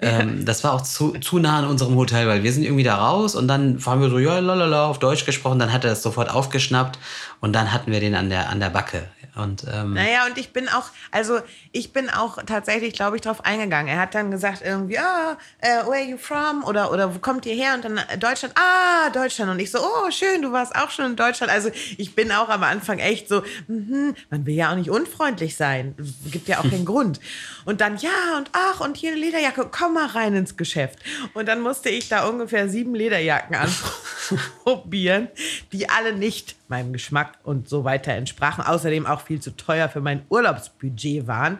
Ähm, 0.00 0.46
das 0.46 0.64
war 0.64 0.72
auch 0.72 0.80
zu, 0.80 1.12
zu 1.18 1.38
nah 1.38 1.58
an 1.58 1.66
unserem 1.66 1.94
Hotel, 1.96 2.26
weil 2.28 2.42
wir 2.42 2.52
sind 2.52 2.64
irgendwie 2.64 2.82
da 2.82 2.96
raus 2.96 3.34
und 3.34 3.46
dann 3.46 3.78
haben 3.84 4.00
wir 4.00 4.08
so, 4.08 4.18
ja, 4.18 4.38
lalala, 4.38 4.86
auf 4.86 4.98
Deutsch 4.98 5.26
gesprochen. 5.26 5.58
Dann 5.58 5.72
hat 5.72 5.84
er 5.84 5.90
das 5.90 6.02
sofort 6.02 6.30
aufgeschnappt 6.30 6.98
und 7.40 7.52
dann 7.52 7.72
hatten 7.72 7.92
wir 7.92 8.00
den 8.00 8.14
an 8.14 8.30
der, 8.30 8.48
an 8.48 8.58
der 8.58 8.70
Backe. 8.70 9.04
Und, 9.36 9.64
ähm, 9.72 9.94
naja, 9.94 10.26
und 10.26 10.38
ich 10.38 10.52
bin 10.52 10.68
auch, 10.68 10.90
also 11.10 11.40
ich 11.72 11.92
bin 11.92 12.08
auch 12.08 12.38
tatsächlich, 12.44 12.92
glaube 12.92 13.16
ich, 13.16 13.22
drauf 13.22 13.44
eingegangen. 13.44 13.88
Er 13.88 14.00
hat 14.00 14.14
dann 14.14 14.30
gesagt 14.30 14.62
irgendwie, 14.64 14.98
ah, 14.98 15.32
uh, 15.32 15.90
where 15.90 15.92
are 15.92 16.02
you 16.02 16.16
from? 16.16 16.62
Oder, 16.64 16.92
oder 16.92 17.14
wo 17.14 17.18
kommt 17.18 17.44
ihr 17.46 17.54
her? 17.54 17.74
Und 17.74 17.84
dann 17.84 17.98
äh, 17.98 18.16
Deutschland, 18.16 18.54
ah, 18.56 19.10
Deutschland. 19.10 19.50
Und 19.50 19.58
ich 19.58 19.72
so, 19.72 19.80
oh, 19.80 20.10
schön, 20.10 20.42
du 20.42 20.52
warst 20.52 20.74
auch 20.76 20.90
schon 20.90 21.06
in 21.06 21.16
Deutschland. 21.16 21.52
Also 21.52 21.70
ich 21.96 22.14
bin 22.14 22.30
auch 22.30 22.48
am 22.48 22.62
Anfang 22.62 22.98
echt 22.98 23.28
so, 23.28 23.42
mm 23.66 24.12
man 24.30 24.46
will 24.46 24.54
ja 24.54 24.70
auch 24.70 24.76
nicht 24.76 24.90
unfreundlich 24.90 25.56
sein. 25.56 25.94
Gibt 26.30 26.48
ja 26.48 26.58
auch 26.58 26.70
keinen 26.70 26.84
Grund. 26.84 27.20
Und 27.64 27.80
dann, 27.80 27.96
ja, 27.96 28.36
und 28.36 28.50
ach, 28.52 28.80
und 28.80 28.96
hier 28.96 29.12
eine 29.12 29.20
Lederjacke, 29.20 29.68
komm 29.70 29.94
mal 29.94 30.06
rein 30.06 30.34
ins 30.34 30.56
Geschäft. 30.56 30.98
Und 31.32 31.46
dann 31.46 31.60
musste 31.60 31.88
ich 31.88 32.08
da 32.08 32.26
ungefähr 32.26 32.68
sieben 32.68 32.94
Lederjacken 32.94 33.56
anprobieren, 34.64 35.28
die 35.72 35.88
alle 35.88 36.12
nicht 36.14 36.56
meinem 36.68 36.92
Geschmack 36.92 37.38
und 37.42 37.68
so 37.68 37.84
weiter 37.84 38.12
entsprachen. 38.12 38.64
Außerdem 38.64 39.06
auch 39.06 39.20
viel 39.20 39.40
zu 39.40 39.56
teuer 39.56 39.88
für 39.88 40.00
mein 40.00 40.22
Urlaubsbudget 40.28 41.26
waren. 41.26 41.58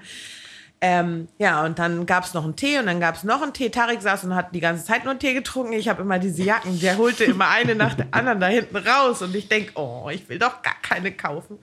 Ähm, 0.81 1.29
ja, 1.39 1.65
und 1.65 1.79
dann 1.79 2.05
gab 2.05 2.25
es 2.25 2.35
noch 2.35 2.45
einen 2.45 2.57
Tee 2.57 2.79
und 2.79 2.87
dann 2.87 3.01
gab 3.01 3.15
es 3.15 3.25
noch 3.25 3.41
einen 3.41 3.55
Tee. 3.55 3.71
Tarek 3.71 4.03
saß 4.03 4.25
und 4.25 4.35
hat 4.35 4.55
die 4.55 4.61
ganze 4.61 4.85
Zeit 4.85 5.05
nur 5.05 5.13
einen 5.13 5.21
Tee 5.21 5.33
getrunken. 5.33 5.73
Ich 5.73 5.89
habe 5.89 6.03
immer 6.03 6.19
diese 6.19 6.43
Jacken, 6.43 6.79
der 6.79 6.99
holte 6.99 7.25
immer 7.25 7.49
eine 7.49 7.75
nach 7.75 7.95
der 7.95 8.09
anderen 8.11 8.41
da 8.41 8.49
hinten 8.49 8.77
raus. 8.77 9.23
Und 9.23 9.35
ich 9.35 9.49
denke, 9.49 9.73
oh, 9.77 10.11
ich 10.13 10.29
will 10.29 10.39
doch 10.39 10.61
gar 10.61 10.77
keine 10.83 11.11
kaufen. 11.13 11.59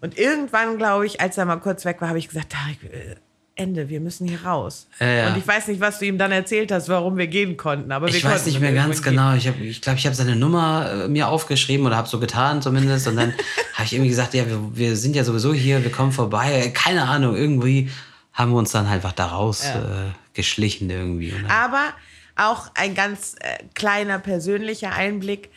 Und 0.00 0.16
irgendwann, 0.16 0.78
glaube 0.78 1.04
ich, 1.04 1.20
als 1.20 1.36
er 1.36 1.46
mal 1.46 1.56
kurz 1.56 1.84
weg 1.84 2.00
war, 2.00 2.08
habe 2.08 2.18
ich 2.18 2.28
gesagt, 2.28 2.52
Tarek, 2.52 2.84
äh, 2.84 3.16
Ende, 3.56 3.88
wir 3.88 4.00
müssen 4.00 4.26
hier 4.26 4.42
raus. 4.44 4.86
Ja. 5.00 5.28
Und 5.28 5.38
ich 5.38 5.46
weiß 5.46 5.68
nicht, 5.68 5.80
was 5.80 5.98
du 5.98 6.06
ihm 6.06 6.16
dann 6.16 6.32
erzählt 6.32 6.72
hast, 6.72 6.88
warum 6.88 7.16
wir 7.16 7.26
gehen 7.26 7.56
konnten. 7.56 7.92
Aber 7.92 8.08
ich 8.08 8.24
weiß 8.24 8.46
nicht 8.46 8.60
mehr 8.60 8.72
ganz 8.72 9.02
genau. 9.02 9.34
Ich 9.34 9.42
glaube, 9.42 9.64
ich, 9.64 9.80
glaub, 9.80 9.96
ich 9.96 10.06
habe 10.06 10.16
seine 10.16 10.36
Nummer 10.36 11.04
äh, 11.04 11.08
mir 11.08 11.28
aufgeschrieben 11.28 11.86
oder 11.86 11.96
habe 11.96 12.08
so 12.08 12.18
getan 12.18 12.62
zumindest. 12.62 13.06
Und 13.06 13.16
dann 13.16 13.34
habe 13.74 13.84
ich 13.84 13.92
irgendwie 13.92 14.10
gesagt, 14.10 14.34
ja, 14.34 14.46
wir, 14.46 14.76
wir, 14.76 14.96
sind 14.96 15.14
ja 15.14 15.24
sowieso 15.24 15.52
hier, 15.52 15.84
wir 15.84 15.92
kommen 15.92 16.12
vorbei. 16.12 16.72
Keine 16.74 17.06
Ahnung, 17.06 17.36
irgendwie 17.36 17.90
haben 18.32 18.52
wir 18.52 18.58
uns 18.58 18.72
dann 18.72 18.86
einfach 18.86 19.12
da 19.12 19.26
raus 19.26 19.64
ja. 19.64 19.80
äh, 19.80 20.10
geschlichen 20.32 20.88
irgendwie. 20.88 21.34
Aber 21.48 21.92
auch 22.36 22.70
ein 22.74 22.94
ganz 22.94 23.36
äh, 23.40 23.64
kleiner 23.74 24.18
persönlicher 24.18 24.92
Einblick 24.92 25.50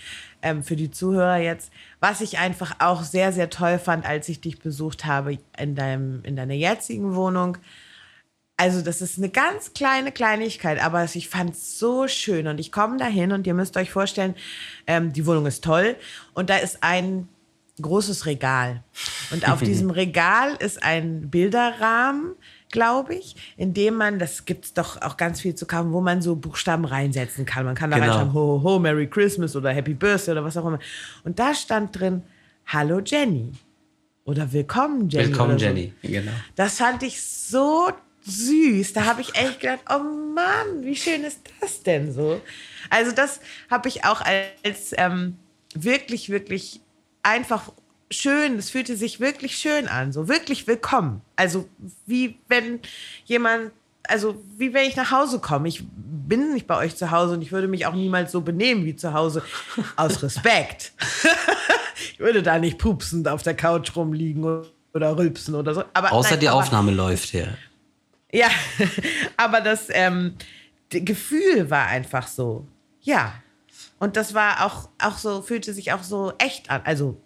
ähm, 0.44 0.64
für 0.64 0.76
die 0.76 0.92
Zuhörer 0.92 1.38
jetzt, 1.38 1.72
was 2.00 2.22
ich 2.22 2.38
einfach 2.38 2.76
auch 2.80 3.04
sehr, 3.04 3.32
sehr 3.32 3.50
toll 3.50 3.80
fand, 3.80 4.06
als 4.06 4.30
ich 4.30 4.42
dich 4.42 4.60
besucht 4.60 5.06
habe 5.06 5.38
in, 5.58 5.76
deinem, 5.76 6.24
in 6.24 6.36
deiner 6.36 6.54
jetzigen 6.54 7.16
Wohnung. 7.16 7.58
Also 8.56 8.82
das 8.82 9.02
ist 9.02 9.18
eine 9.18 9.30
ganz 9.30 9.74
kleine 9.74 10.12
Kleinigkeit, 10.12 10.82
aber 10.82 11.04
ich 11.04 11.28
fand 11.28 11.54
es 11.54 11.80
so 11.80 12.08
schön 12.08 12.48
und 12.48 12.60
ich 12.60 12.72
komme 12.72 12.98
dahin 12.98 13.32
und 13.32 13.48
ihr 13.48 13.54
müsst 13.54 13.76
euch 13.78 13.92
vorstellen, 13.92 14.36
ähm, 14.86 15.12
die 15.12 15.26
Wohnung 15.26 15.48
ist 15.48 15.64
toll 15.64 15.96
und 16.34 16.50
da 16.50 16.58
ist 16.58 16.78
ein 16.82 17.28
großes 17.82 18.28
Regal 18.28 18.84
und 19.32 19.50
auf 19.50 19.60
diesem 19.64 19.90
Regal 19.90 20.56
ist 20.60 20.84
ein 20.84 21.30
Bilderrahmen 21.32 22.36
glaube 22.74 23.14
ich, 23.14 23.36
in 23.56 23.74
dem 23.74 23.94
man, 23.94 24.20
das 24.20 24.46
gibt 24.46 24.66
es 24.66 24.74
doch 24.74 25.00
auch 25.02 25.16
ganz 25.16 25.40
viel 25.40 25.56
zu 25.56 25.66
kaufen, 25.66 25.94
wo 25.94 26.02
man 26.02 26.22
so 26.22 26.36
Buchstaben 26.36 26.84
reinsetzen 26.84 27.46
kann. 27.46 27.66
Man 27.66 27.76
kann 27.76 27.92
da 27.92 27.98
genau. 27.98 28.10
reinschreiben, 28.10 28.34
ho, 28.34 28.62
ho, 28.62 28.64
ho, 28.64 28.80
Merry 28.80 29.08
Christmas 29.08 29.56
oder 29.56 29.70
Happy 29.72 29.94
Birthday 29.94 30.32
oder 30.32 30.44
was 30.44 30.58
auch 30.58 30.66
immer. 30.66 30.80
Und 31.24 31.40
da 31.40 31.54
stand 31.54 31.98
drin, 31.98 32.24
Hallo 32.66 33.00
Jenny. 33.00 33.52
Oder 34.26 34.52
Willkommen 34.52 35.08
Jenny. 35.08 35.28
Willkommen 35.28 35.60
so. 35.60 35.66
Jenny, 35.66 35.94
genau. 36.02 36.32
Das 36.56 36.78
fand 36.78 37.04
ich 37.04 37.22
so 37.22 37.90
süß. 38.26 38.94
Da 38.94 39.06
habe 39.06 39.22
ich 39.22 39.36
echt 39.36 39.60
gedacht, 39.60 39.82
oh 39.90 40.04
Mann, 40.34 40.84
wie 40.84 40.96
schön 40.96 41.24
ist 41.24 41.40
das 41.60 41.84
denn 41.84 42.14
so? 42.14 42.42
Also 42.90 43.12
das 43.12 43.40
habe 43.70 43.90
ich 43.90 44.06
auch 44.06 44.22
als 44.22 44.94
ähm, 44.98 45.38
wirklich, 45.76 46.30
wirklich 46.30 46.82
einfach 47.24 47.72
schön, 48.12 48.58
es 48.58 48.70
fühlte 48.70 48.96
sich 48.96 49.20
wirklich 49.20 49.58
schön 49.58 49.88
an, 49.88 50.12
so 50.12 50.28
wirklich 50.28 50.68
willkommen. 50.68 51.22
Also 51.36 51.68
wie 52.06 52.38
wenn 52.48 52.80
jemand, 53.26 53.72
also 54.08 54.42
wie 54.58 54.74
wenn 54.74 54.88
ich 54.88 54.96
nach 54.96 55.12
Hause 55.12 55.40
komme. 55.40 55.68
Ich 55.68 55.84
bin 55.90 56.54
nicht 56.54 56.68
bei 56.68 56.78
euch 56.78 56.96
zu 56.96 57.12
Hause 57.12 57.34
und 57.34 57.42
ich 57.42 57.52
würde 57.52 57.68
mich 57.68 57.86
auch 57.86 57.94
niemals 57.94 58.32
so 58.32 58.42
benehmen 58.42 58.86
wie 58.86 58.96
zu 58.96 59.14
Hause, 59.14 59.44
aus 59.96 60.22
Respekt. 60.24 60.94
ich 62.14 62.20
würde 62.20 62.44
da 62.44 62.60
nicht 62.60 62.78
pupsend 62.78 63.28
auf 63.28 63.44
der 63.44 63.56
Couch 63.56 63.96
rumliegen 63.96 64.64
oder 64.94 65.18
rülpsen 65.18 65.56
oder 65.56 65.74
so. 65.74 65.84
Aber, 65.94 66.12
Außer 66.12 66.32
nein, 66.32 66.40
die 66.42 66.50
Aufnahme 66.50 66.92
läuft 66.92 67.30
hier. 67.30 67.58
Ja, 68.34 68.50
aber 69.38 69.62
das 69.62 69.88
ähm, 69.90 70.36
Gefühl 70.90 71.70
war 71.70 71.88
einfach 71.88 72.28
so, 72.28 72.68
ja. 73.02 73.36
Und 74.00 74.18
das 74.18 74.34
war 74.34 74.66
auch, 74.66 74.90
auch 75.00 75.18
so, 75.18 75.42
fühlte 75.42 75.74
sich 75.74 75.94
auch 75.94 76.04
so 76.04 76.34
echt 76.40 76.70
an. 76.70 76.82
Also 76.84 77.22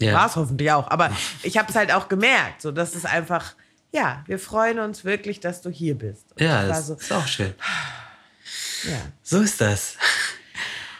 ja. 0.00 0.14
War 0.14 0.26
es 0.26 0.36
hoffentlich 0.36 0.70
auch. 0.72 0.88
Aber 0.90 1.10
ich 1.42 1.58
habe 1.58 1.68
es 1.68 1.76
halt 1.76 1.92
auch 1.92 2.08
gemerkt. 2.08 2.62
So, 2.62 2.72
das 2.72 2.94
ist 2.94 3.06
einfach, 3.06 3.54
ja, 3.92 4.22
wir 4.26 4.38
freuen 4.38 4.78
uns 4.78 5.04
wirklich, 5.04 5.40
dass 5.40 5.62
du 5.62 5.70
hier 5.70 5.96
bist. 5.96 6.32
Und 6.32 6.40
ja, 6.40 6.66
das, 6.66 6.86
so, 6.86 6.94
ist 6.94 7.12
auch 7.12 7.26
schön. 7.26 7.54
Ja. 8.84 8.98
So 9.22 9.40
ist 9.40 9.60
das. 9.60 9.96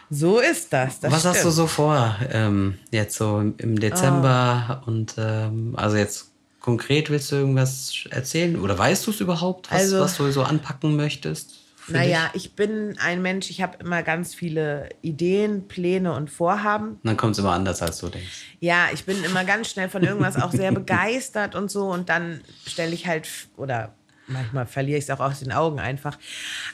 So 0.09 0.39
ist 0.39 0.71
das. 0.71 1.01
das 1.01 1.11
Was 1.11 1.19
stimmt. 1.19 1.35
hast 1.35 1.43
du 1.43 1.49
so 1.49 1.67
vor 1.67 2.15
ähm, 2.31 2.79
jetzt 2.91 3.17
so 3.17 3.39
im 3.39 3.77
Dezember 3.77 4.81
oh. 4.85 4.87
und 4.87 5.15
ähm, 5.17 5.73
also 5.75 5.97
jetzt 5.97 6.32
konkret 6.63 7.09
willst 7.09 7.31
du 7.31 7.35
irgendwas 7.35 8.07
erzählen 8.09 8.59
oder 8.59 8.75
weißt 8.77 9.05
du 9.05 9.11
es 9.11 9.19
überhaupt, 9.19 9.69
was, 9.69 9.81
also, 9.81 9.99
was 9.99 10.17
du 10.17 10.31
so 10.31 10.43
anpacken 10.43 10.95
möchtest? 10.95 11.59
Naja, 11.89 12.29
dich? 12.33 12.45
ich 12.45 12.55
bin 12.55 12.97
ein 12.97 13.21
Mensch, 13.21 13.49
ich 13.49 13.61
habe 13.61 13.77
immer 13.81 14.01
ganz 14.01 14.33
viele 14.33 14.87
Ideen, 15.01 15.67
Pläne 15.67 16.13
und 16.13 16.31
Vorhaben. 16.31 16.99
dann 17.03 17.17
kommt 17.17 17.33
es 17.33 17.39
immer 17.39 17.51
anders, 17.51 17.81
als 17.81 17.97
du 17.99 18.07
denkst. 18.07 18.45
Ja, 18.61 18.87
ich 18.93 19.03
bin 19.03 19.21
immer 19.25 19.43
ganz 19.43 19.69
schnell 19.69 19.89
von 19.89 20.03
irgendwas 20.03 20.41
auch 20.41 20.51
sehr 20.51 20.71
begeistert 20.71 21.53
und 21.53 21.69
so. 21.69 21.91
Und 21.91 22.07
dann 22.07 22.39
stelle 22.65 22.93
ich 22.93 23.07
halt, 23.07 23.27
oder 23.57 23.93
manchmal 24.27 24.65
verliere 24.65 24.97
ich 24.97 25.05
es 25.05 25.09
auch 25.09 25.19
aus 25.19 25.39
den 25.39 25.51
Augen 25.51 25.79
einfach. 25.79 26.17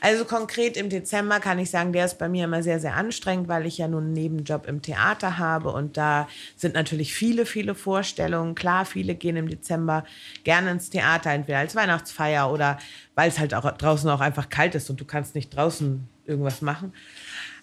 Also 0.02 0.26
konkret 0.26 0.78
im 0.78 0.90
Dezember 0.90 1.40
kann 1.40 1.60
ich 1.60 1.70
sagen, 1.70 1.94
der 1.94 2.06
ist 2.06 2.18
bei 2.18 2.30
mir 2.30 2.46
immer 2.46 2.64
sehr, 2.64 2.80
sehr 2.80 2.96
anstrengend, 2.96 3.48
weil 3.48 3.66
ich 3.66 3.78
ja 3.78 3.88
nun 3.88 4.06
einen 4.06 4.14
Nebenjob 4.14 4.68
im 4.68 4.82
Theater 4.82 5.38
habe 5.38 5.72
und 5.72 5.98
da 5.98 6.28
sind 6.56 6.76
natürlich 6.76 7.14
viele, 7.14 7.46
viele 7.46 7.76
Vorstellungen. 7.76 8.56
Klar, 8.56 8.86
viele 8.86 9.16
gehen 9.16 9.36
im 9.36 9.50
Dezember 9.50 10.04
gerne 10.44 10.72
ins 10.72 10.90
Theater, 10.90 11.32
entweder 11.32 11.60
als 11.60 11.76
Weihnachtsfeier 11.76 12.52
oder 12.52 12.78
weil 13.16 13.30
es 13.30 13.40
halt 13.40 13.54
auch 13.54 13.70
draußen 13.72 14.10
auch 14.10 14.22
einfach 14.22 14.50
kalt 14.50 14.76
ist 14.76 14.90
und 14.90 15.00
du 15.00 15.06
kannst 15.06 15.36
nicht 15.36 15.56
draußen 15.56 16.08
irgendwas 16.26 16.62
machen. 16.62 16.94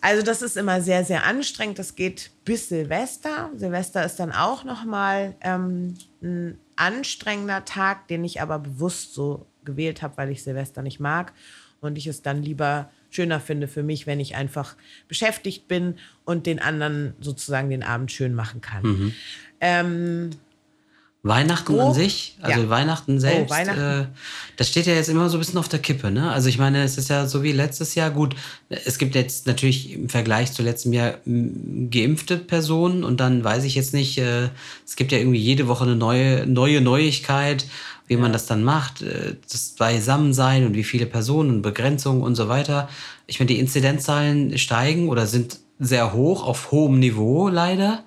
Also 0.01 0.22
das 0.22 0.42
ist 0.42 0.57
immer 0.57 0.83
sehr, 0.83 1.05
sehr 1.05 1.25
anstrengend. 1.25 1.79
Das 1.79 1.94
geht 1.94 2.31
bis 2.44 2.68
Silvester. 2.68 3.51
Silvester 3.57 4.05
ist 4.05 4.16
dann 4.16 4.33
auch 4.33 4.64
noch 4.64 4.85
mal 4.85 5.35
ähm, 5.40 5.94
ein 6.22 6.59
anstrengender 6.77 7.64
Tag, 7.64 8.09
den 8.09 8.25
ich 8.25 8.40
aber 8.42 8.59
bewusst 8.59 9.14
so 9.14 9.46
gewählt 9.66 10.00
habe, 10.00 10.16
weil 10.16 10.31
ich 10.31 10.42
Silvester 10.42 10.81
nicht 10.81 11.00
mag 11.00 11.35
und 11.81 11.98
ich 11.98 12.07
es 12.07 12.22
dann 12.22 12.42
lieber 12.42 12.90
schöner 13.11 13.40
finde 13.40 13.68
für 13.68 13.83
mich, 13.83 14.07
wenn 14.07 14.20
ich 14.20 14.35
einfach 14.35 14.76
beschäftigt 15.09 15.68
bin 15.68 15.96
und 16.24 16.46
den 16.46 16.59
anderen 16.59 17.14
sozusagen 17.20 17.70
den 17.70 17.83
Abend 17.83 18.11
schön 18.11 18.35
machen 18.35 18.61
kann. 18.61 18.83
Mhm. 18.83 19.12
Ähm, 19.61 20.31
Weihnachten 21.27 21.75
grob, 21.75 21.89
an 21.89 21.95
sich, 21.95 22.37
also 22.41 22.62
ja. 22.62 22.69
Weihnachten 22.69 23.17
oh, 23.17 23.21
selbst, 23.21 23.51
oh, 23.51 23.55
Weihnachten. 23.55 23.81
Äh, 23.81 24.07
das 24.57 24.69
steht 24.69 24.87
ja 24.87 24.95
jetzt 24.95 25.09
immer 25.09 25.29
so 25.29 25.37
ein 25.37 25.41
bisschen 25.41 25.59
auf 25.59 25.69
der 25.69 25.79
Kippe. 25.79 26.11
Ne? 26.11 26.31
Also 26.31 26.49
ich 26.49 26.59
meine, 26.59 26.83
es 26.83 26.99
ist 26.99 27.09
ja 27.09 27.27
so 27.27 27.43
wie 27.43 27.53
letztes 27.53 27.95
Jahr. 27.95 28.11
Gut, 28.11 28.35
es 28.69 28.99
gibt 28.99 29.15
jetzt 29.15 29.47
natürlich 29.47 29.93
im 29.93 30.09
Vergleich 30.09 30.53
zu 30.53 30.62
letztem 30.62 30.93
Jahr 30.93 31.15
geimpfte 31.25 32.37
Personen 32.37 33.05
und 33.05 33.21
dann 33.21 33.45
weiß 33.45 33.65
ich 33.65 33.75
jetzt 33.75 33.95
nicht, 33.95 34.19
äh, 34.19 34.49
es 34.85 34.97
gibt 34.97 35.12
ja 35.12 35.19
irgendwie 35.19 35.41
jede 35.41 35.69
Woche 35.69 35.85
eine 35.85 35.97
neue, 35.97 36.47
neue 36.47 36.81
Neuigkeit 36.81 37.67
wie 38.07 38.15
ja. 38.15 38.21
man 38.21 38.33
das 38.33 38.47
dann 38.47 38.62
macht, 38.62 39.03
äh, 39.03 39.37
das 39.51 39.71
Beisammensein 39.71 40.67
und 40.67 40.75
wie 40.75 40.85
viele 40.85 41.07
Personen 41.07 41.51
und 41.51 41.62
Begrenzungen 41.62 42.23
und 42.23 42.35
so 42.35 42.49
weiter. 42.49 42.89
Ich 43.27 43.39
meine, 43.39 43.49
die 43.49 43.59
Inzidenzzahlen 43.59 44.59
steigen 44.59 45.09
oder 45.09 45.27
sind 45.27 45.59
sehr 45.79 46.12
hoch, 46.12 46.47
auf 46.47 46.71
hohem 46.71 46.99
Niveau 46.99 47.49
leider. 47.49 48.05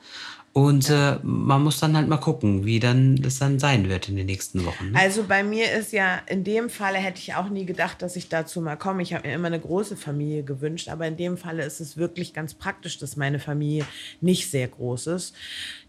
Und 0.59 0.89
äh, 0.89 1.15
man 1.23 1.63
muss 1.63 1.79
dann 1.79 1.95
halt 1.95 2.09
mal 2.09 2.17
gucken, 2.17 2.65
wie 2.65 2.81
dann 2.81 3.15
das 3.15 3.39
dann 3.39 3.59
sein 3.59 3.87
wird 3.87 4.09
in 4.09 4.17
den 4.17 4.25
nächsten 4.25 4.65
Wochen. 4.65 4.91
Ne? 4.91 4.99
Also 4.99 5.23
bei 5.23 5.41
mir 5.41 5.71
ist 5.71 5.93
ja, 5.93 6.17
in 6.27 6.43
dem 6.43 6.69
Falle 6.69 6.97
hätte 6.97 7.19
ich 7.19 7.33
auch 7.33 7.47
nie 7.47 7.65
gedacht, 7.65 8.01
dass 8.01 8.17
ich 8.17 8.27
dazu 8.27 8.59
mal 8.59 8.75
komme. 8.75 9.01
Ich 9.01 9.13
habe 9.13 9.25
mir 9.25 9.35
immer 9.35 9.47
eine 9.47 9.61
große 9.61 9.95
Familie 9.95 10.43
gewünscht, 10.43 10.89
aber 10.89 11.07
in 11.07 11.15
dem 11.15 11.37
Falle 11.37 11.63
ist 11.63 11.79
es 11.79 11.95
wirklich 11.95 12.33
ganz 12.33 12.55
praktisch, 12.55 12.97
dass 12.97 13.15
meine 13.15 13.39
Familie 13.39 13.85
nicht 14.19 14.51
sehr 14.51 14.67
groß 14.67 15.07
ist. 15.07 15.33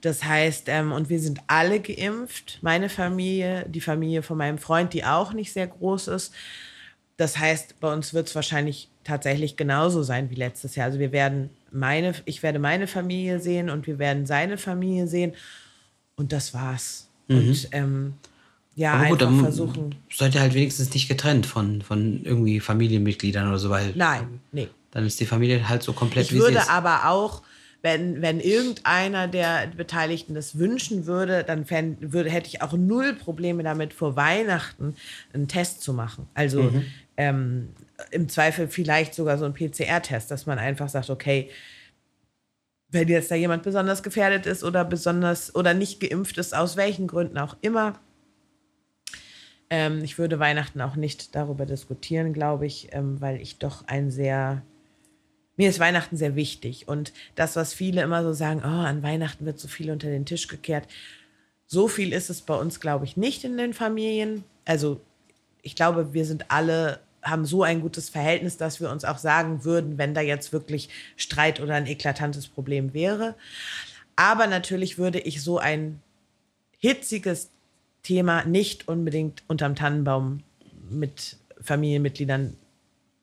Das 0.02 0.22
heißt, 0.22 0.68
ähm, 0.68 0.92
und 0.92 1.09
wir 1.09 1.18
sind 1.18 1.40
alle 1.48 1.80
geimpft. 1.80 2.61
Meine 2.62 2.88
Familie, 2.88 3.66
die 3.68 3.80
Familie 3.80 4.22
von 4.22 4.38
meinem 4.38 4.59
Freund, 4.59 4.94
die 4.94 5.04
auch 5.04 5.33
nicht 5.33 5.52
sehr 5.52 5.66
groß 5.66 6.06
ist. 6.06 6.33
Das 7.16 7.38
heißt, 7.38 7.80
bei 7.80 7.92
uns 7.92 8.14
wird 8.14 8.28
es 8.28 8.37
wahrscheinlich 8.37 8.88
tatsächlich 9.02 9.56
genauso 9.56 10.04
sein 10.04 10.30
wie 10.30 10.37
letztes 10.37 10.76
Jahr. 10.76 10.87
Also 10.87 11.00
wir 11.00 11.11
werden 11.11 11.50
meine, 11.72 12.14
ich 12.24 12.42
werde 12.42 12.59
meine 12.59 12.87
Familie 12.87 13.40
sehen 13.40 13.70
und 13.70 13.87
wir 13.87 13.98
werden 13.98 14.26
seine 14.26 14.59
Familie 14.59 15.06
sehen. 15.06 15.33
Und 16.16 16.33
das 16.33 16.54
war's. 16.54 17.09
Mhm. 17.28 17.37
Und 17.37 17.68
ähm, 17.72 18.14
ja, 18.74 18.94
Aber 18.94 19.09
gut, 19.09 19.22
einfach 19.22 19.42
versuchen. 19.42 19.94
Seid 20.12 20.35
ihr 20.35 20.40
halt 20.40 20.54
wenigstens 20.54 20.92
nicht 20.94 21.09
getrennt 21.09 21.46
von, 21.46 21.83
von 21.83 22.24
irgendwie 22.24 22.61
Familienmitgliedern 22.61 23.48
oder 23.48 23.59
so, 23.59 23.70
weil. 23.70 23.92
Nein, 23.94 24.40
nee. 24.52 24.68
Dann 24.90 25.06
ist 25.06 25.20
die 25.20 25.26
Familie 25.26 25.68
halt 25.68 25.83
so 25.83 25.92
komplett 25.92 26.26
ich 26.26 26.33
wie 26.33 26.38
würde 26.38 26.54
sie 26.54 26.59
ist. 26.59 26.70
aber 26.70 27.09
auch 27.09 27.42
wenn, 27.83 28.20
wenn 28.20 28.40
irgendeiner 28.40 29.28
der 29.28 29.68
Beteiligten 29.76 30.35
das 30.35 30.59
wünschen 30.59 31.06
würde, 31.06 31.44
dann 31.44 31.64
fänd, 31.64 32.12
würde, 32.12 32.30
hätte 32.30 32.48
ich 32.48 32.62
auch 32.62 32.72
null 32.72 33.14
Probleme 33.14 33.62
damit, 33.62 33.94
vor 33.94 34.16
Weihnachten 34.16 34.94
einen 35.33 35.48
Test 35.48 35.83
zu 35.83 35.94
machen. 35.94 36.26
Also 36.35 36.64
mhm. 36.64 36.85
ähm, 37.16 37.68
im 38.10 38.28
Zweifel 38.28 38.68
vielleicht 38.68 39.14
sogar 39.14 39.38
so 39.38 39.44
ein 39.44 39.54
PCR-Test, 39.54 40.30
dass 40.30 40.46
man 40.46 40.58
einfach 40.58 40.88
sagt, 40.88 41.10
okay, 41.10 41.50
wenn 42.88 43.08
jetzt 43.08 43.30
da 43.30 43.34
jemand 43.34 43.62
besonders 43.62 44.02
gefährdet 44.02 44.46
ist 44.46 44.64
oder 44.64 44.84
besonders 44.84 45.54
oder 45.54 45.74
nicht 45.74 46.00
geimpft 46.00 46.38
ist, 46.38 46.54
aus 46.54 46.76
welchen 46.76 47.06
Gründen 47.06 47.38
auch 47.38 47.56
immer. 47.60 48.00
Ähm, 49.70 50.02
ich 50.02 50.18
würde 50.18 50.40
Weihnachten 50.40 50.80
auch 50.80 50.96
nicht 50.96 51.34
darüber 51.36 51.66
diskutieren, 51.66 52.32
glaube 52.32 52.66
ich, 52.66 52.88
ähm, 52.92 53.20
weil 53.20 53.40
ich 53.40 53.58
doch 53.58 53.86
ein 53.86 54.10
sehr 54.10 54.62
mir 55.60 55.68
ist 55.68 55.78
Weihnachten 55.78 56.16
sehr 56.16 56.36
wichtig. 56.36 56.88
Und 56.88 57.12
das, 57.34 57.54
was 57.54 57.74
viele 57.74 58.00
immer 58.00 58.22
so 58.22 58.32
sagen, 58.32 58.62
oh, 58.64 58.66
an 58.66 59.02
Weihnachten 59.02 59.44
wird 59.44 59.58
so 59.58 59.68
viel 59.68 59.90
unter 59.90 60.08
den 60.08 60.24
Tisch 60.24 60.48
gekehrt. 60.48 60.88
So 61.66 61.86
viel 61.86 62.14
ist 62.14 62.30
es 62.30 62.40
bei 62.40 62.54
uns, 62.54 62.80
glaube 62.80 63.04
ich, 63.04 63.18
nicht 63.18 63.44
in 63.44 63.58
den 63.58 63.74
Familien. 63.74 64.44
Also 64.64 65.02
ich 65.60 65.76
glaube, 65.76 66.14
wir 66.14 66.24
sind 66.24 66.50
alle, 66.50 67.00
haben 67.22 67.44
so 67.44 67.62
ein 67.62 67.80
gutes 67.80 68.09
Verhältnis, 68.09 68.56
dass 68.56 68.80
wir 68.80 68.90
uns 68.90 69.04
auch 69.04 69.18
sagen 69.18 69.64
würden, 69.64 69.98
wenn 69.98 70.14
da 70.14 70.20
jetzt 70.20 70.52
wirklich 70.52 70.88
Streit 71.16 71.61
oder 71.61 71.74
ein 71.74 71.87
eklatantes 71.87 72.48
Problem 72.48 72.94
wäre. 72.94 73.35
Aber 74.16 74.46
natürlich 74.46 74.98
würde 74.98 75.18
ich 75.20 75.42
so 75.42 75.59
ein 75.59 76.00
hitziges 76.78 77.50
Thema 78.02 78.44
nicht 78.44 78.88
unbedingt 78.88 79.42
unterm 79.47 79.74
Tannenbaum 79.74 80.42
mit 80.90 81.36
Familienmitgliedern 81.61 82.57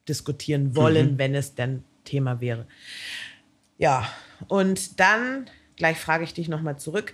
diskutieren 0.08 0.76
wollen, 0.76 1.14
mhm. 1.14 1.18
wenn 1.18 1.36
es 1.36 1.56
denn 1.56 1.84
Thema 2.04 2.40
wäre. 2.40 2.66
Ja, 3.78 4.08
und 4.48 5.00
dann, 5.00 5.50
gleich 5.76 5.98
frage 5.98 6.24
ich 6.24 6.34
dich 6.34 6.48
nochmal 6.48 6.80
zurück, 6.80 7.14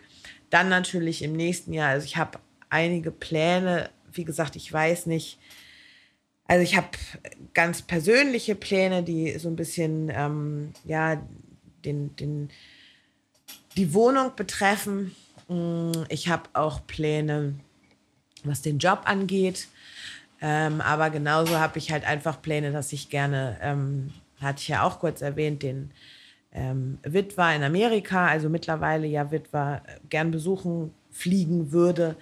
dann 0.50 0.70
natürlich 0.70 1.24
im 1.24 1.34
nächsten 1.34 1.74
Jahr, 1.74 1.90
also 1.90 2.06
ich 2.06 2.18
habe 2.18 2.40
einige 2.70 3.12
Pläne, 3.12 3.90
wie 4.12 4.26
gesagt, 4.26 4.56
ich 4.56 4.72
weiß 4.72 5.08
nicht, 5.08 5.40
also 6.54 6.62
ich 6.62 6.78
habe 6.78 6.90
ganz 7.56 7.82
persönliche 7.82 8.54
Pläne, 8.54 9.02
die 9.02 9.40
so 9.40 9.50
ein 9.50 9.56
bisschen, 9.56 10.12
ähm, 10.14 10.72
ja, 10.86 11.20
den, 11.84 12.16
den 12.16 12.52
die 13.76 13.92
Wohnung 13.96 14.34
betreffen, 14.36 15.16
ich 16.10 16.28
habe 16.30 16.44
auch 16.54 16.86
Pläne, 16.86 17.56
was 18.44 18.62
den 18.62 18.78
Job 18.78 19.02
angeht. 19.06 19.68
Ähm, 20.42 20.80
aber 20.82 21.10
genauso 21.10 21.58
habe 21.60 21.80
ich 21.80 21.92
halt 21.92 22.06
einfach 22.06 22.40
Pläne, 22.40 22.72
dass 22.72 22.94
ich 22.94 23.10
gerne, 23.10 23.58
ähm, 23.60 24.14
hatte 24.40 24.62
ich 24.62 24.68
ja 24.68 24.84
auch 24.84 25.00
kurz 25.00 25.24
erwähnt, 25.24 25.64
den 25.64 25.90
ähm, 26.52 27.00
Witwer 27.02 27.56
in 27.56 27.64
Amerika, 27.64 28.28
also 28.28 28.48
mittlerweile 28.48 29.08
ja 29.08 29.32
Witwer, 29.32 29.82
äh, 29.88 30.00
gern 30.08 30.30
besuchen, 30.30 30.94
fliegen 31.10 31.72
würde 31.72 32.16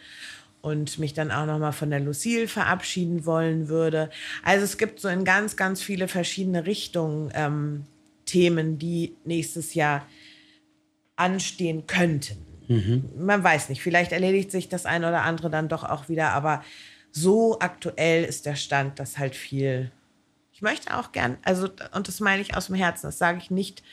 und 0.62 1.00
mich 1.00 1.14
dann 1.14 1.32
auch 1.32 1.46
nochmal 1.46 1.74
von 1.74 1.90
der 1.90 2.00
Lucille 2.00 2.48
verabschieden 2.48 3.26
wollen 3.26 3.68
würde. 3.68 4.10
Also 4.44 4.64
es 4.64 4.78
gibt 4.78 5.00
so 5.00 5.08
in 5.08 5.26
ganz, 5.26 5.56
ganz 5.56 5.82
viele 5.82 6.08
verschiedene 6.08 6.66
Richtungen 6.66 7.32
ähm, 7.34 7.84
Themen, 8.26 8.78
die 8.78 9.16
nächstes 9.26 9.74
Jahr 9.74 10.06
anstehen 11.16 11.88
könnten. 11.88 12.38
Mhm. 12.68 13.10
Man 13.18 13.44
weiß 13.44 13.70
nicht, 13.70 13.82
vielleicht 13.82 14.12
erledigt 14.12 14.52
sich 14.52 14.70
das 14.70 14.86
eine 14.86 15.10
oder 15.10 15.24
andere 15.24 15.50
dann 15.50 15.68
doch 15.68 15.84
auch 15.84 16.08
wieder, 16.10 16.30
aber 16.30 16.64
so 17.12 17.60
aktuell 17.60 18.24
ist 18.24 18.46
der 18.46 18.56
Stand, 18.56 19.00
dass 19.00 19.18
halt 19.18 19.36
viel. 19.36 19.92
Ich 20.54 20.62
möchte 20.62 20.98
auch 20.98 21.12
gern, 21.12 21.38
also, 21.44 21.68
und 21.94 22.08
das 22.08 22.20
meine 22.20 22.42
ich 22.42 22.56
aus 22.56 22.68
dem 22.68 22.76
Herzen, 22.76 23.08
das 23.08 23.18
sage 23.18 23.40
ich 23.40 23.52
nicht, 23.52 23.84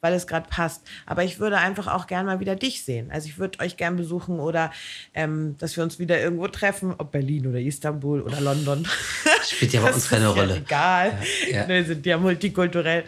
weil 0.00 0.14
es 0.14 0.26
gerade 0.26 0.46
passt. 0.48 0.82
Aber 1.06 1.24
ich 1.24 1.40
würde 1.40 1.58
einfach 1.58 1.86
auch 1.88 2.06
gern 2.06 2.26
mal 2.26 2.40
wieder 2.40 2.56
dich 2.56 2.84
sehen. 2.84 3.10
Also 3.10 3.28
ich 3.28 3.38
würde 3.38 3.60
euch 3.60 3.76
gern 3.76 3.96
besuchen 3.96 4.40
oder 4.40 4.70
ähm, 5.14 5.56
dass 5.58 5.76
wir 5.76 5.84
uns 5.84 5.98
wieder 5.98 6.20
irgendwo 6.20 6.48
treffen, 6.48 6.94
ob 6.98 7.12
Berlin 7.12 7.46
oder 7.46 7.60
Istanbul 7.60 8.20
oder 8.22 8.40
London. 8.40 8.86
Spielt 9.48 9.72
ja 9.72 9.80
bei 9.80 9.92
uns 9.92 10.08
keine 10.08 10.28
Rolle. 10.28 10.54
Ja 10.54 10.60
egal. 10.60 11.18
Ja, 11.50 11.56
ja. 11.62 11.68
Wir 11.68 11.84
sind 11.84 12.06
ja 12.06 12.18
multikulturell. 12.18 13.04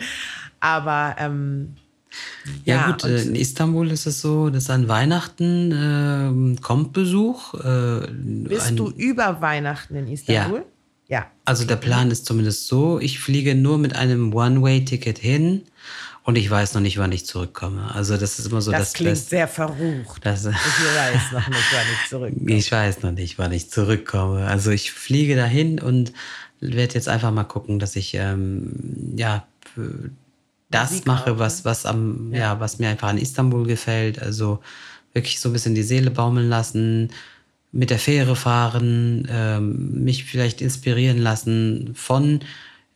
Aber 0.61 1.15
ähm, 1.19 1.77
ja, 2.65 2.77
ja, 2.77 2.91
gut, 2.91 3.05
äh, 3.05 3.23
in 3.23 3.35
Istanbul 3.35 3.91
ist 3.91 4.07
es 4.07 4.21
so, 4.21 4.51
dass 4.51 4.71
an 4.71 4.89
Weihnachten 4.89 6.57
äh, 6.57 6.61
kommt 6.61 6.93
Besuch. 6.93 7.55
Äh, 7.55 8.09
bist 8.11 8.79
du 8.79 8.91
über 8.91 9.41
Weihnachten 9.41 9.95
in 9.95 10.09
Istanbul? 10.09 10.65
Ja. 11.09 11.19
ja. 11.19 11.27
Also 11.45 11.65
der 11.65 11.77
Plan 11.77 12.11
ist 12.11 12.27
zumindest 12.27 12.67
so, 12.67 12.99
ich 12.99 13.21
fliege 13.21 13.55
nur 13.55 13.79
mit 13.79 13.95
einem 13.95 14.33
One-Way-Ticket 14.35 15.19
hin 15.19 15.63
und 16.29 16.37
ich 16.37 16.51
weiß 16.51 16.75
noch 16.75 16.83
nicht, 16.83 16.99
wann 16.99 17.11
ich 17.11 17.25
zurückkomme. 17.25 17.91
Also 17.95 18.19
das 18.19 18.39
ist 18.39 18.49
immer 18.49 18.61
so 18.61 18.71
das. 18.71 18.81
Das 18.81 18.93
klingt 18.93 19.13
Best. 19.13 19.31
sehr 19.31 19.49
verrucht. 19.49 20.27
Das, 20.27 20.45
ich 20.45 20.53
weiß 20.53 21.33
noch 21.33 21.49
nicht, 21.49 21.73
wann 21.73 21.87
ich 21.91 22.11
zurückkomme. 22.11 22.53
Ich 22.53 22.71
weiß 22.71 23.03
noch 23.03 23.13
nicht, 23.13 23.39
wann 23.39 23.53
ich 23.53 23.71
zurückkomme. 23.71 24.47
Also 24.47 24.71
ich 24.71 24.93
fliege 24.93 25.37
dahin 25.37 25.81
und 25.81 26.13
werde 26.61 26.93
jetzt 26.93 27.09
einfach 27.09 27.31
mal 27.31 27.45
gucken, 27.45 27.79
dass 27.79 27.97
ich 27.97 28.13
ähm, 28.13 29.15
ja 29.17 29.47
das 30.69 30.91
Musik 30.91 31.07
mache, 31.07 31.33
auch, 31.33 31.39
was, 31.39 31.61
ne? 31.61 31.65
was 31.65 31.87
am, 31.87 32.31
ja. 32.35 32.39
ja. 32.39 32.61
was 32.61 32.79
mir 32.79 32.91
einfach 32.91 33.09
an 33.09 33.17
Istanbul 33.17 33.67
gefällt. 33.67 34.21
Also 34.21 34.59
wirklich 35.15 35.41
so 35.41 35.49
ein 35.49 35.55
bisschen 35.55 35.75
die 35.75 35.83
Seele 35.83 36.11
baumeln 36.11 36.51
lassen, 36.51 37.09
mit 37.73 37.89
der 37.89 37.99
Fähre 37.99 38.37
fahren, 38.37 39.27
ähm, 39.31 40.05
mich 40.05 40.25
vielleicht 40.25 40.61
inspirieren 40.61 41.17
lassen 41.17 41.93
von 41.95 42.41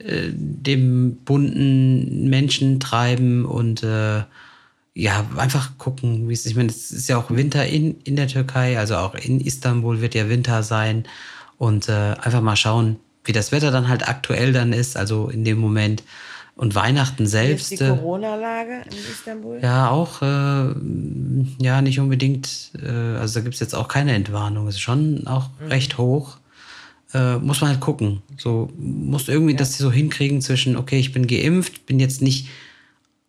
äh, 0.06 0.30
dem 0.32 1.16
bunten 1.24 2.28
Menschen 2.28 2.80
treiben 2.80 3.44
und 3.44 3.82
äh, 3.82 4.22
ja, 4.94 5.26
einfach 5.36 5.78
gucken, 5.78 6.28
wie 6.28 6.34
es, 6.34 6.44
ich 6.44 6.54
meine, 6.54 6.68
es 6.68 6.90
ist 6.90 7.08
ja 7.08 7.16
auch 7.16 7.30
Winter 7.30 7.66
in, 7.66 8.00
in 8.02 8.16
der 8.16 8.28
Türkei, 8.28 8.78
also 8.78 8.96
auch 8.96 9.14
in 9.14 9.40
Istanbul 9.40 10.00
wird 10.00 10.14
ja 10.14 10.28
Winter 10.28 10.62
sein 10.62 11.04
und 11.56 11.88
äh, 11.88 12.14
einfach 12.20 12.42
mal 12.42 12.56
schauen, 12.56 12.96
wie 13.24 13.32
das 13.32 13.52
Wetter 13.52 13.70
dann 13.70 13.88
halt 13.88 14.08
aktuell 14.08 14.52
dann 14.52 14.72
ist, 14.72 14.96
also 14.96 15.28
in 15.28 15.44
dem 15.44 15.58
Moment 15.58 16.02
und 16.54 16.74
Weihnachten 16.74 17.26
selbst. 17.26 17.70
Wie 17.70 17.74
ist 17.74 17.80
die 17.80 17.86
äh, 17.86 17.88
Corona-Lage 17.88 18.82
in 18.90 18.98
Istanbul? 19.10 19.60
Ja, 19.62 19.88
auch, 19.88 20.20
äh, 20.20 20.74
ja, 21.62 21.80
nicht 21.80 21.98
unbedingt, 21.98 22.72
äh, 22.82 22.88
also 22.88 23.38
da 23.38 23.44
gibt 23.44 23.54
es 23.54 23.60
jetzt 23.60 23.74
auch 23.74 23.88
keine 23.88 24.12
Entwarnung. 24.14 24.68
Es 24.68 24.74
ist 24.74 24.80
schon 24.80 25.26
auch 25.26 25.48
mhm. 25.60 25.68
recht 25.68 25.98
hoch. 25.98 26.36
Äh, 27.14 27.36
muss 27.36 27.60
man 27.60 27.70
halt 27.70 27.80
gucken. 27.80 28.22
So, 28.38 28.70
muss 28.78 29.28
irgendwie 29.28 29.52
ja. 29.52 29.58
das 29.58 29.76
so 29.76 29.92
hinkriegen 29.92 30.40
zwischen, 30.40 30.76
okay, 30.76 30.98
ich 30.98 31.12
bin 31.12 31.26
geimpft, 31.26 31.86
bin 31.86 32.00
jetzt 32.00 32.22
nicht 32.22 32.48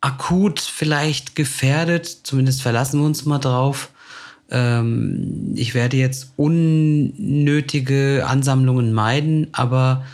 akut 0.02 0.60
vielleicht 0.60 1.36
gefährdet, 1.36 2.06
zumindest 2.24 2.62
verlassen 2.62 3.00
wir 3.00 3.06
uns 3.06 3.26
mal 3.26 3.40
drauf. 3.40 3.90
Ähm, 4.50 5.54
ich 5.56 5.74
werde 5.74 5.98
jetzt 5.98 6.34
unnötige 6.36 8.26
Ansammlungen 8.28 8.94
meiden, 8.94 9.48
aber 9.54 10.06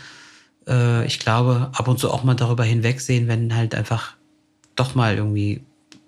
äh, 0.67 1.05
ich 1.05 1.19
glaube, 1.19 1.71
ab 1.73 1.87
und 1.87 1.99
zu 1.99 2.11
auch 2.11 2.23
mal 2.23 2.35
darüber 2.35 2.63
hinwegsehen, 2.63 3.27
wenn 3.27 3.55
halt 3.55 3.75
einfach 3.75 4.15
doch 4.75 4.95
mal 4.95 5.15
irgendwie 5.15 5.61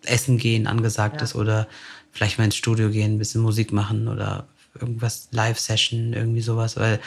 Essen 0.05 0.37
gehen 0.37 0.67
angesagt 0.67 1.17
ja. 1.17 1.23
ist 1.23 1.35
oder 1.35 1.67
vielleicht 2.11 2.37
mal 2.37 2.45
ins 2.45 2.55
Studio 2.55 2.89
gehen, 2.89 3.15
ein 3.15 3.19
bisschen 3.19 3.41
Musik 3.41 3.71
machen 3.71 4.07
oder 4.07 4.47
irgendwas 4.79 5.27
Live-Session, 5.31 6.13
irgendwie 6.13 6.41
sowas, 6.41 6.77
weil 6.77 6.99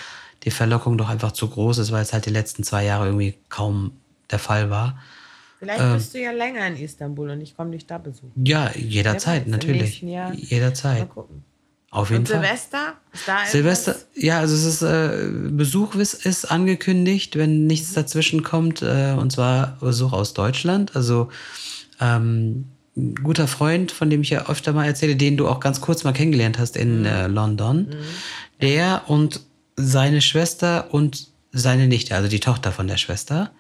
die 0.45 0.51
Verlockung 0.51 0.99
doch 0.99 1.09
einfach 1.09 1.33
zu 1.33 1.49
groß 1.49 1.79
ist, 1.79 1.93
weil 1.93 2.03
es 2.03 2.13
halt 2.13 2.27
die 2.27 2.31
letzten 2.31 2.65
zwei 2.65 2.85
Jahre 2.85 3.07
irgendwie 3.07 3.35
kaum 3.49 3.93
der 4.31 4.39
Fall 4.39 4.71
war. 4.71 4.99
Vielleicht 5.59 5.81
ähm, 5.81 5.95
bist 5.95 6.15
du 6.15 6.21
ja 6.21 6.33
länger 6.33 6.67
in 6.67 6.77
Istanbul 6.77 7.31
und 7.31 7.41
ich 7.41 7.57
komme 7.57 7.71
dich 7.71 7.87
da 7.87 7.99
besuchen. 7.99 8.45
Ja, 8.45 8.71
jederzeit, 8.75 9.47
natürlich. 9.47 10.03
Jederzeit. 10.03 11.01
Mal 11.01 11.07
gucken. 11.07 11.45
Auf 11.91 12.11
jeden 12.11 12.23
Und 12.23 12.29
Fall. 12.29 12.41
Silvester? 12.41 12.95
Ist 13.13 13.29
da 13.29 13.47
Silvester, 13.47 13.97
ja, 14.17 14.41
also 14.41 14.55
es 14.55 14.65
ist 14.65 14.83
äh, 14.83 15.29
Besuch 15.51 15.95
ist, 15.95 16.27
ist, 16.27 16.51
angekündigt, 16.51 17.37
wenn 17.37 17.69
nichts 17.69 17.93
mhm. 17.93 17.95
dazwischen 17.95 18.43
kommt, 18.43 18.83
äh, 18.83 19.15
und 19.17 19.31
zwar 19.31 19.79
Besuch 19.81 20.13
aus 20.13 20.35
Deutschland. 20.35 20.97
Also 20.97 21.29
ähm, 22.01 22.67
ein 22.97 23.15
guter 23.15 23.47
Freund, 23.47 23.93
von 23.93 24.11
dem 24.11 24.23
ich 24.23 24.31
ja 24.31 24.49
öfter 24.49 24.73
mal 24.73 24.87
erzähle, 24.87 25.15
den 25.15 25.37
du 25.37 25.47
auch 25.47 25.61
ganz 25.61 25.81
kurz 25.81 26.03
mal 26.03 26.13
kennengelernt 26.13 26.59
hast 26.59 26.77
in 26.77 27.01
mhm. 27.01 27.07
äh, 27.07 27.27
London, 27.29 27.87
mhm. 27.87 27.95
der 28.61 29.03
und 29.07 29.41
seine 29.77 30.21
Schwester 30.21 30.93
und 30.93 31.29
seine 31.53 31.87
Nichte, 31.87 32.15
also 32.15 32.29
die 32.29 32.41
Tochter 32.41 32.73
von 32.73 32.89
der 32.89 32.97
Schwester, 32.97 33.51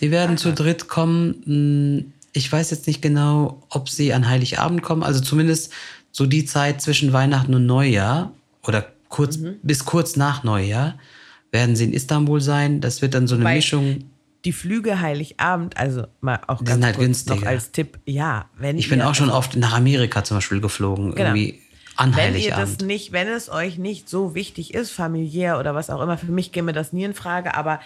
die 0.00 0.10
werden 0.10 0.32
Aha. 0.32 0.36
zu 0.36 0.52
dritt 0.52 0.88
kommen. 0.88 1.42
Hm, 1.44 2.12
ich 2.32 2.50
weiß 2.50 2.70
jetzt 2.70 2.86
nicht 2.86 3.02
genau, 3.02 3.62
ob 3.68 3.88
sie 3.88 4.12
an 4.12 4.28
Heiligabend 4.28 4.82
kommen, 4.82 5.02
also 5.02 5.20
zumindest 5.20 5.72
so 6.10 6.26
die 6.26 6.44
Zeit 6.44 6.80
zwischen 6.80 7.12
Weihnachten 7.12 7.54
und 7.54 7.66
Neujahr 7.66 8.32
oder 8.66 8.86
kurz 9.08 9.38
mhm. 9.38 9.56
bis 9.62 9.84
kurz 9.84 10.16
nach 10.16 10.44
Neujahr 10.44 10.98
werden 11.50 11.76
sie 11.76 11.84
in 11.84 11.92
Istanbul 11.92 12.40
sein. 12.40 12.80
Das 12.80 13.02
wird 13.02 13.14
dann 13.14 13.26
so 13.26 13.34
eine 13.34 13.44
Wobei 13.44 13.56
Mischung. 13.56 14.04
Die 14.44 14.52
Flüge 14.52 15.00
Heiligabend, 15.00 15.76
also 15.76 16.06
mal 16.20 16.40
auch 16.48 16.58
die 16.58 16.64
ganz 16.64 16.84
halt 16.84 16.96
kurz 16.96 17.26
noch 17.26 17.42
als 17.44 17.70
Tipp, 17.70 17.98
ja, 18.06 18.46
wenn 18.58 18.76
ich 18.76 18.88
bin 18.88 19.00
auch 19.00 19.14
schon 19.14 19.28
also 19.28 19.38
oft 19.38 19.56
nach 19.56 19.72
Amerika 19.72 20.24
zum 20.24 20.38
Beispiel 20.38 20.60
geflogen, 20.60 21.14
genau. 21.14 21.28
irgendwie 21.28 21.60
an 21.96 22.16
wenn 22.16 22.36
ihr 22.36 22.50
das 22.50 22.78
nicht, 22.78 23.12
wenn 23.12 23.28
es 23.28 23.48
euch 23.48 23.78
nicht 23.78 24.08
so 24.08 24.34
wichtig 24.34 24.74
ist, 24.74 24.90
familiär 24.90 25.58
oder 25.58 25.74
was 25.74 25.90
auch 25.90 26.00
immer, 26.00 26.18
für 26.18 26.32
mich 26.32 26.52
käme 26.52 26.72
das 26.72 26.92
nie 26.92 27.04
in 27.04 27.14
Frage, 27.14 27.54
aber 27.54 27.80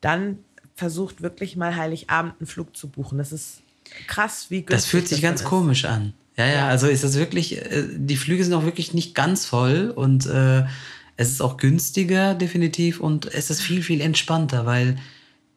dann 0.00 0.38
versucht 0.74 1.22
wirklich 1.22 1.56
mal 1.56 1.76
Heiligabend 1.76 2.34
einen 2.40 2.46
Flug 2.46 2.76
zu 2.76 2.88
buchen. 2.88 3.18
Das 3.18 3.32
ist 3.32 3.62
krass, 4.06 4.46
wie 4.48 4.62
günstig 4.62 4.76
Das 4.76 4.86
fühlt 4.86 5.08
sich 5.08 5.20
das 5.20 5.30
ganz 5.30 5.44
komisch 5.44 5.84
an. 5.84 6.14
Ja, 6.36 6.46
ja, 6.46 6.68
also 6.68 6.86
ist 6.86 7.04
das 7.04 7.16
wirklich, 7.16 7.58
äh, 7.58 7.84
die 7.94 8.16
Flüge 8.16 8.42
sind 8.42 8.54
auch 8.54 8.64
wirklich 8.64 8.94
nicht 8.94 9.14
ganz 9.14 9.44
voll 9.44 9.92
und 9.94 10.26
äh, 10.26 10.64
es 11.16 11.30
ist 11.30 11.42
auch 11.42 11.58
günstiger, 11.58 12.34
definitiv, 12.34 13.00
und 13.00 13.26
es 13.26 13.50
ist 13.50 13.60
viel, 13.60 13.82
viel 13.82 14.00
entspannter, 14.00 14.64
weil 14.64 14.96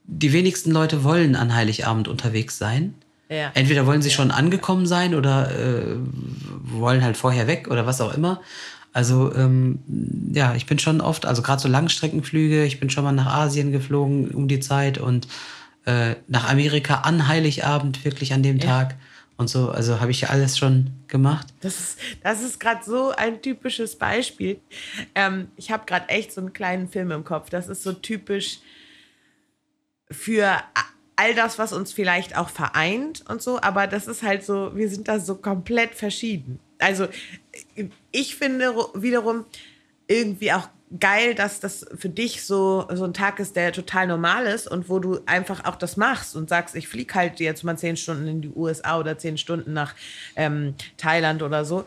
die 0.04 0.34
wenigsten 0.34 0.72
Leute 0.72 1.04
wollen 1.04 1.36
an 1.36 1.56
Heiligabend 1.56 2.08
unterwegs 2.08 2.58
sein. 2.58 2.94
Ja. 3.30 3.52
Entweder 3.54 3.86
wollen 3.86 4.02
sie 4.02 4.12
schon 4.12 4.32
angekommen 4.32 4.86
sein 4.86 5.16
oder 5.16 5.52
äh, 5.52 5.96
wollen 6.62 7.04
halt 7.04 7.18
vorher 7.18 7.48
weg 7.48 7.68
oder 7.70 7.86
was 7.86 8.02
auch 8.02 8.14
immer. 8.14 8.42
Also 8.94 9.34
ähm, 9.36 9.80
ja, 10.34 10.56
ich 10.56 10.68
bin 10.68 10.80
schon 10.80 11.02
oft, 11.02 11.26
also 11.26 11.42
gerade 11.42 11.62
so 11.62 11.68
Langstreckenflüge, 11.68 12.64
ich 12.64 12.80
bin 12.80 12.90
schon 12.90 13.04
mal 13.04 13.12
nach 13.12 13.26
Asien 13.26 13.72
geflogen 13.72 14.32
um 14.32 14.48
die 14.48 14.60
Zeit 14.60 14.98
und 14.98 15.28
äh, 15.86 16.16
nach 16.28 16.50
Amerika 16.50 17.02
an 17.02 17.28
Heiligabend, 17.28 18.06
wirklich 18.06 18.34
an 18.34 18.42
dem 18.42 18.58
ja. 18.58 18.66
Tag 18.66 18.96
und 19.38 19.50
so. 19.50 19.70
Also 19.70 20.00
habe 20.00 20.12
ich 20.12 20.22
ja 20.22 20.30
alles 20.30 20.58
schon 20.58 20.92
gemacht. 21.08 21.48
Das 21.62 21.80
ist, 21.80 22.00
das 22.24 22.42
ist 22.42 22.60
gerade 22.60 22.86
so 22.86 23.12
ein 23.12 23.42
typisches 23.42 23.98
Beispiel. 23.98 24.60
Ähm, 25.14 25.50
ich 25.58 25.72
habe 25.72 25.86
gerade 25.86 26.10
echt 26.10 26.32
so 26.32 26.42
einen 26.42 26.54
kleinen 26.54 26.88
Film 26.88 27.12
im 27.12 27.24
Kopf. 27.24 27.50
Das 27.50 27.68
ist 27.68 27.84
so 27.84 27.92
typisch 27.92 28.60
für 30.10 30.58
all 31.16 31.34
das, 31.34 31.58
was 31.60 31.74
uns 31.74 31.94
vielleicht 31.94 32.38
auch 32.38 32.50
vereint 32.50 33.24
und 33.28 33.42
so. 33.42 33.62
Aber 33.62 33.88
das 33.88 34.08
ist 34.08 34.24
halt 34.24 34.44
so, 34.44 34.76
wir 34.76 34.90
sind 34.90 35.08
da 35.08 35.20
so 35.20 35.36
komplett 35.36 35.96
verschieden. 35.96 36.60
Also 36.80 37.08
ich 38.12 38.36
finde 38.36 38.76
wiederum 38.94 39.46
irgendwie 40.08 40.52
auch 40.52 40.68
geil, 41.00 41.36
dass 41.36 41.60
das 41.60 41.86
für 41.98 42.10
dich 42.10 42.46
so, 42.46 42.88
so 42.94 43.06
ein 43.06 43.14
Tag 43.14 43.40
ist, 43.40 43.56
der 43.56 43.72
total 43.72 44.08
normal 44.08 44.46
ist 44.46 44.68
und 44.68 44.90
wo 44.90 45.00
du 45.00 45.20
einfach 45.26 45.66
auch 45.66 45.76
das 45.76 45.98
machst 45.98 46.36
und 46.36 46.50
sagst, 46.50 46.76
ich 46.76 46.88
fliege 46.88 47.14
halt 47.16 47.40
jetzt 47.40 47.64
mal 47.64 47.78
zehn 47.78 47.98
Stunden 47.98 48.28
in 48.28 48.42
die 48.42 48.52
USA 48.56 49.00
oder 49.00 49.18
zehn 49.18 49.38
Stunden 49.38 49.74
nach 49.74 49.96
ähm, 50.36 50.76
Thailand 50.98 51.42
oder 51.42 51.66
so. 51.66 51.86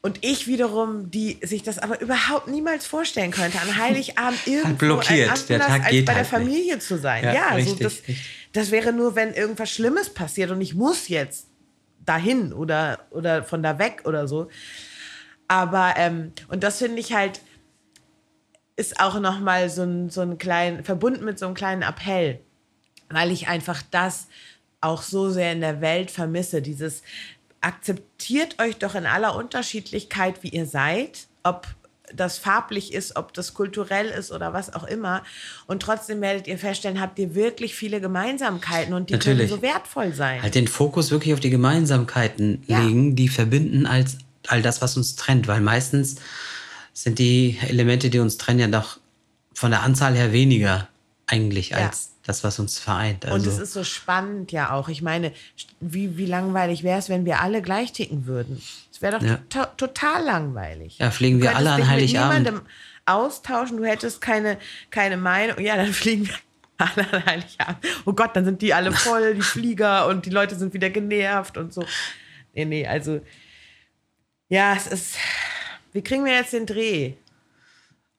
Und 0.00 0.24
ich 0.24 0.46
wiederum, 0.46 1.10
die 1.10 1.38
sich 1.42 1.64
das 1.64 1.78
aber 1.78 2.00
überhaupt 2.00 2.46
niemals 2.46 2.86
vorstellen 2.86 3.32
könnte, 3.32 3.60
an 3.60 3.76
Heiligabend 3.76 4.38
irgendwo 4.46 4.76
blockiert. 4.76 5.48
Der 5.48 5.58
Tag 5.58 5.88
geht 5.88 5.98
als 5.98 6.04
bei 6.04 6.14
halt 6.14 6.18
der 6.18 6.24
Familie 6.24 6.74
nicht. 6.76 6.86
zu 6.86 6.98
sein. 6.98 7.24
Ja, 7.24 7.34
ja 7.34 7.48
richtig, 7.54 7.78
so 7.78 7.84
das, 7.84 8.02
das 8.52 8.70
wäre 8.70 8.92
nur, 8.92 9.16
wenn 9.16 9.34
irgendwas 9.34 9.70
Schlimmes 9.70 10.10
passiert 10.10 10.50
und 10.50 10.60
ich 10.60 10.74
muss 10.74 11.08
jetzt 11.08 11.48
dahin 12.04 12.52
oder, 12.52 13.00
oder 13.10 13.42
von 13.42 13.62
da 13.62 13.78
weg 13.78 14.02
oder 14.04 14.28
so. 14.28 14.48
Aber, 15.48 15.94
ähm, 15.96 16.32
und 16.48 16.62
das 16.62 16.78
finde 16.78 17.00
ich 17.00 17.12
halt, 17.12 17.40
ist 18.76 19.00
auch 19.00 19.18
nochmal 19.18 19.68
so 19.68 19.82
ein, 19.82 20.10
so 20.10 20.20
ein 20.20 20.38
kleinen, 20.38 20.84
verbunden 20.84 21.24
mit 21.24 21.38
so 21.38 21.46
einem 21.46 21.54
kleinen 21.54 21.82
Appell, 21.82 22.40
weil 23.10 23.32
ich 23.32 23.48
einfach 23.48 23.82
das 23.90 24.28
auch 24.80 25.02
so 25.02 25.30
sehr 25.30 25.52
in 25.52 25.60
der 25.60 25.80
Welt 25.80 26.10
vermisse. 26.10 26.62
Dieses 26.62 27.02
akzeptiert 27.60 28.60
euch 28.62 28.76
doch 28.76 28.94
in 28.94 29.06
aller 29.06 29.34
Unterschiedlichkeit, 29.34 30.42
wie 30.42 30.48
ihr 30.48 30.66
seid, 30.66 31.26
ob 31.42 31.66
das 32.14 32.38
farblich 32.38 32.92
ist, 32.94 33.16
ob 33.16 33.34
das 33.34 33.54
kulturell 33.54 34.06
ist 34.06 34.32
oder 34.32 34.52
was 34.52 34.74
auch 34.74 34.84
immer. 34.84 35.22
Und 35.66 35.82
trotzdem 35.82 36.20
werdet 36.20 36.46
ihr 36.46 36.58
feststellen, 36.58 37.00
habt 37.00 37.18
ihr 37.18 37.34
wirklich 37.34 37.74
viele 37.74 38.00
Gemeinsamkeiten 38.00 38.94
und 38.94 39.10
die 39.10 39.14
Natürlich. 39.14 39.50
können 39.50 39.60
so 39.60 39.62
wertvoll 39.62 40.14
sein. 40.14 40.42
Halt 40.42 40.54
den 40.54 40.68
Fokus 40.68 41.10
wirklich 41.10 41.34
auf 41.34 41.40
die 41.40 41.50
Gemeinsamkeiten 41.50 42.62
ja. 42.66 42.80
legen, 42.80 43.16
die 43.16 43.28
verbinden 43.28 43.86
als 43.86 44.18
all 44.46 44.62
das, 44.62 44.80
was 44.80 44.96
uns 44.96 45.16
trennt. 45.16 45.48
Weil 45.48 45.60
meistens 45.60 46.16
sind 46.92 47.18
die 47.18 47.58
Elemente, 47.68 48.10
die 48.10 48.18
uns 48.18 48.38
trennen, 48.38 48.60
ja 48.60 48.68
doch 48.68 48.98
von 49.52 49.70
der 49.70 49.82
Anzahl 49.82 50.14
her 50.14 50.32
weniger 50.32 50.88
eigentlich 51.26 51.70
ja. 51.70 51.78
als 51.78 52.10
das, 52.28 52.44
was 52.44 52.58
uns 52.58 52.78
vereint. 52.78 53.24
Also 53.24 53.36
und 53.36 53.46
es 53.46 53.58
ist 53.58 53.72
so 53.72 53.84
spannend 53.84 54.52
ja 54.52 54.72
auch. 54.72 54.90
Ich 54.90 55.00
meine, 55.00 55.32
wie, 55.80 56.18
wie 56.18 56.26
langweilig 56.26 56.82
wäre 56.82 56.98
es, 56.98 57.08
wenn 57.08 57.24
wir 57.24 57.40
alle 57.40 57.62
gleich 57.62 57.92
ticken 57.92 58.26
würden? 58.26 58.60
Es 58.92 59.00
wäre 59.00 59.18
doch 59.18 59.24
ja. 59.24 59.38
to 59.48 59.64
total 59.78 60.24
langweilig. 60.24 60.98
Ja, 60.98 61.10
fliegen 61.10 61.40
wir 61.40 61.56
alle 61.56 61.70
an 61.72 61.88
Heiligabend. 61.88 62.44
Mit 62.44 62.52
niemandem 62.52 62.68
austauschen, 63.06 63.78
du 63.78 63.84
hättest 63.84 64.20
keine, 64.20 64.58
keine 64.90 65.16
Meinung. 65.16 65.58
Ja, 65.58 65.76
dann 65.76 65.92
fliegen 65.94 66.28
wir 66.28 66.34
alle 66.76 67.10
an 67.10 67.24
Heiligabend. 67.24 67.78
Oh 68.04 68.12
Gott, 68.12 68.36
dann 68.36 68.44
sind 68.44 68.60
die 68.60 68.74
alle 68.74 68.92
voll, 68.92 69.34
die 69.34 69.40
Flieger, 69.54 70.06
und 70.06 70.26
die 70.26 70.30
Leute 70.30 70.54
sind 70.54 70.74
wieder 70.74 70.90
genervt 70.90 71.56
und 71.56 71.72
so. 71.72 71.86
Nee, 72.52 72.66
nee, 72.66 72.86
also 72.86 73.22
ja, 74.50 74.74
es 74.74 74.86
ist. 74.86 75.16
Wie 75.94 76.02
kriegen 76.02 76.26
wir 76.26 76.34
jetzt 76.34 76.52
den 76.52 76.66
Dreh? 76.66 77.14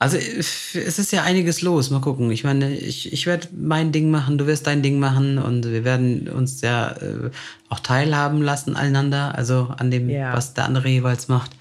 Also 0.01 0.15
es 0.15 0.97
ist 0.97 1.11
ja 1.11 1.23
einiges 1.23 1.61
los. 1.61 1.89
Mal 1.89 1.99
gucken. 1.99 2.31
Ich 2.31 2.45
meine, 2.45 2.73
ich, 2.73 3.11
ich 3.11 3.25
werde 3.25 3.49
mein 3.53 3.91
Ding 3.91 4.09
machen, 4.09 4.37
du 4.37 4.47
wirst 4.47 4.65
dein 4.65 4.81
Ding 4.81 4.97
machen 4.97 5.37
und 5.37 5.65
wir 5.65 5.83
werden 5.83 6.29
uns 6.29 6.61
ja 6.61 6.91
äh, 6.91 7.29
auch 7.67 7.81
teilhaben 7.81 8.41
lassen 8.41 8.77
aneinander, 8.77 9.35
also 9.35 9.73
an 9.77 9.91
dem, 9.91 10.09
ja. 10.09 10.33
was 10.33 10.53
der 10.53 10.63
andere 10.65 10.87
jeweils 10.87 11.27
macht. 11.27 11.51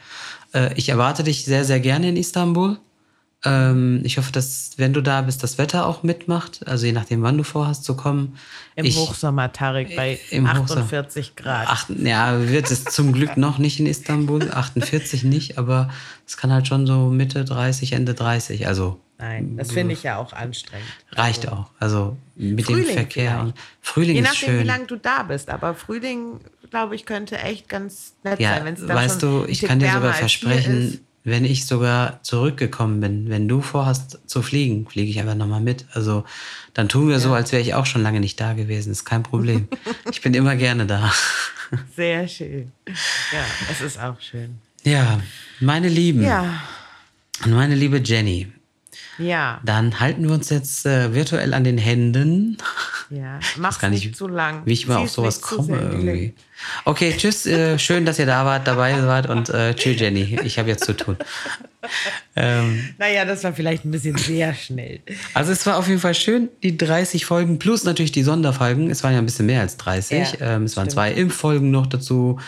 Äh, 0.54 0.72
ich 0.74 0.88
erwarte 0.88 1.24
dich 1.24 1.44
sehr, 1.44 1.64
sehr 1.64 1.80
gerne 1.80 2.10
in 2.10 2.16
Istanbul. 2.16 2.78
Ähm, 3.44 4.00
ich 4.02 4.18
hoffe, 4.18 4.32
dass, 4.32 4.72
wenn 4.78 4.92
du 4.92 5.00
da 5.00 5.22
bist, 5.22 5.44
das 5.44 5.58
Wetter 5.58 5.86
auch 5.86 6.02
mitmacht. 6.02 6.66
Also 6.66 6.86
je 6.86 6.92
nachdem, 6.92 7.22
wann 7.22 7.38
du 7.38 7.44
vorhast 7.44 7.84
zu 7.84 7.94
kommen. 7.94 8.36
Im 8.74 8.84
ich, 8.84 8.96
Hochsommer, 8.96 9.52
Tarek, 9.52 9.94
bei 9.94 10.18
im 10.30 10.46
48 10.46 11.30
Hochsommer. 11.30 11.36
Grad. 11.36 11.66
Ach, 11.68 11.88
ja, 11.88 12.48
wird 12.48 12.70
es 12.70 12.84
zum 12.84 13.12
Glück 13.12 13.36
noch 13.36 13.58
nicht 13.58 13.78
in 13.78 13.86
Istanbul. 13.86 14.50
48 14.50 15.22
nicht, 15.22 15.56
aber 15.56 15.88
es 16.26 16.36
kann 16.36 16.52
halt 16.52 16.66
schon 16.66 16.86
so 16.86 17.10
Mitte 17.10 17.44
30, 17.44 17.92
Ende 17.92 18.14
30. 18.14 18.66
Also. 18.66 19.00
Nein, 19.20 19.56
das 19.56 19.72
finde 19.72 19.94
ich 19.94 20.04
ja 20.04 20.16
auch 20.16 20.32
anstrengend. 20.32 20.86
Reicht 21.12 21.48
also, 21.48 21.62
auch. 21.62 21.70
Also 21.80 22.16
mit 22.36 22.66
Frühling 22.66 22.86
dem 22.86 22.94
Verkehr. 22.94 23.30
Vielleicht. 23.30 23.44
Und 23.44 23.54
Frühling 23.80 24.16
Je 24.16 24.22
nachdem, 24.22 24.32
ist 24.32 24.38
schön. 24.38 24.60
wie 24.60 24.66
lange 24.66 24.86
du 24.86 24.96
da 24.96 25.24
bist. 25.24 25.50
Aber 25.50 25.74
Frühling, 25.74 26.40
glaube 26.70 26.94
ich, 26.94 27.04
könnte 27.04 27.38
echt 27.38 27.68
ganz 27.68 28.14
nett 28.22 28.38
ja, 28.38 28.58
sein. 28.58 28.88
Weißt 28.88 29.22
du, 29.22 29.44
ich 29.48 29.62
kann 29.62 29.80
dir 29.80 29.92
sogar 29.92 30.14
versprechen, 30.14 31.00
wenn 31.28 31.44
ich 31.44 31.66
sogar 31.66 32.22
zurückgekommen 32.22 33.00
bin, 33.00 33.28
wenn 33.28 33.48
du 33.48 33.60
vorhast 33.60 34.18
zu 34.26 34.42
fliegen, 34.42 34.86
fliege 34.88 35.10
ich 35.10 35.20
einfach 35.20 35.34
nochmal 35.34 35.60
mit. 35.60 35.86
Also 35.92 36.24
dann 36.74 36.88
tun 36.88 37.08
wir 37.08 37.14
ja. 37.14 37.20
so, 37.20 37.32
als 37.32 37.52
wäre 37.52 37.62
ich 37.62 37.74
auch 37.74 37.86
schon 37.86 38.02
lange 38.02 38.20
nicht 38.20 38.40
da 38.40 38.52
gewesen. 38.52 38.92
Ist 38.92 39.04
kein 39.04 39.22
Problem. 39.22 39.68
ich 40.10 40.20
bin 40.22 40.34
immer 40.34 40.56
gerne 40.56 40.86
da. 40.86 41.12
Sehr 41.96 42.26
schön. 42.28 42.72
Ja, 42.86 43.44
es 43.70 43.80
ist 43.80 44.00
auch 44.00 44.20
schön. 44.20 44.58
Ja, 44.84 45.20
meine 45.60 45.88
Lieben. 45.88 46.22
Ja. 46.22 46.62
Und 47.44 47.52
meine 47.52 47.74
liebe 47.74 47.98
Jenny. 47.98 48.48
Ja. 49.18 49.60
Dann 49.64 50.00
halten 50.00 50.26
wir 50.28 50.34
uns 50.34 50.48
jetzt 50.50 50.86
äh, 50.86 51.14
virtuell 51.14 51.54
an 51.54 51.64
den 51.64 51.78
Händen. 51.78 52.58
Ja, 53.10 53.40
mach's 53.56 53.80
nicht, 53.82 54.04
nicht 54.04 54.16
zu 54.16 54.28
lang. 54.28 54.62
Wie 54.66 54.72
ich 54.72 54.86
mal 54.86 54.98
auf 54.98 55.10
sowas 55.10 55.40
komme 55.40 55.78
irgendwie. 55.78 56.34
Okay, 56.84 57.14
tschüss. 57.16 57.46
Äh, 57.46 57.78
schön, 57.78 58.04
dass 58.04 58.18
ihr 58.18 58.26
da 58.26 58.44
wart, 58.44 58.66
dabei 58.66 59.02
wart 59.06 59.28
und 59.30 59.48
äh, 59.48 59.74
tschüss, 59.74 59.98
Jenny. 59.98 60.38
Ich 60.44 60.58
habe 60.58 60.68
jetzt 60.68 60.84
zu 60.84 60.94
tun. 60.94 61.16
Ähm, 62.36 62.94
naja, 62.98 63.24
das 63.24 63.44
war 63.44 63.52
vielleicht 63.52 63.84
ein 63.84 63.90
bisschen 63.90 64.16
sehr 64.18 64.52
schnell. 64.54 65.00
Also 65.32 65.52
es 65.52 65.64
war 65.64 65.78
auf 65.78 65.88
jeden 65.88 66.00
Fall 66.00 66.14
schön, 66.14 66.48
die 66.62 66.76
30 66.76 67.24
Folgen 67.24 67.58
plus 67.58 67.84
natürlich 67.84 68.12
die 68.12 68.22
Sonderfolgen. 68.22 68.90
Es 68.90 69.02
waren 69.02 69.12
ja 69.12 69.18
ein 69.18 69.26
bisschen 69.26 69.46
mehr 69.46 69.62
als 69.62 69.76
30. 69.78 70.32
Ja, 70.40 70.56
ähm, 70.56 70.64
es 70.64 70.76
waren 70.76 70.90
zwei 70.90 71.12
Impffolgen 71.12 71.70
noch 71.70 71.86
dazu. 71.86 72.38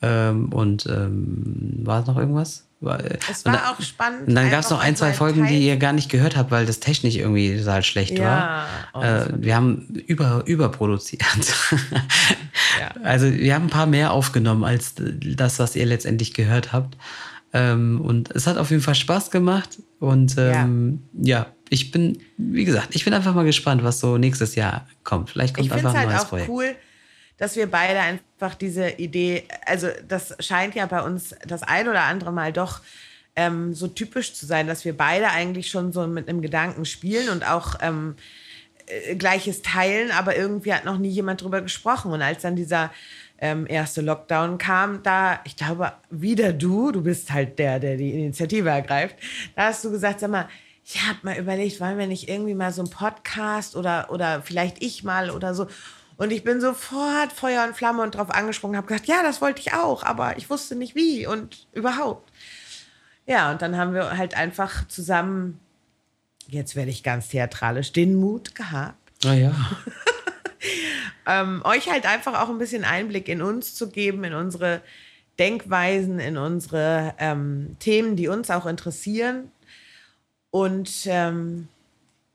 Ähm, 0.00 0.52
und 0.52 0.86
ähm, 0.86 1.80
war 1.82 2.00
es 2.00 2.06
noch 2.06 2.16
irgendwas? 2.16 2.67
Es 2.80 3.44
war 3.44 3.52
da, 3.52 3.70
auch 3.72 3.82
spannend. 3.82 4.28
Und 4.28 4.34
dann 4.36 4.50
gab 4.50 4.60
es 4.60 4.70
noch 4.70 4.80
ein, 4.80 4.94
zwei 4.94 5.12
Folgen, 5.12 5.42
Teil. 5.42 5.50
die 5.50 5.66
ihr 5.66 5.76
gar 5.78 5.92
nicht 5.92 6.08
gehört 6.08 6.36
habt, 6.36 6.52
weil 6.52 6.64
das 6.64 6.78
technisch 6.78 7.16
irgendwie 7.16 7.60
halt 7.64 7.84
schlecht 7.84 8.16
ja, 8.18 8.24
war. 8.24 8.66
Oh, 8.94 9.02
äh, 9.02 9.26
wir 9.36 9.56
haben 9.56 9.88
über, 10.06 10.44
überproduziert. 10.46 11.22
ja. 12.80 12.90
Also 13.02 13.32
wir 13.32 13.54
haben 13.54 13.64
ein 13.64 13.70
paar 13.70 13.86
mehr 13.86 14.12
aufgenommen 14.12 14.64
als 14.64 14.94
das, 14.96 15.58
was 15.58 15.74
ihr 15.76 15.86
letztendlich 15.86 16.34
gehört 16.34 16.72
habt. 16.72 16.96
Ähm, 17.52 18.00
und 18.00 18.30
es 18.32 18.46
hat 18.46 18.58
auf 18.58 18.70
jeden 18.70 18.82
Fall 18.82 18.94
Spaß 18.94 19.30
gemacht. 19.30 19.78
Und 19.98 20.36
ähm, 20.38 21.02
ja. 21.14 21.38
ja. 21.38 21.46
ich 21.70 21.90
bin, 21.90 22.18
wie 22.36 22.64
gesagt, 22.64 22.94
ich 22.94 23.04
bin 23.04 23.12
einfach 23.14 23.34
mal 23.34 23.44
gespannt, 23.44 23.82
was 23.82 23.98
so 24.00 24.18
nächstes 24.18 24.54
Jahr 24.54 24.86
kommt. 25.02 25.30
Vielleicht 25.30 25.54
kommt 25.54 25.66
ich 25.66 25.72
einfach 25.72 25.94
ein 25.94 25.98
halt 25.98 26.08
neues 26.10 26.22
auch 26.22 26.28
Projekt. 26.28 26.48
cool 26.48 26.76
dass 27.38 27.56
wir 27.56 27.70
beide 27.70 28.00
einfach 28.00 28.54
diese 28.54 28.90
Idee, 28.90 29.44
also 29.64 29.88
das 30.06 30.34
scheint 30.40 30.74
ja 30.74 30.86
bei 30.86 31.02
uns 31.02 31.34
das 31.46 31.62
ein 31.62 31.88
oder 31.88 32.02
andere 32.02 32.32
Mal 32.32 32.52
doch 32.52 32.80
ähm, 33.36 33.72
so 33.72 33.86
typisch 33.86 34.34
zu 34.34 34.46
sein, 34.46 34.66
dass 34.66 34.84
wir 34.84 34.96
beide 34.96 35.30
eigentlich 35.30 35.70
schon 35.70 35.92
so 35.92 36.06
mit 36.06 36.28
einem 36.28 36.42
Gedanken 36.42 36.84
spielen 36.84 37.28
und 37.28 37.48
auch 37.48 37.76
ähm, 37.80 38.16
äh, 38.86 39.14
Gleiches 39.14 39.62
teilen, 39.62 40.10
aber 40.10 40.36
irgendwie 40.36 40.74
hat 40.74 40.84
noch 40.84 40.98
nie 40.98 41.08
jemand 41.08 41.42
drüber 41.42 41.60
gesprochen. 41.60 42.10
Und 42.10 42.20
als 42.20 42.42
dann 42.42 42.56
dieser 42.56 42.90
ähm, 43.40 43.66
erste 43.68 44.00
Lockdown 44.00 44.58
kam, 44.58 45.04
da, 45.04 45.40
ich 45.44 45.56
glaube, 45.56 45.92
wieder 46.10 46.52
du, 46.52 46.90
du 46.90 47.02
bist 47.02 47.32
halt 47.32 47.60
der, 47.60 47.78
der 47.78 47.96
die 47.96 48.10
Initiative 48.10 48.68
ergreift, 48.68 49.16
da 49.54 49.66
hast 49.66 49.84
du 49.84 49.92
gesagt, 49.92 50.18
sag 50.18 50.30
mal, 50.30 50.48
ich 50.84 51.02
habe 51.02 51.18
mal 51.22 51.38
überlegt, 51.38 51.80
wollen 51.80 51.98
wir 51.98 52.06
nicht 52.06 52.28
irgendwie 52.28 52.54
mal 52.54 52.72
so 52.72 52.82
einen 52.82 52.90
Podcast 52.90 53.76
oder, 53.76 54.08
oder 54.10 54.42
vielleicht 54.42 54.82
ich 54.82 55.04
mal 55.04 55.30
oder 55.30 55.54
so. 55.54 55.68
Und 56.18 56.32
ich 56.32 56.42
bin 56.42 56.60
sofort 56.60 57.32
Feuer 57.32 57.64
und 57.64 57.76
Flamme 57.76 58.02
und 58.02 58.16
drauf 58.16 58.30
angesprungen, 58.30 58.76
habe 58.76 58.88
gesagt, 58.88 59.06
ja, 59.06 59.22
das 59.22 59.40
wollte 59.40 59.60
ich 59.60 59.72
auch, 59.72 60.02
aber 60.02 60.36
ich 60.36 60.50
wusste 60.50 60.74
nicht 60.74 60.96
wie 60.96 61.28
und 61.28 61.68
überhaupt. 61.72 62.32
Ja, 63.24 63.52
und 63.52 63.62
dann 63.62 63.76
haben 63.76 63.94
wir 63.94 64.18
halt 64.18 64.36
einfach 64.36 64.88
zusammen, 64.88 65.60
jetzt 66.48 66.74
werde 66.74 66.90
ich 66.90 67.04
ganz 67.04 67.28
theatralisch, 67.28 67.92
den 67.92 68.16
Mut 68.16 68.56
gehabt. 68.56 68.96
Ah 69.24 69.34
ja. 69.34 69.54
ähm, 71.26 71.62
euch 71.64 71.88
halt 71.88 72.04
einfach 72.04 72.42
auch 72.42 72.48
ein 72.48 72.58
bisschen 72.58 72.84
Einblick 72.84 73.28
in 73.28 73.40
uns 73.40 73.76
zu 73.76 73.88
geben, 73.88 74.24
in 74.24 74.34
unsere 74.34 74.82
Denkweisen, 75.38 76.18
in 76.18 76.36
unsere 76.36 77.14
ähm, 77.18 77.76
Themen, 77.78 78.16
die 78.16 78.26
uns 78.26 78.50
auch 78.50 78.66
interessieren. 78.66 79.52
Und 80.50 80.90
ähm, 81.06 81.68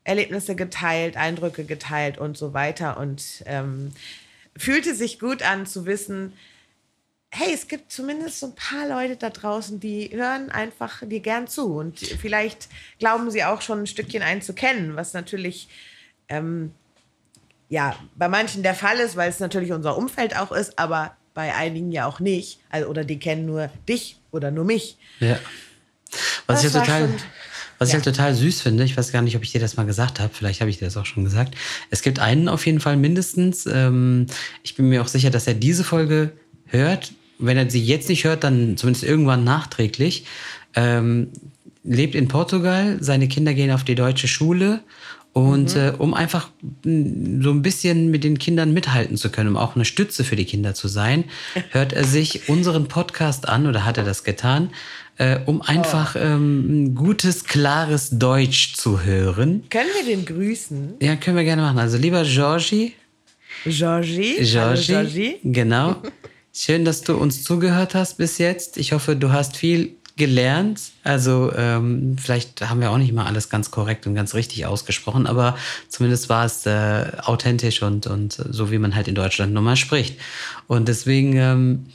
Erlebnisse 0.04 0.54
geteilt, 0.54 1.16
Eindrücke 1.16 1.64
geteilt 1.64 2.18
und 2.18 2.36
so 2.36 2.54
weiter. 2.54 2.98
Und 2.98 3.42
ähm, 3.46 3.92
fühlte 4.56 4.94
sich 4.94 5.18
gut 5.18 5.42
an 5.42 5.66
zu 5.66 5.86
wissen, 5.86 6.34
hey, 7.30 7.52
es 7.52 7.66
gibt 7.66 7.90
zumindest 7.90 8.38
so 8.38 8.46
ein 8.46 8.54
paar 8.54 8.86
Leute 8.88 9.16
da 9.16 9.28
draußen, 9.30 9.80
die 9.80 10.10
hören 10.12 10.50
einfach 10.50 11.02
dir 11.04 11.20
gern 11.20 11.48
zu. 11.48 11.74
Und 11.74 11.98
vielleicht 11.98 12.68
glauben 13.00 13.30
sie 13.30 13.42
auch 13.42 13.60
schon 13.60 13.80
ein 13.80 13.86
Stückchen 13.86 14.22
einzukennen, 14.22 14.94
was 14.94 15.14
natürlich 15.14 15.68
ähm, 16.28 16.72
ja 17.68 17.96
bei 18.14 18.28
manchen 18.28 18.62
der 18.62 18.74
Fall 18.74 18.98
ist, 18.98 19.16
weil 19.16 19.30
es 19.30 19.40
natürlich 19.40 19.72
unser 19.72 19.96
Umfeld 19.96 20.36
auch 20.36 20.52
ist, 20.52 20.78
aber 20.78 21.16
bei 21.34 21.52
einigen 21.54 21.90
ja 21.90 22.06
auch 22.06 22.20
nicht. 22.20 22.60
Also, 22.70 22.88
oder 22.88 23.04
die 23.04 23.18
kennen 23.18 23.46
nur 23.46 23.68
dich 23.88 24.20
oder 24.30 24.52
nur 24.52 24.64
mich. 24.64 24.96
Ja. 25.18 25.38
Was 26.46 26.62
das 26.62 26.72
ja 26.72 26.80
total. 26.80 27.08
Was 27.78 27.90
ja. 27.90 27.98
ich 27.98 28.04
halt 28.04 28.16
total 28.16 28.34
süß 28.34 28.60
finde, 28.62 28.84
ich 28.84 28.96
weiß 28.96 29.12
gar 29.12 29.22
nicht, 29.22 29.36
ob 29.36 29.42
ich 29.42 29.52
dir 29.52 29.60
das 29.60 29.76
mal 29.76 29.86
gesagt 29.86 30.20
habe, 30.20 30.32
vielleicht 30.32 30.60
habe 30.60 30.70
ich 30.70 30.78
dir 30.78 30.84
das 30.84 30.96
auch 30.96 31.06
schon 31.06 31.24
gesagt. 31.24 31.54
Es 31.90 32.02
gibt 32.02 32.18
einen 32.18 32.48
auf 32.48 32.66
jeden 32.66 32.80
Fall 32.80 32.96
mindestens. 32.96 33.66
Ähm, 33.66 34.26
ich 34.62 34.74
bin 34.74 34.88
mir 34.88 35.02
auch 35.02 35.08
sicher, 35.08 35.30
dass 35.30 35.46
er 35.46 35.54
diese 35.54 35.84
Folge 35.84 36.32
hört. 36.66 37.12
Wenn 37.38 37.56
er 37.56 37.68
sie 37.68 37.82
jetzt 37.82 38.08
nicht 38.08 38.24
hört, 38.24 38.44
dann 38.44 38.76
zumindest 38.76 39.04
irgendwann 39.04 39.44
nachträglich. 39.44 40.24
Ähm, 40.74 41.28
lebt 41.84 42.14
in 42.14 42.28
Portugal, 42.28 42.96
seine 43.00 43.28
Kinder 43.28 43.54
gehen 43.54 43.70
auf 43.70 43.84
die 43.84 43.94
deutsche 43.94 44.28
Schule 44.28 44.80
und 45.34 45.74
mhm. 45.74 45.80
äh, 45.80 45.90
um 45.98 46.14
einfach 46.14 46.48
mm, 46.84 47.42
so 47.42 47.50
ein 47.50 47.60
bisschen 47.60 48.10
mit 48.10 48.24
den 48.24 48.38
Kindern 48.38 48.72
mithalten 48.72 49.16
zu 49.16 49.30
können, 49.30 49.50
um 49.50 49.56
auch 49.56 49.74
eine 49.74 49.84
Stütze 49.84 50.24
für 50.24 50.36
die 50.36 50.44
Kinder 50.44 50.74
zu 50.74 50.88
sein, 50.88 51.24
hört 51.70 51.92
er 51.92 52.04
sich 52.04 52.48
unseren 52.48 52.88
Podcast 52.88 53.48
an 53.48 53.66
oder 53.66 53.84
hat 53.84 53.98
er 53.98 54.04
das 54.04 54.24
getan, 54.24 54.70
äh, 55.18 55.38
um 55.46 55.62
einfach 55.62 56.16
oh. 56.16 56.18
ähm, 56.18 56.94
gutes, 56.94 57.44
klares 57.44 58.10
Deutsch 58.10 58.74
zu 58.74 59.02
hören. 59.02 59.64
Können 59.70 59.90
wir 59.98 60.16
den 60.16 60.24
grüßen? 60.24 60.94
Ja, 61.00 61.16
können 61.16 61.36
wir 61.36 61.44
gerne 61.44 61.62
machen. 61.62 61.78
Also 61.78 61.96
lieber 61.96 62.22
Georgie. 62.24 62.94
Georgie. 63.64 64.36
Georgie. 64.40 64.86
Georgie. 64.86 65.36
Genau. 65.42 65.96
Schön, 66.52 66.84
dass 66.84 67.02
du 67.02 67.16
uns 67.16 67.42
zugehört 67.42 67.94
hast 67.94 68.16
bis 68.16 68.38
jetzt. 68.38 68.76
Ich 68.76 68.92
hoffe, 68.92 69.16
du 69.16 69.32
hast 69.32 69.56
viel 69.56 69.96
gelernt. 70.16 70.80
Also 71.02 71.52
ähm, 71.56 72.16
vielleicht 72.20 72.60
haben 72.68 72.80
wir 72.80 72.90
auch 72.90 72.98
nicht 72.98 73.12
mal 73.12 73.26
alles 73.26 73.48
ganz 73.48 73.70
korrekt 73.70 74.06
und 74.06 74.14
ganz 74.14 74.34
richtig 74.34 74.64
ausgesprochen, 74.66 75.26
aber 75.26 75.56
zumindest 75.88 76.28
war 76.28 76.44
es 76.44 76.64
äh, 76.66 77.10
authentisch 77.22 77.82
und, 77.82 78.06
und 78.06 78.32
so, 78.32 78.70
wie 78.70 78.78
man 78.78 78.94
halt 78.94 79.08
in 79.08 79.16
Deutschland 79.16 79.52
nun 79.52 79.64
mal 79.64 79.76
spricht. 79.76 80.20
Und 80.68 80.86
deswegen, 80.86 81.36
ähm, 81.36 81.86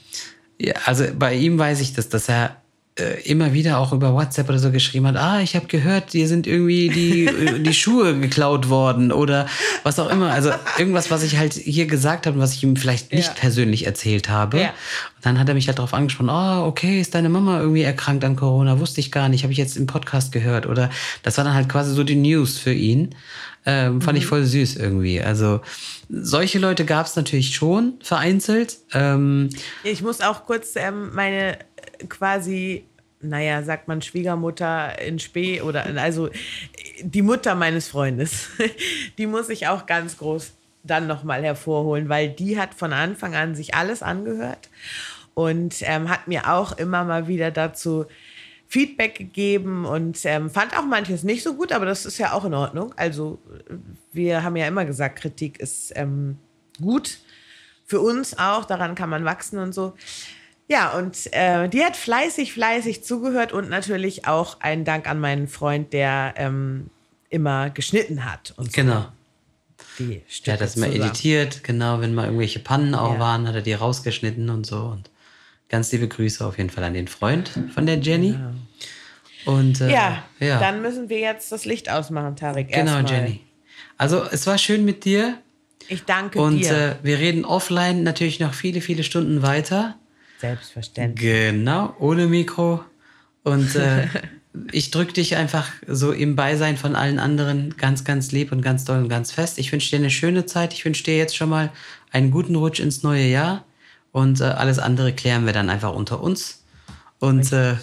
ja, 0.59 0.73
also 0.83 1.05
bei 1.17 1.35
ihm 1.35 1.57
weiß 1.57 1.79
ich 1.79 1.93
das, 1.93 2.09
dass 2.09 2.27
er 2.27 2.57
äh, 2.99 3.21
immer 3.21 3.53
wieder 3.53 3.79
auch 3.79 3.93
über 3.93 4.13
WhatsApp 4.13 4.49
oder 4.49 4.59
so 4.59 4.71
geschrieben 4.71 5.07
hat, 5.07 5.15
ah, 5.15 5.41
ich 5.41 5.55
habe 5.55 5.67
gehört, 5.67 6.13
dir 6.13 6.27
sind 6.27 6.47
irgendwie 6.47 6.89
die, 6.89 7.25
äh, 7.25 7.59
die 7.63 7.73
Schuhe 7.73 8.19
geklaut 8.19 8.69
worden 8.69 9.11
oder 9.11 9.47
was 9.83 9.99
auch 9.99 10.09
immer. 10.09 10.31
Also 10.31 10.51
irgendwas, 10.77 11.11
was 11.11 11.23
ich 11.23 11.37
halt 11.37 11.53
hier 11.53 11.85
gesagt 11.85 12.27
habe 12.27 12.37
und 12.37 12.41
was 12.41 12.53
ich 12.53 12.63
ihm 12.63 12.75
vielleicht 12.75 13.13
nicht 13.13 13.27
ja. 13.27 13.33
persönlich 13.33 13.85
erzählt 13.85 14.29
habe. 14.29 14.59
Ja. 14.59 14.67
Und 14.67 15.25
dann 15.25 15.39
hat 15.39 15.49
er 15.49 15.55
mich 15.55 15.67
halt 15.67 15.77
darauf 15.77 15.93
angesprochen, 15.93 16.29
oh, 16.29 16.67
okay, 16.67 17.01
ist 17.01 17.15
deine 17.15 17.29
Mama 17.29 17.59
irgendwie 17.59 17.83
erkrankt 17.83 18.23
an 18.23 18.35
Corona? 18.35 18.79
Wusste 18.79 18.99
ich 18.99 19.11
gar 19.11 19.29
nicht, 19.29 19.43
habe 19.43 19.53
ich 19.53 19.59
jetzt 19.59 19.77
im 19.77 19.87
Podcast 19.87 20.31
gehört. 20.31 20.65
Oder 20.65 20.89
das 21.23 21.37
war 21.37 21.43
dann 21.43 21.53
halt 21.53 21.69
quasi 21.69 21.93
so 21.93 22.03
die 22.03 22.15
News 22.15 22.57
für 22.57 22.73
ihn. 22.73 23.15
Ähm, 23.65 24.01
fand 24.01 24.17
mhm. 24.17 24.23
ich 24.23 24.25
voll 24.25 24.45
süß 24.45 24.77
irgendwie. 24.77 25.21
Also 25.21 25.61
solche 26.09 26.59
Leute 26.59 26.85
gab 26.85 27.05
es 27.05 27.15
natürlich 27.15 27.53
schon 27.53 27.93
vereinzelt. 28.01 28.77
Ähm, 28.93 29.49
ich 29.83 30.01
muss 30.01 30.21
auch 30.21 30.45
kurz 30.45 30.75
ähm, 30.75 31.13
meine 31.13 31.59
quasi 32.07 32.85
naja, 33.21 33.63
sagt 33.63 33.87
man 33.87 34.01
Schwiegermutter 34.01 34.99
in 35.01 35.19
Spee 35.19 35.61
oder 35.61 35.85
also 35.97 36.29
die 37.01 37.21
Mutter 37.21 37.55
meines 37.55 37.89
Freundes, 37.89 38.49
die 39.17 39.27
muss 39.27 39.49
ich 39.49 39.67
auch 39.67 39.85
ganz 39.85 40.17
groß 40.17 40.53
dann 40.83 41.07
nochmal 41.07 41.43
hervorholen, 41.43 42.07
weil 42.09 42.29
die 42.29 42.59
hat 42.59 42.73
von 42.73 42.93
Anfang 42.93 43.35
an 43.35 43.55
sich 43.55 43.75
alles 43.75 44.01
angehört 44.01 44.69
und 45.33 45.75
ähm, 45.81 46.09
hat 46.09 46.27
mir 46.27 46.49
auch 46.51 46.77
immer 46.77 47.03
mal 47.03 47.27
wieder 47.27 47.51
dazu 47.51 48.05
Feedback 48.67 49.15
gegeben 49.15 49.85
und 49.85 50.23
ähm, 50.25 50.49
fand 50.49 50.77
auch 50.77 50.85
manches 50.85 51.23
nicht 51.23 51.43
so 51.43 51.55
gut, 51.55 51.71
aber 51.71 51.85
das 51.85 52.05
ist 52.05 52.19
ja 52.19 52.33
auch 52.33 52.45
in 52.45 52.53
Ordnung. 52.53 52.93
Also 52.97 53.39
wir 54.13 54.43
haben 54.43 54.55
ja 54.55 54.67
immer 54.67 54.85
gesagt, 54.85 55.19
Kritik 55.19 55.59
ist 55.59 55.91
ähm, 55.95 56.37
gut 56.79 57.19
für 57.85 57.99
uns 57.99 58.37
auch, 58.37 58.65
daran 58.65 58.93
kann 58.93 59.09
man 59.09 59.25
wachsen 59.25 59.57
und 59.57 59.73
so. 59.73 59.95
Ja, 60.69 60.91
und 60.91 61.33
äh, 61.33 61.67
die 61.67 61.83
hat 61.83 61.97
fleißig, 61.97 62.53
fleißig 62.53 63.03
zugehört 63.03 63.51
und 63.51 63.69
natürlich 63.69 64.27
auch 64.27 64.61
einen 64.61 64.85
Dank 64.85 65.09
an 65.09 65.19
meinen 65.19 65.47
Freund, 65.47 65.93
der 65.93 66.35
ähm, 66.37 66.91
immer 67.29 67.71
geschnitten 67.71 68.23
hat. 68.23 68.53
Und 68.55 68.71
genau. 68.71 69.07
Die 69.97 70.21
der 70.45 70.53
hat 70.53 70.61
das 70.61 70.75
immer 70.75 70.87
editiert, 70.87 71.63
genau, 71.63 72.01
wenn 72.01 72.13
mal 72.13 72.25
irgendwelche 72.25 72.59
Pannen 72.59 72.93
auch 72.93 73.13
ja. 73.13 73.19
waren, 73.19 73.47
hat 73.47 73.55
er 73.55 73.61
die 73.61 73.73
rausgeschnitten 73.73 74.49
und 74.49 74.65
so. 74.65 74.77
Und 74.77 75.09
ganz 75.69 75.91
liebe 75.91 76.07
Grüße 76.07 76.45
auf 76.45 76.57
jeden 76.57 76.69
Fall 76.69 76.83
an 76.83 76.93
den 76.93 77.07
Freund 77.07 77.49
von 77.73 77.87
der 77.87 77.97
Jenny. 77.99 78.33
Genau. 78.33 78.51
Und, 79.45 79.81
äh, 79.81 79.91
ja, 79.91 80.23
ja, 80.39 80.59
dann 80.59 80.81
müssen 80.83 81.09
wir 81.09 81.19
jetzt 81.19 81.51
das 81.51 81.65
Licht 81.65 81.89
ausmachen, 81.89 82.35
Tarek. 82.35 82.71
Genau, 82.71 82.99
Jenny. 82.99 83.41
Also 83.97 84.23
es 84.23 84.45
war 84.45 84.57
schön 84.59 84.85
mit 84.85 85.03
dir. 85.03 85.37
Ich 85.87 86.03
danke 86.03 86.39
und, 86.39 86.59
dir. 86.59 86.69
Und 86.69 86.75
äh, 86.75 86.95
wir 87.01 87.17
reden 87.17 87.43
offline 87.43 88.03
natürlich 88.03 88.39
noch 88.39 88.53
viele, 88.53 88.81
viele 88.81 89.03
Stunden 89.03 89.41
weiter. 89.41 89.95
Selbstverständlich. 90.39 91.29
Genau, 91.29 91.95
ohne 91.99 92.27
Mikro. 92.27 92.83
Und 93.43 93.75
äh, 93.75 94.07
ich 94.71 94.91
drücke 94.91 95.13
dich 95.13 95.35
einfach 95.35 95.67
so 95.87 96.11
im 96.11 96.35
Beisein 96.35 96.77
von 96.77 96.95
allen 96.95 97.19
anderen 97.19 97.75
ganz, 97.77 98.03
ganz 98.03 98.31
lieb 98.31 98.51
und 98.51 98.61
ganz 98.61 98.85
doll 98.85 98.99
und 98.99 99.09
ganz 99.09 99.31
fest. 99.31 99.59
Ich 99.59 99.71
wünsche 99.71 99.89
dir 99.89 99.97
eine 99.97 100.09
schöne 100.09 100.45
Zeit. 100.45 100.73
Ich 100.73 100.85
wünsche 100.85 101.03
dir 101.03 101.17
jetzt 101.17 101.35
schon 101.35 101.49
mal 101.49 101.71
einen 102.11 102.31
guten 102.31 102.55
Rutsch 102.55 102.79
ins 102.79 103.03
neue 103.03 103.25
Jahr. 103.25 103.65
Und 104.11 104.41
äh, 104.41 104.45
alles 104.45 104.79
andere 104.79 105.13
klären 105.13 105.45
wir 105.45 105.53
dann 105.53 105.69
einfach 105.69 105.93
unter 105.93 106.21
uns. 106.21 106.63
Und 107.19 107.51
äh, 107.51 107.75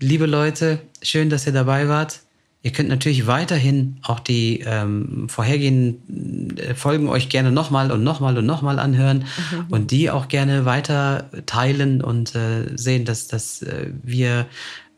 liebe 0.00 0.26
Leute, 0.26 0.80
schön, 1.02 1.30
dass 1.30 1.46
ihr 1.46 1.52
dabei 1.52 1.88
wart. 1.88 2.20
Ihr 2.64 2.70
könnt 2.70 2.88
natürlich 2.88 3.26
weiterhin 3.26 3.98
auch 4.02 4.20
die 4.20 4.60
ähm, 4.64 5.28
vorhergehenden 5.28 6.56
äh, 6.56 6.74
Folgen 6.74 7.08
euch 7.08 7.28
gerne 7.28 7.50
nochmal 7.50 7.90
und 7.90 8.04
nochmal 8.04 8.38
und 8.38 8.46
nochmal 8.46 8.78
anhören 8.78 9.24
mhm. 9.50 9.66
und 9.70 9.90
die 9.90 10.10
auch 10.10 10.28
gerne 10.28 10.64
weiter 10.64 11.28
teilen 11.46 12.02
und 12.02 12.36
äh, 12.36 12.76
sehen, 12.76 13.04
dass, 13.04 13.26
dass 13.26 13.62
äh, 13.62 13.90
wir 14.02 14.46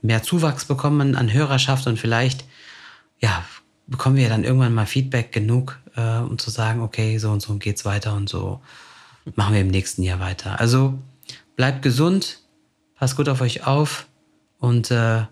mehr 0.02 0.22
Zuwachs 0.22 0.66
bekommen 0.66 1.16
an 1.16 1.32
Hörerschaft 1.32 1.86
und 1.86 1.98
vielleicht 1.98 2.44
ja, 3.20 3.42
bekommen 3.86 4.16
wir 4.16 4.28
dann 4.28 4.44
irgendwann 4.44 4.74
mal 4.74 4.86
Feedback 4.86 5.32
genug, 5.32 5.80
äh, 5.96 6.18
um 6.18 6.38
zu 6.38 6.50
sagen, 6.50 6.82
okay, 6.82 7.16
so 7.16 7.30
und 7.30 7.40
so 7.40 7.54
geht's 7.54 7.86
weiter 7.86 8.14
und 8.14 8.28
so 8.28 8.60
machen 9.36 9.54
wir 9.54 9.62
im 9.62 9.68
nächsten 9.68 10.02
Jahr 10.02 10.20
weiter. 10.20 10.60
Also 10.60 10.98
bleibt 11.56 11.80
gesund, 11.80 12.40
passt 12.96 13.16
gut 13.16 13.30
auf 13.30 13.40
euch 13.40 13.66
auf 13.66 14.06
und 14.58 14.90
äh, 14.90 15.22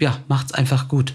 ja, 0.00 0.18
macht's 0.28 0.52
einfach 0.52 0.88
gut. 0.88 1.14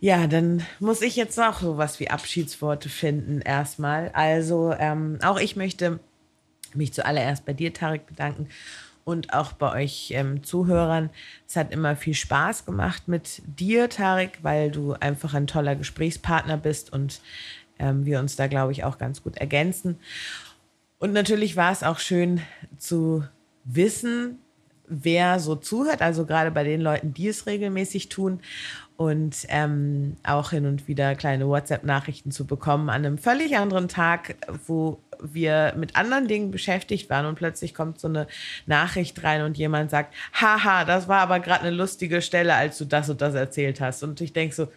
Ja, 0.00 0.28
dann 0.28 0.64
muss 0.78 1.02
ich 1.02 1.16
jetzt 1.16 1.38
auch 1.40 1.60
sowas 1.60 1.98
wie 1.98 2.08
Abschiedsworte 2.08 2.88
finden 2.88 3.40
erstmal. 3.40 4.10
Also 4.10 4.72
ähm, 4.78 5.18
auch 5.22 5.40
ich 5.40 5.56
möchte 5.56 5.98
mich 6.74 6.92
zuallererst 6.92 7.44
bei 7.44 7.52
dir, 7.52 7.72
Tarek, 7.72 8.06
bedanken 8.06 8.48
und 9.04 9.32
auch 9.32 9.52
bei 9.52 9.72
euch 9.72 10.10
ähm, 10.12 10.44
Zuhörern. 10.44 11.10
Es 11.48 11.56
hat 11.56 11.72
immer 11.72 11.96
viel 11.96 12.14
Spaß 12.14 12.64
gemacht 12.64 13.08
mit 13.08 13.42
dir, 13.46 13.88
Tarek, 13.88 14.38
weil 14.42 14.70
du 14.70 14.92
einfach 14.92 15.34
ein 15.34 15.46
toller 15.46 15.74
Gesprächspartner 15.74 16.58
bist 16.58 16.92
und 16.92 17.20
ähm, 17.78 18.04
wir 18.04 18.20
uns 18.20 18.36
da, 18.36 18.46
glaube 18.46 18.72
ich, 18.72 18.84
auch 18.84 18.98
ganz 18.98 19.22
gut 19.22 19.38
ergänzen. 19.38 19.98
Und 20.98 21.12
natürlich 21.12 21.56
war 21.56 21.72
es 21.72 21.82
auch 21.82 21.98
schön 21.98 22.40
zu 22.76 23.24
wissen, 23.64 24.38
wer 24.88 25.38
so 25.40 25.56
zuhört, 25.56 26.02
also 26.02 26.26
gerade 26.26 26.50
bei 26.50 26.64
den 26.64 26.80
Leuten, 26.80 27.14
die 27.14 27.28
es 27.28 27.46
regelmäßig 27.46 28.08
tun 28.08 28.40
und 28.96 29.46
ähm, 29.48 30.16
auch 30.24 30.50
hin 30.50 30.66
und 30.66 30.88
wieder 30.88 31.14
kleine 31.14 31.46
WhatsApp-Nachrichten 31.46 32.32
zu 32.32 32.46
bekommen 32.46 32.90
an 32.90 33.06
einem 33.06 33.16
völlig 33.16 33.56
anderen 33.56 33.88
Tag, 33.88 34.34
wo 34.66 34.98
wir 35.20 35.74
mit 35.76 35.96
anderen 35.96 36.28
Dingen 36.28 36.50
beschäftigt 36.50 37.08
waren 37.10 37.26
und 37.26 37.36
plötzlich 37.36 37.74
kommt 37.74 38.00
so 38.00 38.08
eine 38.08 38.26
Nachricht 38.66 39.22
rein 39.22 39.42
und 39.42 39.56
jemand 39.56 39.90
sagt, 39.90 40.14
haha, 40.32 40.84
das 40.84 41.08
war 41.08 41.20
aber 41.20 41.40
gerade 41.40 41.62
eine 41.62 41.76
lustige 41.76 42.22
Stelle, 42.22 42.54
als 42.54 42.78
du 42.78 42.84
das 42.84 43.08
und 43.08 43.20
das 43.20 43.34
erzählt 43.34 43.80
hast. 43.80 44.02
Und 44.02 44.20
ich 44.20 44.32
denke 44.32 44.54
so, 44.54 44.68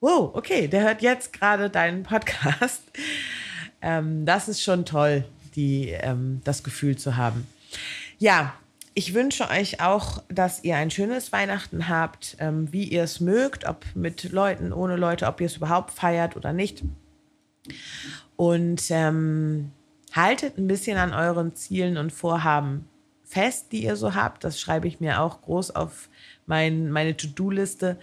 wow, 0.00 0.30
okay, 0.34 0.68
der 0.68 0.82
hört 0.82 1.02
jetzt 1.02 1.32
gerade 1.32 1.70
deinen 1.70 2.02
Podcast. 2.02 2.82
ähm, 3.82 4.26
das 4.26 4.48
ist 4.48 4.62
schon 4.62 4.84
toll, 4.84 5.24
die, 5.54 5.90
ähm, 5.90 6.40
das 6.44 6.62
Gefühl 6.62 6.96
zu 6.96 7.16
haben. 7.16 7.46
Ja, 8.18 8.54
ich 8.98 9.12
wünsche 9.12 9.50
euch 9.50 9.82
auch, 9.82 10.22
dass 10.28 10.64
ihr 10.64 10.76
ein 10.76 10.90
schönes 10.90 11.30
Weihnachten 11.30 11.86
habt, 11.86 12.34
ähm, 12.40 12.72
wie 12.72 12.84
ihr 12.84 13.02
es 13.02 13.20
mögt, 13.20 13.68
ob 13.68 13.84
mit 13.94 14.32
Leuten, 14.32 14.72
ohne 14.72 14.96
Leute, 14.96 15.26
ob 15.26 15.38
ihr 15.42 15.48
es 15.48 15.58
überhaupt 15.58 15.90
feiert 15.90 16.34
oder 16.34 16.54
nicht. 16.54 16.82
Und 18.36 18.84
ähm, 18.88 19.70
haltet 20.12 20.56
ein 20.56 20.66
bisschen 20.66 20.96
an 20.96 21.12
euren 21.12 21.54
Zielen 21.54 21.98
und 21.98 22.10
Vorhaben 22.10 22.88
fest, 23.22 23.66
die 23.70 23.84
ihr 23.84 23.96
so 23.96 24.14
habt. 24.14 24.44
Das 24.44 24.58
schreibe 24.58 24.88
ich 24.88 24.98
mir 24.98 25.20
auch 25.20 25.42
groß 25.42 25.72
auf 25.72 26.08
mein, 26.46 26.90
meine 26.90 27.14
To-Do-Liste. 27.14 27.98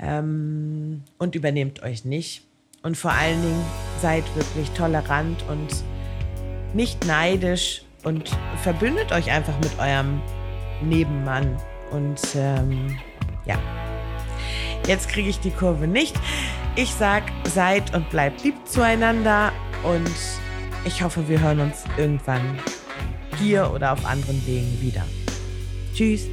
Ähm, 0.00 1.04
und 1.18 1.36
übernehmt 1.36 1.84
euch 1.84 2.04
nicht. 2.04 2.44
Und 2.82 2.96
vor 2.96 3.12
allen 3.12 3.40
Dingen 3.40 3.64
seid 4.02 4.24
wirklich 4.34 4.68
tolerant 4.70 5.44
und 5.48 5.68
nicht 6.74 7.06
neidisch 7.06 7.84
und 8.04 8.36
verbündet 8.62 9.12
euch 9.12 9.30
einfach 9.30 9.56
mit 9.58 9.78
eurem 9.78 10.20
Nebenmann. 10.82 11.56
Und 11.90 12.20
ähm, 12.36 12.98
ja, 13.44 13.58
jetzt 14.86 15.08
kriege 15.08 15.28
ich 15.28 15.40
die 15.40 15.50
Kurve 15.50 15.86
nicht. 15.86 16.16
Ich 16.76 16.92
sag, 16.92 17.24
seid 17.44 17.94
und 17.94 18.08
bleibt 18.10 18.44
lieb 18.44 18.54
zueinander 18.66 19.52
und 19.82 20.10
ich 20.84 21.02
hoffe, 21.02 21.28
wir 21.28 21.40
hören 21.40 21.60
uns 21.60 21.84
irgendwann 21.96 22.58
hier 23.38 23.70
oder 23.72 23.92
auf 23.92 24.04
anderen 24.04 24.46
Wegen 24.46 24.80
wieder. 24.80 25.04
Tschüss. 25.94 26.26